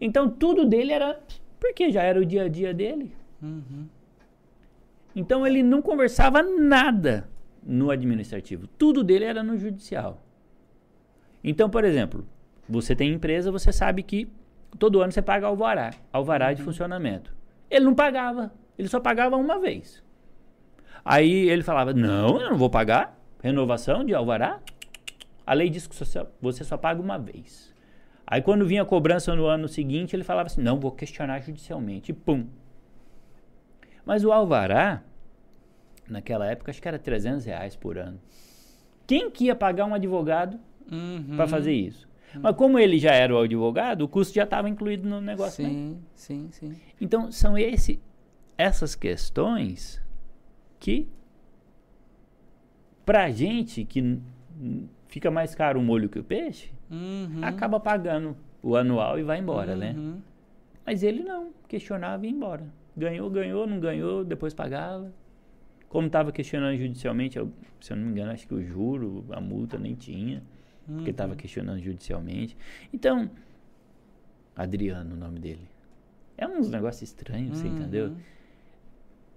Então 0.00 0.30
tudo 0.30 0.64
dele 0.64 0.92
era 0.92 1.20
porque 1.60 1.90
já 1.90 2.02
era 2.02 2.18
o 2.18 2.24
dia 2.24 2.44
a 2.44 2.48
dia 2.48 2.72
dele. 2.72 3.14
Uhum. 3.42 3.86
Então 5.14 5.46
ele 5.46 5.62
não 5.62 5.82
conversava 5.82 6.42
nada 6.42 7.28
no 7.62 7.90
administrativo. 7.90 8.66
Tudo 8.66 9.04
dele 9.04 9.26
era 9.26 9.42
no 9.42 9.58
judicial. 9.58 10.22
Então, 11.44 11.68
por 11.68 11.84
exemplo, 11.84 12.26
você 12.66 12.96
tem 12.96 13.12
empresa, 13.12 13.52
você 13.52 13.70
sabe 13.72 14.02
que 14.02 14.26
todo 14.78 15.02
ano 15.02 15.12
você 15.12 15.20
paga 15.20 15.46
alvará, 15.46 15.92
alvará 16.10 16.54
de 16.54 16.62
funcionamento. 16.62 17.34
Ele 17.70 17.84
não 17.84 17.94
pagava, 17.94 18.52
ele 18.78 18.88
só 18.88 19.00
pagava 19.00 19.36
uma 19.36 19.58
vez. 19.58 20.02
Aí 21.08 21.48
ele 21.48 21.62
falava: 21.62 21.92
Não, 21.94 22.40
eu 22.40 22.50
não 22.50 22.58
vou 22.58 22.68
pagar. 22.68 23.16
Renovação 23.42 24.04
de 24.04 24.12
alvará. 24.12 24.60
A 25.46 25.54
lei 25.54 25.70
diz 25.70 25.86
que 25.86 25.94
você 26.40 26.64
só 26.64 26.76
paga 26.76 27.00
uma 27.00 27.16
vez. 27.16 27.72
Aí 28.26 28.42
quando 28.42 28.66
vinha 28.66 28.82
a 28.82 28.84
cobrança 28.84 29.32
no 29.36 29.46
ano 29.46 29.68
seguinte, 29.68 30.16
ele 30.16 30.24
falava 30.24 30.46
assim: 30.48 30.60
Não, 30.60 30.80
vou 30.80 30.90
questionar 30.90 31.40
judicialmente. 31.40 32.10
E 32.10 32.14
pum. 32.14 32.46
Mas 34.04 34.24
o 34.24 34.32
alvará, 34.32 35.02
naquela 36.08 36.46
época, 36.50 36.70
acho 36.70 36.82
que 36.82 36.88
era 36.88 36.98
300 36.98 37.44
reais 37.44 37.76
por 37.76 37.98
ano. 37.98 38.20
Quem 39.06 39.30
que 39.30 39.44
ia 39.44 39.54
pagar 39.54 39.84
um 39.86 39.94
advogado 39.94 40.58
Uhum. 40.90 41.36
para 41.36 41.46
fazer 41.48 41.72
isso? 41.72 42.06
Mas 42.40 42.54
como 42.56 42.78
ele 42.78 42.98
já 42.98 43.12
era 43.12 43.32
o 43.34 43.38
advogado, 43.38 44.02
o 44.02 44.08
custo 44.08 44.34
já 44.34 44.42
estava 44.44 44.68
incluído 44.68 45.08
no 45.08 45.20
negócio. 45.20 45.62
né? 45.62 45.70
Sim, 45.70 45.98
sim, 46.14 46.48
sim. 46.50 46.76
Então, 47.00 47.30
são 47.32 47.56
esse, 47.56 48.00
essas 48.58 48.94
questões 48.94 50.00
que, 50.78 51.08
pra 53.04 53.30
gente 53.30 53.84
que 53.84 54.20
fica 55.08 55.30
mais 55.30 55.54
caro 55.54 55.80
o 55.80 55.82
molho 55.82 56.08
que 56.08 56.18
o 56.18 56.24
peixe, 56.24 56.72
Uhum. 56.90 57.40
acaba 57.42 57.80
pagando 57.80 58.36
o 58.62 58.76
anual 58.76 59.18
e 59.18 59.22
vai 59.22 59.38
embora, 59.40 59.74
né? 59.76 59.94
Uhum. 59.96 60.20
Mas 60.84 61.02
ele 61.02 61.22
não, 61.24 61.50
questionava 61.68 62.24
e 62.24 62.28
ia 62.30 62.34
embora. 62.34 62.64
Ganhou, 62.96 63.28
ganhou, 63.28 63.66
não 63.66 63.80
ganhou, 63.80 64.24
depois 64.24 64.54
pagava. 64.54 65.12
Como 65.88 66.06
estava 66.06 66.30
questionando 66.32 66.76
judicialmente, 66.76 67.38
eu- 67.38 67.50
se 67.80 67.92
eu 67.92 67.96
não 67.96 68.04
me 68.06 68.10
engano, 68.12 68.30
acho 68.32 68.46
que 68.46 68.54
o 68.54 68.62
juro, 68.62 69.24
a 69.30 69.40
multa 69.40 69.78
nem 69.78 69.94
tinha, 69.94 70.42
porque 70.86 71.10
estava 71.10 71.32
Uhum. 71.32 71.36
questionando 71.38 71.80
judicialmente. 71.80 72.56
Então, 72.92 73.30
Adriano, 74.54 75.14
o 75.14 75.18
nome 75.18 75.38
dele. 75.38 75.68
É 76.38 76.46
uns 76.46 76.70
negócios 76.70 77.02
estranhos, 77.02 77.58
você 77.58 77.66
entendeu? 77.68 78.08
Uhum. 78.08 78.16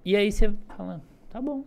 E 0.06 0.16
aí 0.16 0.32
você 0.32 0.54
fala, 0.68 1.02
tá 1.30 1.41
bom. 1.41 1.63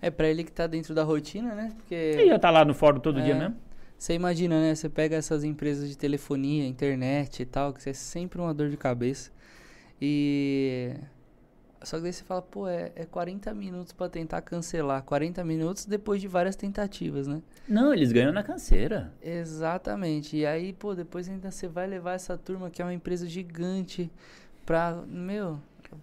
É 0.00 0.10
pra 0.10 0.28
ele 0.28 0.42
que 0.44 0.50
tá 0.52 0.66
dentro 0.66 0.94
da 0.94 1.04
rotina, 1.04 1.54
né? 1.54 1.72
Porque 1.76 1.94
Ele 1.94 2.26
já 2.26 2.38
tá 2.38 2.50
lá 2.50 2.64
no 2.64 2.74
fórum 2.74 2.98
todo 3.00 3.20
É. 3.20 3.22
dia 3.22 3.34
mesmo? 3.34 3.56
você 3.96 4.14
imagina, 4.14 4.60
né? 4.60 4.74
Você 4.74 4.88
pega 4.88 5.14
essas 5.14 5.44
empresas 5.44 5.88
de 5.88 5.96
telefonia, 5.96 6.66
internet 6.66 7.40
e 7.42 7.46
tal, 7.46 7.72
que 7.72 7.88
é 7.88 7.92
sempre 7.92 8.40
uma 8.40 8.52
dor 8.52 8.68
de 8.68 8.76
cabeça. 8.76 9.30
E. 10.00 10.92
Só 11.84 11.96
que 11.96 12.02
daí 12.04 12.12
você 12.12 12.22
fala, 12.24 12.42
pô, 12.42 12.68
é, 12.68 12.92
é 12.94 13.04
40 13.04 13.52
minutos 13.54 13.92
pra 13.92 14.08
tentar 14.08 14.40
cancelar. 14.42 15.02
40 15.02 15.44
minutos 15.44 15.84
depois 15.84 16.20
de 16.20 16.28
várias 16.28 16.54
tentativas, 16.56 17.26
né? 17.26 17.40
Não, 17.68 17.92
eles 17.92 18.12
ganham 18.12 18.32
na 18.32 18.42
canseira. 18.42 19.12
Exatamente. 19.22 20.36
E 20.36 20.46
aí, 20.46 20.72
pô, 20.72 20.94
depois 20.94 21.28
ainda 21.28 21.50
você 21.50 21.66
vai 21.68 21.86
levar 21.88 22.14
essa 22.14 22.36
turma 22.38 22.70
que 22.70 22.80
é 22.82 22.84
uma 22.84 22.94
empresa 22.94 23.26
gigante 23.28 24.10
pra. 24.66 25.02
Meu, 25.08 25.60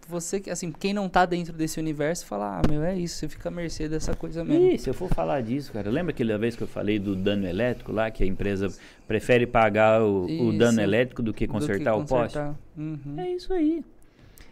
você 0.07 0.39
que, 0.39 0.49
assim, 0.49 0.71
quem 0.71 0.93
não 0.93 1.09
tá 1.09 1.25
dentro 1.25 1.53
desse 1.53 1.79
universo 1.79 2.25
fala, 2.25 2.59
ah, 2.59 2.61
meu, 2.69 2.83
é 2.83 2.97
isso, 2.97 3.15
você 3.15 3.27
fica 3.27 3.49
à 3.49 3.51
mercê 3.51 3.87
dessa 3.87 4.15
coisa 4.15 4.43
mesmo. 4.43 4.71
Ih, 4.71 4.77
se 4.77 4.89
eu 4.89 4.93
for 4.93 5.09
falar 5.09 5.41
disso, 5.41 5.71
cara, 5.71 5.89
lembra 5.89 6.11
aquela 6.11 6.37
vez 6.37 6.55
que 6.55 6.63
eu 6.63 6.67
falei 6.67 6.99
do 6.99 7.15
dano 7.15 7.47
elétrico 7.47 7.91
lá, 7.91 8.09
que 8.11 8.23
a 8.23 8.27
empresa 8.27 8.67
prefere 9.07 9.47
pagar 9.47 10.01
o, 10.01 10.25
o 10.25 10.49
Isso. 10.49 10.57
dano 10.57 10.81
elétrico 10.81 11.21
do 11.21 11.33
que 11.33 11.47
Do 11.47 11.53
consertar 11.53 11.95
o 11.95 12.05
poste? 12.05 12.37
consertar. 12.37 12.55
Uhum. 12.77 13.15
É 13.17 13.29
isso 13.29 13.53
aí. 13.53 13.83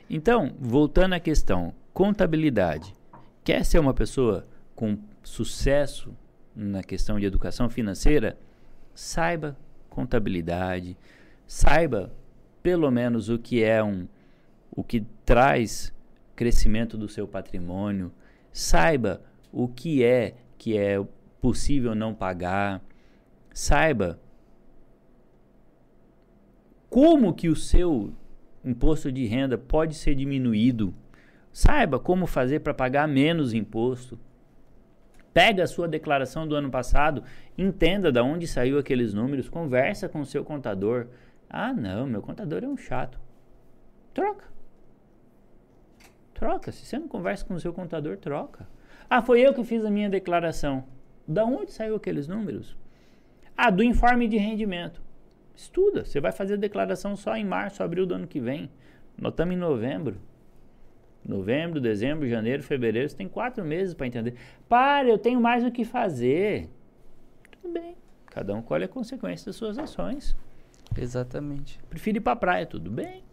Então, 0.09 0.51
voltando 0.59 1.13
à 1.13 1.19
questão, 1.19 1.73
contabilidade. 1.93 2.93
Quer 3.43 3.63
ser 3.65 3.79
uma 3.79 3.93
pessoa 3.93 4.45
com 4.75 4.97
sucesso 5.23 6.13
na 6.55 6.83
questão 6.83 7.19
de 7.19 7.25
educação 7.25 7.69
financeira? 7.69 8.38
Saiba 8.93 9.57
contabilidade, 9.89 10.95
saiba 11.45 12.11
pelo 12.61 12.91
menos 12.91 13.29
o 13.29 13.38
que 13.39 13.63
é 13.63 13.83
um 13.83 14.07
o 14.78 14.84
que 14.84 15.01
traz 15.25 15.91
crescimento 16.36 16.99
do 16.99 17.09
seu 17.09 17.28
patrimônio, 17.28 18.11
saiba 18.53 19.23
o 19.51 19.67
que 19.67 20.03
é 20.03 20.36
que 20.55 20.78
é 20.78 21.03
possível 21.41 21.95
não 21.95 22.13
pagar, 22.13 22.80
saiba 23.51 24.19
como 26.91 27.34
que 27.34 27.49
o 27.49 27.55
seu 27.55 28.13
imposto 28.63 29.11
de 29.11 29.25
renda 29.25 29.57
pode 29.57 29.95
ser 29.95 30.13
diminuído. 30.13 30.93
Saiba 31.51 31.99
como 31.99 32.28
fazer 32.28 32.59
para 32.59 32.73
pagar 32.73 33.07
menos 33.07 33.53
imposto. 33.53 34.19
Pega 35.34 35.63
a 35.63 35.67
sua 35.67 35.88
declaração 35.88 36.47
do 36.47 36.55
ano 36.55 36.69
passado, 36.69 37.23
entenda 37.57 38.11
de 38.11 38.19
onde 38.19 38.47
saiu 38.47 38.78
aqueles 38.78 39.11
números, 39.11 39.49
conversa 39.49 40.07
com 40.07 40.19
o 40.19 40.25
seu 40.25 40.45
contador. 40.45 41.07
Ah, 41.49 41.73
não, 41.73 42.05
meu 42.05 42.21
contador 42.21 42.63
é 42.63 42.67
um 42.67 42.78
chato. 42.78 43.19
Troca. 44.13 44.57
Troca. 46.38 46.71
Se 46.71 46.85
você 46.85 46.99
não 46.99 47.07
conversa 47.07 47.43
com 47.43 47.55
o 47.55 47.59
seu 47.59 47.73
contador, 47.73 48.15
troca. 48.17 48.67
Ah, 49.09 49.23
foi 49.23 49.41
eu 49.41 49.55
que 49.55 49.63
fiz 49.63 49.83
a 49.83 49.89
minha 49.89 50.07
declaração. 50.07 50.83
Da 51.27 51.43
onde 51.43 51.71
saiu 51.71 51.95
aqueles 51.95 52.27
números? 52.27 52.77
Ah, 53.57 53.71
do 53.71 53.83
informe 53.83 54.27
de 54.27 54.38
rendimento. 54.38 55.01
Estuda. 55.55 56.05
Você 56.05 56.21
vai 56.21 56.31
fazer 56.31 56.53
a 56.53 56.57
declaração 56.57 57.15
só 57.15 57.35
em 57.35 57.43
março, 57.43 57.81
abril 57.81 58.05
do 58.05 58.13
ano 58.13 58.27
que 58.27 58.39
vem. 58.39 58.69
Nós 59.17 59.33
estamos 59.33 59.55
em 59.55 59.57
novembro. 59.57 60.17
Novembro, 61.25 61.81
dezembro, 61.81 62.29
janeiro, 62.29 62.61
fevereiro. 62.61 63.09
Você 63.09 63.17
tem 63.17 63.27
quatro 63.27 63.65
meses 63.65 63.95
para 63.95 64.05
entender. 64.05 64.35
Para, 64.69 65.09
eu 65.09 65.17
tenho 65.17 65.41
mais 65.41 65.65
o 65.65 65.71
que 65.71 65.83
fazer. 65.83 66.69
Tudo 67.49 67.73
bem. 67.73 67.95
Cada 68.27 68.53
um 68.53 68.61
colhe 68.61 68.85
a 68.85 68.88
consequência 68.88 69.47
das 69.47 69.55
suas 69.55 69.79
ações. 69.79 70.38
Exatamente. 70.95 71.79
Prefiro 71.89 72.17
ir 72.17 72.21
para 72.21 72.35
praia, 72.35 72.65
tudo 72.67 72.91
bem. 72.91 73.23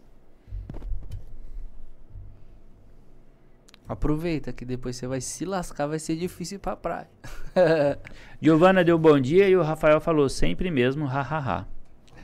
Aproveita 3.87 4.53
que 4.53 4.64
depois 4.64 4.97
você 4.97 5.07
vai 5.07 5.20
se 5.20 5.45
lascar, 5.45 5.87
vai 5.87 5.99
ser 5.99 6.16
difícil 6.16 6.57
ir 6.57 6.59
pra 6.59 6.74
praia. 6.74 7.07
Giovana 8.41 8.82
deu 8.82 8.99
bom 8.99 9.20
dia 9.20 9.49
e 9.49 9.57
o 9.57 9.62
Rafael 9.62 10.01
falou 10.01 10.28
sempre 10.28 10.70
mesmo, 10.70 11.05
hahaha. 11.07 11.66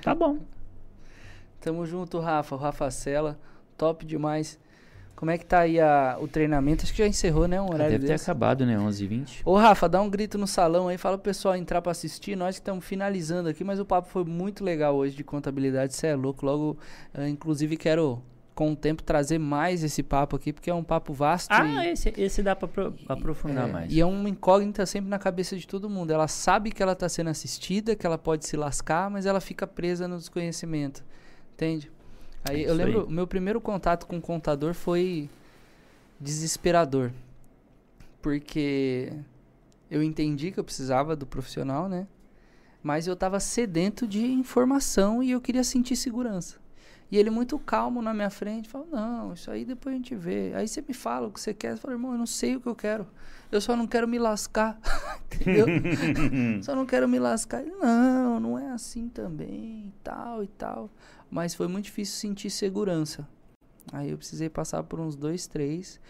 Tá 0.03 0.15
bom. 0.15 0.39
Tamo 1.61 1.85
junto, 1.85 2.19
Rafa. 2.19 2.55
O 2.55 2.59
Rafa 2.59 2.91
Sela, 2.91 3.39
top 3.77 4.07
demais. 4.07 4.59
Como 5.15 5.31
é 5.31 5.37
que 5.37 5.45
tá 5.45 5.61
aí 5.61 5.79
a- 5.79 6.17
o 6.19 6.27
treinamento? 6.27 6.83
Acho 6.85 6.93
que 6.95 6.99
já 7.03 7.07
encerrou, 7.07 7.47
né? 7.47 7.61
Um 7.61 7.67
horário 7.67 7.93
Deve 7.93 8.07
ter 8.07 8.13
desse. 8.13 8.25
acabado, 8.25 8.65
né? 8.65 8.79
11h20. 8.79 9.43
Ô, 9.45 9.55
Rafa, 9.59 9.87
dá 9.87 10.01
um 10.01 10.09
grito 10.09 10.39
no 10.39 10.47
salão 10.47 10.89
aí, 10.89 10.97
fala 10.97 11.19
pro 11.19 11.25
pessoal 11.25 11.55
entrar 11.55 11.83
pra 11.83 11.93
assistir. 11.93 12.35
Nós 12.35 12.55
que 12.57 12.63
estamos 12.63 12.83
finalizando 12.87 13.51
aqui, 13.51 13.63
mas 13.63 13.79
o 13.79 13.85
papo 13.85 14.09
foi 14.09 14.25
muito 14.25 14.65
legal 14.65 14.97
hoje 14.97 15.15
de 15.15 15.23
contabilidade, 15.23 15.93
você 15.93 16.07
é 16.07 16.15
louco. 16.17 16.47
Logo, 16.47 16.79
inclusive, 17.29 17.77
quero, 17.77 18.23
com 18.61 18.73
o 18.73 18.77
tempo, 18.77 19.03
trazer 19.03 19.39
mais 19.39 19.83
esse 19.83 20.03
papo 20.03 20.37
aqui, 20.37 20.53
porque 20.53 20.69
é 20.69 20.75
um 20.75 20.85
papo 20.85 21.15
vasto. 21.15 21.51
Ah, 21.51 21.87
e, 21.87 21.93
esse, 21.93 22.13
esse 22.15 22.43
dá 22.43 22.55
pra 22.55 22.69
pro- 22.69 22.95
aprofundar 23.09 23.67
é, 23.67 23.73
mais. 23.73 23.91
e 23.91 23.99
é 23.99 24.05
uma 24.05 24.29
incógnita 24.29 24.85
sempre 24.85 25.09
na 25.09 25.19
cabeça 25.19 25.57
de 25.57 25.67
todo 25.67 25.89
mundo. 25.89 26.11
Ela 26.11 26.29
sabe 26.29 26.71
que 26.71 26.83
ela 26.83 26.95
tá 26.95 27.09
sendo 27.09 27.31
assistida, 27.31 27.97
que 27.97 28.05
ela 28.05 28.19
pode 28.19 28.47
se 28.47 28.59
lascar, 28.59 29.09
mas 29.09 29.25
ela 29.25 29.41
fica 29.41 29.67
presa 29.67 30.07
no 30.07 30.19
desconhecimento. 30.19 31.03
Entende? 31.55 31.91
Aí 32.45 32.63
É 32.65 32.69
eu 32.69 32.75
lembro, 32.75 33.01
aí. 33.01 33.07
o 33.07 33.11
meu 33.11 33.27
primeiro 33.27 33.63
contato 33.63 34.07
com 34.07 34.19
o 34.19 34.21
contador 34.21 34.75
foi 34.75 35.31
desesperador. 36.21 37.11
Porque 38.21 39.11
eu 39.91 40.03
entendi 40.03 40.51
que 40.51 40.61
eu 40.61 40.65
precisava 40.65 41.17
do 41.17 41.25
profissional, 41.25 41.89
né? 41.89 42.07
Mas 42.83 43.07
eu 43.07 43.17
tava 43.17 43.41
sedento 43.41 44.07
de 44.07 44.23
informação 44.23 45.23
e 45.23 45.31
eu 45.31 45.41
queria 45.41 45.65
sentir 45.65 45.97
segurança. 45.97 46.59
E 47.11 47.19
ele 47.19 47.29
muito 47.31 47.59
calmo 47.59 48.01
na 48.01 48.15
minha 48.15 48.31
frente, 48.31 48.69
falou: 48.69 48.87
"Não, 48.91 49.33
isso 49.33 49.51
aí 49.51 49.65
depois 49.65 49.95
a 49.95 49.97
gente 49.97 50.15
vê. 50.15 50.53
Aí 50.55 50.69
você 50.69 50.81
me 50.87 50.95
fala 50.95 51.27
o 51.27 51.33
que 51.33 51.41
você 51.41 51.53
quer". 51.53 51.73
Eu 51.73 51.79
falei: 51.79 51.97
"Irmão, 51.97 52.13
eu 52.13 52.19
não 52.19 52.27
sei 52.27 52.57
o 52.57 52.61
que 52.61 52.69
eu 52.69 52.75
quero. 52.77 53.07
Eu 53.51 53.61
só 53.61 53.75
não 53.75 53.87
quero 53.87 54.07
me 54.07 54.19
lascar". 54.19 54.79
Entendeu? 55.27 55.67
só 56.63 56.75
não 56.75 56.87
quero 56.87 57.09
me 57.09 57.19
lascar. 57.19 57.63
Ele, 57.63 57.75
Não, 57.77 58.39
não 58.39 58.59
é 58.59 58.71
assim 58.71 59.09
também, 59.09 59.87
e 59.89 59.95
tal 60.03 60.45
e 60.45 60.47
tal. 60.49 60.91
Mas 61.31 61.55
foi 61.55 61.67
muito 61.69 61.87
difícil 61.87 62.17
sentir 62.17 62.51
segurança. 62.51 63.27
Aí 63.93 64.11
eu 64.11 64.19
precisei 64.19 64.49
passar 64.49 64.83
por 64.85 65.01
uns 65.01 65.17
dois, 65.17 65.47
três, 65.47 66.01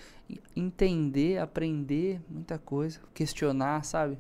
entender, 0.55 1.39
aprender 1.39 2.21
muita 2.29 2.59
coisa, 2.59 3.01
questionar, 3.15 3.85
sabe? 3.85 4.19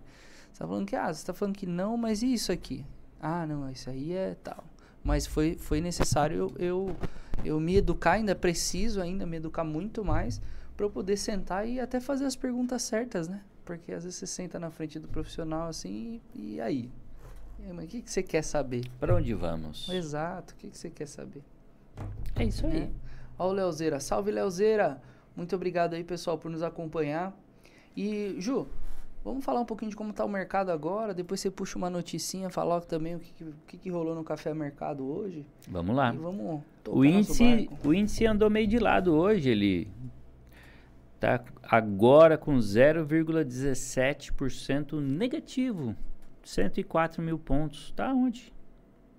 Você 0.53 0.61
tá 0.61 0.66
falando 0.66 0.87
que, 0.87 0.97
ah, 0.97 1.12
você 1.12 1.26
tá 1.26 1.35
falando 1.35 1.57
que 1.57 1.66
não, 1.66 1.97
mas 1.97 2.22
e 2.22 2.33
isso 2.33 2.51
aqui? 2.53 2.85
Ah, 3.20 3.47
não, 3.47 3.70
isso 3.70 3.91
aí 3.91 4.12
é 4.12 4.35
tal. 4.43 4.64
Mas 5.03 5.26
foi, 5.26 5.57
foi 5.57 5.80
necessário 5.80 6.36
eu, 6.36 6.55
eu, 6.59 6.96
eu 7.44 7.61
me 7.61 7.76
educar, 7.76 8.12
ainda 8.12 8.34
preciso 8.34 9.01
ainda 9.01 9.26
me 9.26 9.36
educar 9.36 9.64
muito 9.64 10.05
mais 10.05 10.40
para 10.76 10.86
eu 10.86 10.90
poder 10.90 11.16
sentar 11.16 11.68
e 11.68 11.80
até 11.80 12.01
fazer 12.01 12.24
as 12.24 12.36
perguntas 12.36 12.82
certas, 12.82 13.28
né? 13.28 13.42
Porque 13.64 13.92
às 13.92 14.05
vezes 14.05 14.18
você 14.18 14.26
senta 14.26 14.59
na 14.59 14.70
frente 14.70 14.98
do 14.98 15.09
profissional 15.09 15.68
assim 15.68 16.20
e, 16.34 16.55
e 16.55 16.61
aí? 16.61 16.90
E 17.59 17.66
aí, 17.66 17.72
mas 17.72 17.84
o 17.84 17.88
que, 17.88 18.03
que 18.03 18.11
você 18.11 18.22
quer 18.22 18.42
saber? 18.42 18.84
Para 18.98 19.14
onde 19.14 19.34
vamos? 19.34 19.88
Exato, 19.88 20.55
o 20.55 20.57
que, 20.57 20.68
que 20.70 20.78
você 20.78 20.88
quer 20.88 21.07
saber? 21.07 21.42
É 22.34 22.44
isso 22.44 22.66
aí. 22.66 22.80
Né? 22.80 22.90
Ó 23.38 23.48
o 23.48 23.53
Leozeira. 23.53 24.01
Salve, 24.01 24.30
Leozeira! 24.30 25.01
Muito 25.36 25.55
obrigado 25.55 25.94
aí, 25.94 26.05
pessoal, 26.05 26.36
por 26.38 26.51
nos 26.51 26.62
acompanhar. 26.62 27.34
E, 27.96 28.36
Ju, 28.38 28.66
vamos 29.25 29.45
falar 29.45 29.61
um 29.61 29.64
pouquinho 29.64 29.91
de 29.91 29.97
como 29.97 30.11
está 30.11 30.25
o 30.25 30.29
mercado 30.29 30.71
agora. 30.71 31.12
Depois 31.14 31.41
você 31.41 31.51
puxa 31.51 31.77
uma 31.79 31.91
noticinha, 31.91 32.51
falar 32.51 32.81
também 32.83 33.16
o 33.16 33.21
que, 33.21 33.33
que, 33.66 33.79
que, 33.79 33.91
rolou 33.91 34.14
no 34.14 34.23
Café 34.25 34.55
Mercado 34.55 35.05
hoje. 35.07 35.47
Vamos 35.68 35.97
lá. 35.97 36.14
E 36.14 36.18
vamos 36.18 36.62
O 36.89 37.05
índice, 37.05 37.68
o 37.85 37.93
índice 37.93 38.25
andou 38.27 38.49
meio 38.51 38.66
de 38.66 38.79
lado 38.79 39.14
hoje, 39.14 39.51
ele 39.51 39.89
tá 41.18 41.43
agora 41.62 42.39
com 42.39 42.57
0,17% 42.57 45.01
negativo. 45.01 45.95
104 46.43 47.23
mil 47.23 47.39
pontos. 47.39 47.93
Tá 47.93 48.12
onde? 48.12 48.53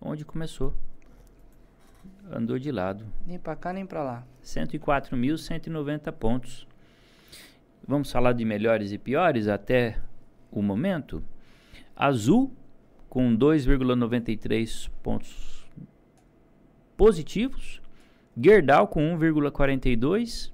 Onde 0.01 0.25
começou. 0.25 0.73
Andou 2.31 2.57
de 2.57 2.71
lado. 2.71 3.05
Nem 3.25 3.37
pra 3.37 3.55
cá, 3.55 3.71
nem 3.71 3.85
pra 3.85 4.01
lá. 4.01 4.23
104.190 4.43 6.11
pontos. 6.13 6.67
Vamos 7.91 8.09
falar 8.09 8.31
de 8.31 8.45
melhores 8.45 8.93
e 8.93 8.97
piores 8.97 9.49
até 9.49 9.97
o 10.49 10.61
momento. 10.61 11.21
Azul 11.93 12.55
com 13.09 13.35
2,93 13.35 14.89
pontos 15.03 15.67
positivos. 16.95 17.81
Gerdau 18.41 18.87
com 18.87 19.17
1,42. 19.19 20.53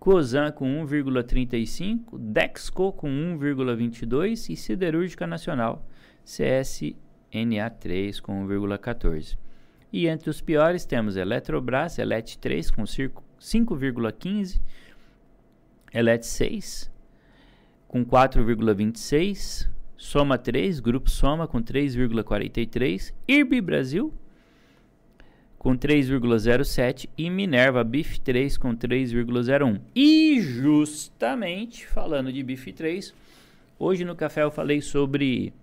Cosan 0.00 0.50
com 0.50 0.84
1,35. 0.84 2.18
Dexco 2.18 2.92
com 2.92 3.08
1,22. 3.08 4.50
E 4.50 4.56
Siderúrgica 4.56 5.28
Nacional 5.28 5.86
CSNA3 6.26 8.20
com 8.20 8.48
1,14. 8.48 9.38
E 9.92 10.08
entre 10.08 10.28
os 10.28 10.40
piores 10.40 10.84
temos 10.84 11.16
Eletrobras, 11.16 12.00
Elet 12.00 12.36
3 12.36 12.72
com 12.72 12.84
circo- 12.84 13.22
5,15, 13.38 14.60
Elet 15.94 16.26
6 16.26 16.90
com 17.88 18.04
4,26, 18.04 19.68
Soma 19.96 20.36
3, 20.36 20.80
Grupo 20.80 21.08
Soma 21.08 21.46
com 21.46 21.62
3,43, 21.62 23.14
IRB 23.28 23.60
Brasil 23.60 24.12
com 25.56 25.76
3,07 25.78 27.08
e 27.16 27.30
Minerva 27.30 27.82
BIF 27.84 28.18
3 28.20 28.58
com 28.58 28.74
3,01. 28.76 29.80
E 29.94 30.40
justamente 30.42 31.86
falando 31.86 32.32
de 32.32 32.42
BIF 32.42 32.72
3, 32.72 33.14
hoje 33.78 34.04
no 34.04 34.14
café 34.16 34.42
eu 34.42 34.50
falei 34.50 34.82
sobre 34.82 35.54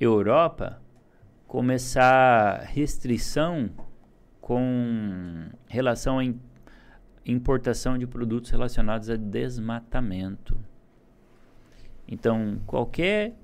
Europa 0.00 0.80
começar 1.46 2.60
restrição 2.72 3.70
com 4.40 5.44
relação 5.68 6.20
im- 6.22 6.40
importação 7.30 7.98
de 7.98 8.06
produtos 8.06 8.50
relacionados 8.50 9.08
a 9.10 9.16
desmatamento. 9.16 10.58
Então, 12.06 12.60
qualquer 12.66 13.34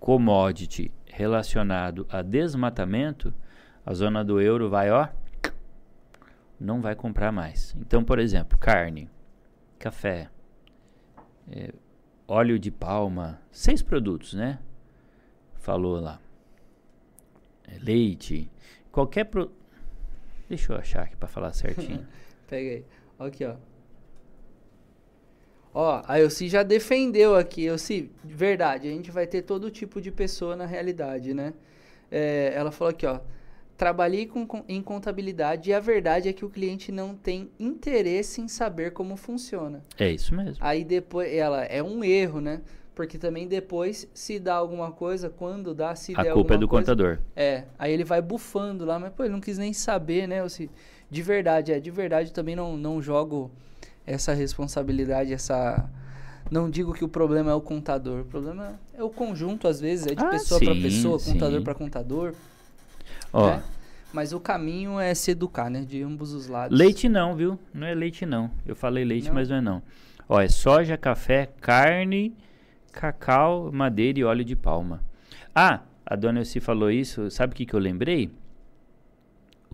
commodity 0.00 0.90
relacionado 1.06 2.06
a 2.10 2.22
desmatamento, 2.22 3.32
a 3.84 3.92
zona 3.92 4.24
do 4.24 4.40
euro 4.40 4.70
vai, 4.70 4.90
ó, 4.90 5.08
não 6.58 6.80
vai 6.80 6.94
comprar 6.94 7.30
mais. 7.30 7.74
Então, 7.78 8.02
por 8.02 8.18
exemplo, 8.18 8.56
carne, 8.56 9.10
café, 9.78 10.30
eh, 11.50 11.74
óleo 12.26 12.58
de 12.58 12.70
palma, 12.70 13.40
seis 13.50 13.82
produtos, 13.82 14.32
né? 14.34 14.58
Falou 15.56 16.00
lá. 16.00 16.20
É, 17.64 17.78
leite, 17.78 18.50
qualquer 18.90 19.24
pro... 19.24 19.52
Deixa 20.48 20.72
eu 20.72 20.78
achar 20.78 21.02
aqui 21.02 21.16
para 21.16 21.28
falar 21.28 21.52
certinho. 21.52 22.06
Pega 22.52 22.70
aí. 22.70 22.84
Ó 23.18 23.24
Aqui, 23.24 23.44
ó. 23.46 23.54
Ó, 25.74 26.02
a 26.06 26.20
Elci 26.20 26.48
já 26.50 26.62
defendeu 26.62 27.34
aqui. 27.34 27.64
Elci, 27.64 28.10
de 28.22 28.34
verdade, 28.34 28.88
a 28.88 28.90
gente 28.90 29.10
vai 29.10 29.26
ter 29.26 29.40
todo 29.42 29.70
tipo 29.70 30.02
de 30.02 30.10
pessoa 30.10 30.54
na 30.54 30.66
realidade, 30.66 31.32
né? 31.32 31.54
É, 32.10 32.52
ela 32.54 32.70
falou 32.70 32.90
aqui, 32.90 33.06
ó. 33.06 33.20
Trabalhei 33.78 34.26
com, 34.26 34.46
com- 34.46 34.62
em 34.68 34.82
contabilidade 34.82 35.70
e 35.70 35.72
a 35.74 35.80
verdade 35.80 36.28
é 36.28 36.32
que 36.34 36.44
o 36.44 36.50
cliente 36.50 36.92
não 36.92 37.14
tem 37.16 37.50
interesse 37.58 38.42
em 38.42 38.48
saber 38.48 38.92
como 38.92 39.16
funciona. 39.16 39.82
é 39.98 40.10
isso 40.10 40.34
mesmo. 40.34 40.58
Aí 40.62 40.84
depois, 40.84 41.32
ela, 41.32 41.64
é 41.64 41.82
um 41.82 42.04
erro, 42.04 42.40
né? 42.42 42.60
Porque 42.94 43.16
também 43.16 43.48
depois, 43.48 44.06
se 44.12 44.38
dá 44.38 44.54
alguma 44.56 44.92
coisa, 44.92 45.30
quando 45.30 45.72
dá, 45.74 45.94
se 45.96 46.12
A 46.14 46.22
der 46.22 46.34
culpa 46.34 46.52
é 46.52 46.56
alguma 46.56 46.58
do 46.58 46.68
coisa, 46.68 46.92
contador. 46.92 47.18
é, 47.34 47.64
aí 47.78 47.90
ele 47.90 48.04
vai 48.04 48.20
bufando 48.20 48.84
lá, 48.84 48.98
mas 48.98 49.10
pô, 49.14 49.24
ele 49.24 49.32
não 49.32 49.40
quis 49.40 49.56
nem 49.56 49.72
saber, 49.72 50.28
né? 50.28 50.46
Se, 50.50 50.70
de 51.12 51.20
verdade, 51.20 51.72
é, 51.72 51.78
de 51.78 51.90
verdade 51.90 52.32
também 52.32 52.56
não, 52.56 52.74
não 52.74 53.02
jogo 53.02 53.50
essa 54.06 54.32
responsabilidade, 54.32 55.30
essa. 55.30 55.86
Não 56.50 56.70
digo 56.70 56.94
que 56.94 57.04
o 57.04 57.08
problema 57.08 57.50
é 57.50 57.54
o 57.54 57.60
contador, 57.60 58.22
o 58.22 58.24
problema 58.24 58.80
é 58.94 59.02
o 59.02 59.10
conjunto, 59.10 59.68
às 59.68 59.78
vezes, 59.78 60.06
é 60.06 60.14
de 60.14 60.24
Ah, 60.24 60.30
pessoa 60.30 60.58
para 60.58 60.74
sim, 60.74 60.82
pessoa, 60.82 61.18
contador 61.20 61.58
sim. 61.58 61.64
para 61.64 61.74
contador. 61.74 62.34
Ó, 63.30 63.46
né? 63.50 63.62
Mas 64.10 64.32
o 64.32 64.40
caminho 64.40 64.98
é 64.98 65.14
se 65.14 65.30
educar, 65.32 65.68
né? 65.70 65.82
De 65.82 66.02
ambos 66.02 66.32
os 66.32 66.46
lados. 66.46 66.76
leite 66.78 67.08
não, 67.10 67.36
viu? 67.36 67.58
Não 67.74 67.86
é 67.86 67.94
leite 67.94 68.24
não. 68.24 68.50
Eu 68.66 68.74
falei 68.74 69.04
leite, 69.04 69.28
Não? 69.28 69.34
mas 69.34 69.50
não 69.50 69.56
é 69.56 69.60
não. 69.60 69.82
Ó, 70.26 70.40
é 70.40 70.48
soja, 70.48 70.96
café, 70.96 71.50
carne, 71.60 72.34
cacau, 72.90 73.70
madeira 73.70 74.18
e 74.18 74.24
óleo 74.24 74.44
de 74.44 74.56
palma. 74.56 75.02
Ah, 75.54 75.80
a 76.06 76.16
dona 76.16 76.40
Elci 76.40 76.58
falou 76.58 76.90
isso, 76.90 77.30
sabe 77.30 77.52
o 77.52 77.56
que, 77.56 77.66
que 77.66 77.74
eu 77.74 77.80
lembrei? 77.80 78.30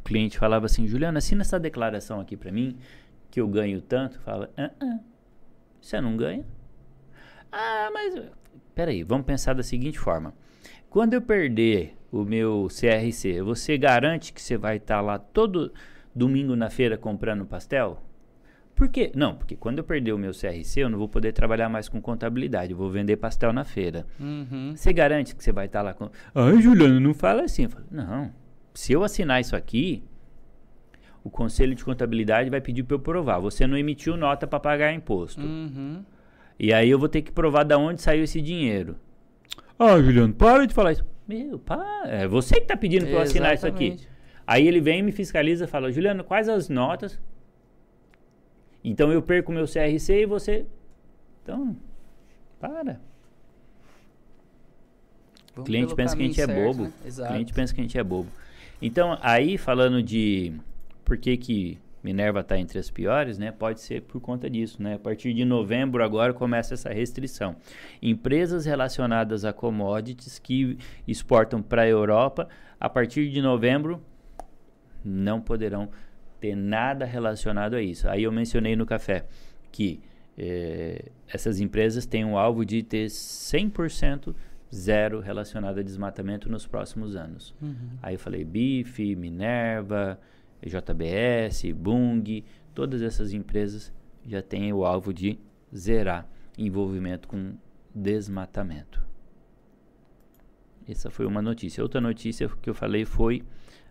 O 0.08 0.10
cliente 0.10 0.38
falava 0.38 0.64
assim, 0.64 0.86
Juliana, 0.86 1.18
assina 1.18 1.42
essa 1.42 1.60
declaração 1.60 2.18
aqui 2.18 2.34
pra 2.34 2.50
mim, 2.50 2.78
que 3.30 3.38
eu 3.38 3.46
ganho 3.46 3.82
tanto. 3.82 4.18
Fala, 4.20 4.50
ah, 4.56 4.70
ah, 4.80 4.98
você 5.78 6.00
não 6.00 6.16
ganha? 6.16 6.46
Ah, 7.52 7.90
mas... 7.92 8.18
Peraí, 8.74 9.02
vamos 9.02 9.26
pensar 9.26 9.52
da 9.52 9.62
seguinte 9.62 9.98
forma. 9.98 10.32
Quando 10.88 11.12
eu 11.12 11.20
perder 11.20 11.94
o 12.10 12.24
meu 12.24 12.68
CRC, 12.68 13.42
você 13.42 13.76
garante 13.76 14.32
que 14.32 14.40
você 14.40 14.56
vai 14.56 14.78
estar 14.78 15.02
lá 15.02 15.18
todo 15.18 15.74
domingo 16.14 16.56
na 16.56 16.70
feira 16.70 16.96
comprando 16.96 17.44
pastel? 17.44 18.02
Por 18.74 18.88
quê? 18.88 19.12
Não, 19.14 19.36
porque 19.36 19.56
quando 19.56 19.76
eu 19.76 19.84
perder 19.84 20.12
o 20.12 20.18
meu 20.18 20.32
CRC, 20.32 20.80
eu 20.80 20.88
não 20.88 20.96
vou 20.98 21.08
poder 21.08 21.32
trabalhar 21.32 21.68
mais 21.68 21.86
com 21.86 22.00
contabilidade, 22.00 22.72
eu 22.72 22.78
vou 22.78 22.90
vender 22.90 23.18
pastel 23.18 23.52
na 23.52 23.62
feira. 23.62 24.06
Uhum. 24.18 24.72
Você 24.74 24.90
garante 24.90 25.36
que 25.36 25.44
você 25.44 25.52
vai 25.52 25.66
estar 25.66 25.82
lá 25.82 25.92
com. 25.92 26.08
Ai, 26.34 26.62
Juliano, 26.62 26.98
não 26.98 27.12
fala 27.12 27.42
assim. 27.42 27.64
Eu 27.64 27.70
falo, 27.70 27.84
não. 27.90 28.47
Se 28.78 28.92
eu 28.92 29.02
assinar 29.02 29.40
isso 29.40 29.56
aqui, 29.56 30.04
o 31.24 31.28
Conselho 31.28 31.74
de 31.74 31.84
Contabilidade 31.84 32.48
vai 32.48 32.60
pedir 32.60 32.84
para 32.84 32.94
eu 32.94 33.00
provar. 33.00 33.40
Você 33.40 33.66
não 33.66 33.76
emitiu 33.76 34.16
nota 34.16 34.46
para 34.46 34.60
pagar 34.60 34.92
imposto. 34.92 35.40
Uhum. 35.40 36.04
E 36.56 36.72
aí 36.72 36.88
eu 36.88 36.96
vou 36.96 37.08
ter 37.08 37.22
que 37.22 37.32
provar 37.32 37.64
da 37.64 37.76
onde 37.76 38.00
saiu 38.00 38.22
esse 38.22 38.40
dinheiro. 38.40 38.94
Ah, 39.76 40.00
Juliano, 40.00 40.32
para 40.32 40.64
de 40.64 40.72
falar 40.72 40.92
isso. 40.92 41.04
Meu, 41.26 41.58
pá, 41.58 42.04
é 42.04 42.28
você 42.28 42.60
que 42.60 42.66
tá 42.68 42.76
pedindo 42.76 43.06
para 43.06 43.14
eu 43.14 43.20
assinar 43.20 43.52
isso 43.52 43.66
aqui. 43.66 43.96
Aí 44.46 44.68
ele 44.68 44.80
vem, 44.80 45.02
me 45.02 45.10
fiscaliza 45.10 45.64
e 45.64 45.68
fala, 45.68 45.90
Juliano, 45.90 46.22
quais 46.22 46.48
as 46.48 46.68
notas? 46.68 47.18
Então 48.84 49.10
eu 49.12 49.20
perco 49.20 49.50
meu 49.50 49.64
CRC 49.64 50.22
e 50.22 50.26
você. 50.26 50.64
Então, 51.42 51.76
para. 52.60 53.00
O 55.50 55.56
Vamos 55.56 55.66
cliente 55.68 55.86
pelo 55.86 55.96
pensa 55.96 56.16
que 56.16 56.22
a 56.22 56.26
gente 56.26 56.40
é 56.40 56.46
certo, 56.46 56.64
bobo. 56.64 56.82
né? 56.84 56.92
O 57.08 57.26
cliente 57.26 57.52
pensa 57.52 57.74
que 57.74 57.80
a 57.80 57.82
gente 57.82 57.98
é 57.98 58.04
bobo. 58.04 58.30
Então, 58.80 59.18
aí 59.20 59.58
falando 59.58 60.02
de 60.02 60.52
por 61.04 61.18
que, 61.18 61.36
que 61.36 61.78
Minerva 62.02 62.40
está 62.40 62.58
entre 62.58 62.78
as 62.78 62.90
piores, 62.90 63.38
né? 63.38 63.50
Pode 63.50 63.80
ser 63.80 64.02
por 64.02 64.20
conta 64.20 64.48
disso, 64.48 64.82
né? 64.82 64.94
A 64.94 64.98
partir 64.98 65.34
de 65.34 65.44
novembro 65.44 66.02
agora 66.02 66.32
começa 66.32 66.74
essa 66.74 66.90
restrição. 66.90 67.56
Empresas 68.00 68.64
relacionadas 68.64 69.44
a 69.44 69.52
commodities 69.52 70.38
que 70.38 70.78
exportam 71.06 71.60
para 71.60 71.82
a 71.82 71.88
Europa, 71.88 72.48
a 72.78 72.88
partir 72.88 73.28
de 73.30 73.42
novembro 73.42 74.00
não 75.04 75.40
poderão 75.40 75.88
ter 76.40 76.54
nada 76.54 77.04
relacionado 77.04 77.74
a 77.74 77.82
isso. 77.82 78.08
Aí 78.08 78.22
eu 78.22 78.32
mencionei 78.32 78.76
no 78.76 78.86
café 78.86 79.26
que 79.72 80.00
eh, 80.36 81.06
essas 81.28 81.60
empresas 81.60 82.06
têm 82.06 82.24
um 82.24 82.38
alvo 82.38 82.64
de 82.64 82.82
ter 82.82 83.06
100% 83.06 84.34
zero 84.74 85.20
relacionado 85.20 85.78
a 85.78 85.82
desmatamento 85.82 86.50
nos 86.50 86.66
próximos 86.66 87.16
anos. 87.16 87.54
Uhum. 87.60 87.98
Aí 88.02 88.14
eu 88.14 88.18
falei 88.18 88.44
BIF, 88.44 89.16
Minerva, 89.16 90.18
JBS, 90.62 91.72
Bung, 91.72 92.44
todas 92.74 93.02
essas 93.02 93.32
empresas 93.32 93.92
já 94.26 94.42
têm 94.42 94.72
o 94.72 94.84
alvo 94.84 95.12
de 95.12 95.38
zerar 95.74 96.28
envolvimento 96.56 97.28
com 97.28 97.54
desmatamento. 97.94 99.02
Essa 100.86 101.10
foi 101.10 101.26
uma 101.26 101.42
notícia. 101.42 101.82
Outra 101.82 102.00
notícia 102.00 102.48
que 102.62 102.68
eu 102.68 102.74
falei 102.74 103.04
foi 103.04 103.44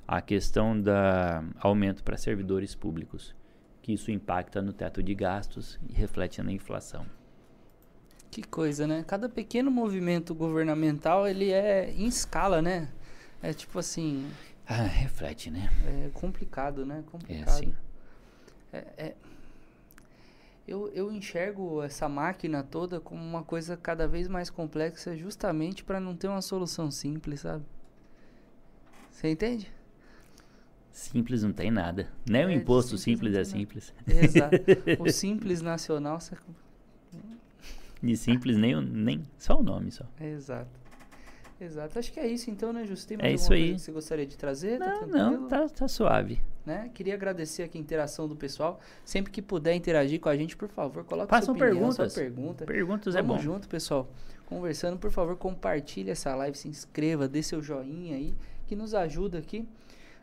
a 0.08 0.22
questão 0.22 0.80
da 0.80 1.44
aumento 1.60 2.04
para 2.04 2.18
servidores 2.18 2.74
públicos, 2.74 3.36
que 3.82 3.94
isso 3.94 4.10
impacta 4.10 4.62
no 4.62 4.74
teto 4.74 5.04
de 5.04 5.14
gastos 5.14 5.80
e 5.88 5.94
reflete 5.94 6.42
na 6.42 6.52
inflação. 6.52 7.06
Que 8.30 8.44
coisa, 8.44 8.86
né? 8.86 9.04
Cada 9.08 9.28
pequeno 9.30 9.72
movimento 9.72 10.36
governamental, 10.36 11.28
ele 11.28 11.52
é 11.52 11.92
em 11.92 12.06
escala, 12.08 12.62
né? 12.62 12.90
É 13.42 13.54
tipo 13.54 13.80
assim... 13.80 14.30
Ah, 14.68 14.84
reflete, 14.84 15.50
né? 15.50 15.70
É 16.06 16.10
complicado, 16.14 16.86
né? 16.86 17.00
É 17.08 17.10
Complicado. 17.12 17.48
assim. 17.50 17.74
É, 18.74 18.86
é- 18.98 19.16
Eu, 20.68 20.90
eu 20.94 21.10
enxergo 21.12 21.82
essa 21.82 22.10
máquina 22.10 22.62
toda 22.62 23.00
como 23.00 23.24
uma 23.24 23.42
coisa 23.44 23.78
cada 23.78 24.06
vez 24.08 24.28
mais 24.28 24.50
complexa, 24.50 25.16
justamente 25.16 25.84
para 25.84 26.00
não 26.00 26.14
ter 26.16 26.28
uma 26.28 26.42
solução 26.42 26.92
simples, 26.92 27.40
sabe? 27.42 27.64
Você 29.10 29.30
entende? 29.32 29.72
Simples 30.92 31.44
não 31.44 31.54
tem 31.54 31.72
nada. 31.72 32.10
Nem 32.30 32.46
o 32.46 32.50
É, 32.50 32.54
imposto 32.54 32.98
simples 32.98 33.34
simples, 33.34 33.38
é 33.38 33.44
simples. 33.46 33.94
Exato. 34.06 34.58
O 35.00 35.10
simples 35.10 35.62
nacional. 35.62 36.20
você- 36.20 36.36
De 38.02 38.16
simples 38.18 38.58
nem, 38.58 38.80
nem 38.82 39.28
só 39.38 39.60
o 39.60 39.64
nome 39.64 39.92
só. 39.92 40.06
Exato. 40.20 40.80
Exato. 41.60 41.98
Acho 41.98 42.14
que 42.14 42.20
é 42.20 42.28
isso 42.28 42.52
então, 42.52 42.72
né, 42.72 42.86
Justo? 42.86 43.08
Tem 43.08 43.18
É 43.20 43.32
isso 43.34 43.52
aí. 43.52 43.70
coisa 43.70 43.74
que 43.76 43.82
você 43.82 43.92
gostaria 43.92 44.26
de 44.28 44.38
trazer? 44.38 44.78
Tá 44.78 44.86
Não, 44.86 44.98
tranquilo? 45.00 45.32
não, 45.32 45.48
tá, 45.48 45.68
tá 45.68 45.88
suave. 45.88 46.40
né? 46.64 46.92
Queria 46.94 47.16
agradecer 47.16 47.64
aqui 47.64 47.80
a 47.80 47.82
interação 47.82 48.28
do 48.28 48.36
pessoal. 48.36 48.80
Sempre 49.04 49.32
que 49.32 49.42
puder 49.42 49.74
interagir 49.74 50.20
com 50.20 50.30
a 50.30 50.38
gente, 50.38 50.56
por 50.56 50.70
favor, 50.70 51.04
coloque 51.04 51.30
Façam 51.32 51.56
sua 51.56 51.66
opinião, 51.66 51.88
perguntas. 51.90 52.14
sua 52.14 52.22
pergunta. 52.22 52.66
Perguntas 52.66 53.16
é 53.16 53.20
Tamo 53.22 53.34
bom. 53.34 53.40
junto, 53.40 53.68
pessoal. 53.68 54.08
Conversando, 54.46 54.98
por 55.00 55.10
favor, 55.10 55.36
compartilhe 55.36 56.12
essa 56.12 56.36
live, 56.36 56.56
se 56.56 56.68
inscreva, 56.68 57.28
dê 57.28 57.42
seu 57.42 57.60
joinha 57.62 58.16
aí, 58.16 58.36
que 58.68 58.76
nos 58.76 58.94
ajuda 58.94 59.40
aqui. 59.40 59.68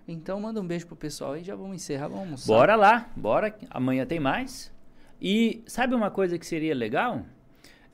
Então, 0.06 0.38
manda 0.40 0.60
um 0.60 0.66
beijo 0.66 0.86
pro 0.86 0.94
pessoal 0.94 1.36
e 1.36 1.42
já 1.42 1.56
vamos 1.56 1.74
encerrar, 1.74 2.06
vamos 2.08 2.24
almoçar. 2.26 2.46
Bora 2.46 2.76
lá, 2.76 3.10
bora. 3.16 3.52
Amanhã 3.70 4.06
tem 4.06 4.20
mais. 4.20 4.72
E 5.20 5.64
sabe 5.66 5.94
uma 5.96 6.10
coisa 6.12 6.38
que 6.38 6.46
seria 6.46 6.74
legal? 6.74 7.24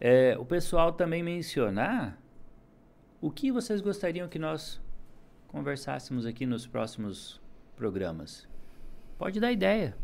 É, 0.01 0.35
o 0.39 0.47
pessoal 0.47 0.93
também 0.93 1.23
mencionar 1.23 2.19
o 3.21 3.31
que 3.31 3.53
vocês 3.53 3.83
gostariam 3.83 4.29
que 4.29 4.39
nós 4.39 4.81
conversássemos 5.47 6.25
aqui 6.25 6.47
nos 6.47 6.67
próximos 6.67 7.39
programas. 7.77 8.49
Pode 9.19 9.39
dar 9.39 9.53
ideia. 9.53 9.95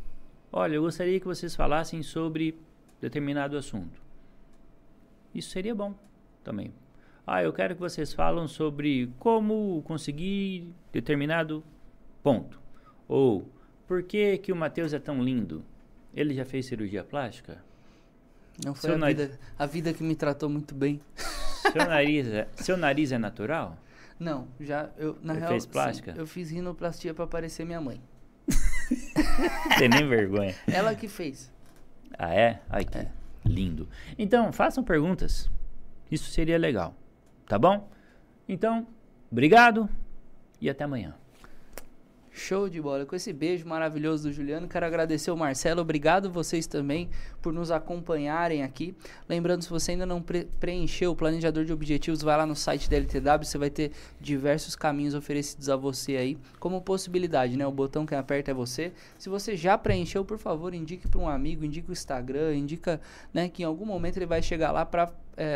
Olha, 0.53 0.75
eu 0.75 0.83
gostaria 0.83 1.19
que 1.19 1.27
vocês 1.27 1.57
falassem 1.57 2.03
sobre 2.03 2.61
determinado 3.01 3.57
assunto. 3.57 4.03
Isso 5.35 5.49
seria 5.51 5.75
bom 5.75 5.95
também. 6.45 6.75
Ah, 7.27 7.43
eu 7.43 7.53
quero 7.53 7.75
que 7.75 7.81
vocês 7.81 8.13
falam 8.13 8.47
sobre 8.47 9.11
como 9.19 9.83
conseguir 9.83 10.73
determinado 10.93 11.65
ponto. 12.23 12.61
Ou 13.09 13.51
por 13.87 14.03
que 14.03 14.37
que 14.39 14.53
o 14.53 14.57
Matheus 14.57 14.93
é 14.93 14.99
tão 14.99 15.23
lindo? 15.23 15.65
Ele 16.15 16.35
já 16.35 16.45
fez 16.45 16.67
cirurgia 16.67 17.03
plástica? 17.03 17.65
Não 18.65 18.75
foi 18.75 18.89
Seu 18.91 18.95
a 18.95 18.99
nariz- 18.99 19.17
vida, 19.19 19.39
a 19.59 19.67
vida 19.67 19.93
que 19.93 20.03
me 20.03 20.15
tratou 20.15 20.49
muito 20.49 20.75
bem. 20.75 21.01
Seu 21.73 21.85
nariz 21.87 22.27
é, 22.29 22.49
seu 22.57 22.77
nariz 22.77 23.11
é 23.13 23.19
natural? 23.19 23.77
Não, 24.21 24.47
já 24.61 24.89
eu 24.97 25.19
na 25.23 25.35
Você 25.35 25.39
real 25.41 25.51
fez 25.51 25.63
sim, 25.65 25.69
plástica? 25.69 26.15
eu 26.17 26.27
fiz 26.27 26.51
rinoplastia 26.51 27.13
pra 27.13 27.27
parecer 27.27 27.65
minha 27.67 27.81
mãe. 27.81 28.01
Tem 29.79 29.89
nem 29.89 30.09
vergonha. 30.09 30.55
Ela 30.67 30.95
que 30.95 31.09
fez. 31.09 31.53
Ah, 32.19 32.33
é? 32.33 32.61
Ai, 32.71 32.85
que 32.85 32.97
É. 32.99 33.11
lindo. 33.45 33.89
Então, 34.17 34.53
façam 34.53 34.83
perguntas. 34.85 35.51
Isso 36.11 36.31
seria 36.31 36.57
legal. 36.57 36.95
Tá 37.49 37.59
bom? 37.59 37.91
Então, 38.49 38.87
obrigado 39.31 39.89
e 40.61 40.71
até 40.71 40.85
amanhã. 40.85 41.15
Show 42.39 42.69
de 42.69 42.83
bola. 42.83 43.07
Com 43.07 43.17
esse 43.17 43.33
beijo 43.33 43.67
maravilhoso 43.67 44.29
do 44.29 44.33
Juliano, 44.33 44.69
quero 44.69 44.85
agradecer 44.85 45.31
o 45.31 45.37
Marcelo. 45.37 45.81
Obrigado 45.81 46.31
vocês 46.31 46.67
também 46.67 47.09
por 47.41 47.51
nos 47.51 47.71
acompanharem 47.71 48.63
aqui. 48.63 48.95
Lembrando, 49.27 49.63
se 49.63 49.71
você 49.71 49.93
ainda 49.93 50.05
não 50.05 50.21
pre- 50.21 50.47
preencheu 50.61 51.13
o 51.13 51.17
planejador 51.17 51.65
de 51.65 51.73
objetivos, 51.73 52.21
vai 52.21 52.37
lá 52.37 52.45
no 52.45 52.55
site 52.55 52.91
da 52.91 52.97
LTW, 52.99 53.43
você 53.43 53.57
vai 53.57 53.71
ter 53.71 53.91
diversos 54.21 54.77
caminhos 54.77 55.15
oferecidos 55.15 55.71
a 55.71 55.77
você 55.77 56.19
aí, 56.19 56.39
como 56.61 56.83
possibilidade, 56.83 57.57
né? 57.57 57.67
O 57.67 57.73
botão 57.73 58.05
que 58.05 58.15
aperta 58.15 58.51
é 58.51 58.55
você. 58.55 58.93
Se 59.19 59.31
você 59.31 59.57
já 59.57 59.79
preencheu, 59.79 60.23
por 60.23 60.37
favor, 60.37 60.75
indique 60.75 61.09
para 61.09 61.19
um 61.19 61.29
amigo, 61.29 61.65
indique 61.65 61.89
o 61.89 61.93
Instagram, 61.93 62.55
indica, 62.55 63.01
né, 63.33 63.49
que 63.49 63.63
em 63.63 63.67
algum 63.67 63.87
momento 63.87 64.19
ele 64.19 64.27
vai 64.27 64.43
chegar 64.43 64.73
lá 64.73 64.85
para 64.85 65.11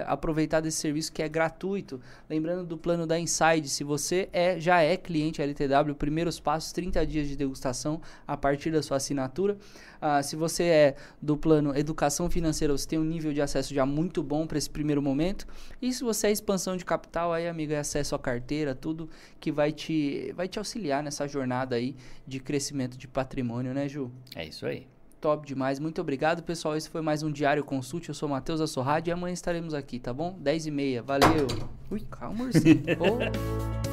aproveitar 0.06 0.60
desse 0.60 0.78
serviço 0.78 1.12
que 1.12 1.22
é 1.22 1.28
gratuito. 1.28 2.00
Lembrando 2.28 2.66
do 2.66 2.76
plano 2.76 3.06
da 3.06 3.18
Inside, 3.18 3.68
se 3.68 3.82
você 3.82 4.28
é 4.32 4.58
já 4.58 4.82
é 4.82 4.96
cliente 4.96 5.40
LTW, 5.40 5.94
primeiros 5.94 6.38
passos, 6.38 6.72
30 6.72 7.06
dias 7.06 7.28
de 7.28 7.36
degustação 7.36 8.00
a 8.26 8.36
partir 8.36 8.70
da 8.70 8.82
sua 8.82 8.98
assinatura. 8.98 9.56
Ah, 10.00 10.22
se 10.22 10.34
você 10.34 10.64
é 10.64 10.96
do 11.20 11.36
plano 11.36 11.76
Educação 11.76 12.30
Financeira, 12.30 12.72
você 12.72 12.88
tem 12.88 12.98
um 12.98 13.04
nível 13.04 13.32
de 13.32 13.42
acesso 13.42 13.74
já 13.74 13.84
muito 13.84 14.22
bom 14.22 14.46
para 14.46 14.56
esse 14.56 14.70
primeiro 14.70 15.02
momento. 15.02 15.46
E 15.80 15.92
se 15.92 16.02
você 16.02 16.28
é 16.28 16.30
expansão 16.30 16.76
de 16.76 16.84
capital, 16.84 17.32
aí, 17.32 17.46
amigo, 17.46 17.72
é 17.72 17.78
acesso 17.78 18.14
à 18.14 18.18
carteira, 18.18 18.74
tudo 18.74 19.08
que 19.38 19.52
vai 19.52 19.72
te, 19.72 20.32
vai 20.34 20.48
te 20.48 20.58
auxiliar 20.58 21.02
nessa 21.02 21.28
jornada 21.28 21.76
aí 21.76 21.94
de 22.26 22.40
crescimento 22.40 22.96
de 22.96 23.06
patrimônio, 23.06 23.74
né, 23.74 23.88
Ju? 23.88 24.10
É 24.34 24.46
isso 24.46 24.64
aí. 24.64 24.86
Top 25.20 25.46
demais. 25.46 25.78
Muito 25.78 26.00
obrigado, 26.00 26.42
pessoal. 26.42 26.76
Esse 26.76 26.88
foi 26.88 27.02
mais 27.02 27.22
um 27.22 27.30
Diário 27.30 27.62
Consulte. 27.62 28.08
Eu 28.08 28.14
sou 28.14 28.26
o 28.26 28.32
Matheus 28.32 28.60
Assorrado 28.60 29.08
e 29.08 29.12
amanhã 29.12 29.34
estaremos 29.34 29.74
aqui, 29.74 29.98
tá 29.98 30.14
bom? 30.14 30.34
10 30.40 30.66
e 30.66 30.70
meia. 30.70 31.02
Valeu. 31.02 31.46
Ui, 31.90 32.00
calma, 32.10 32.44
ursinho. 32.44 32.82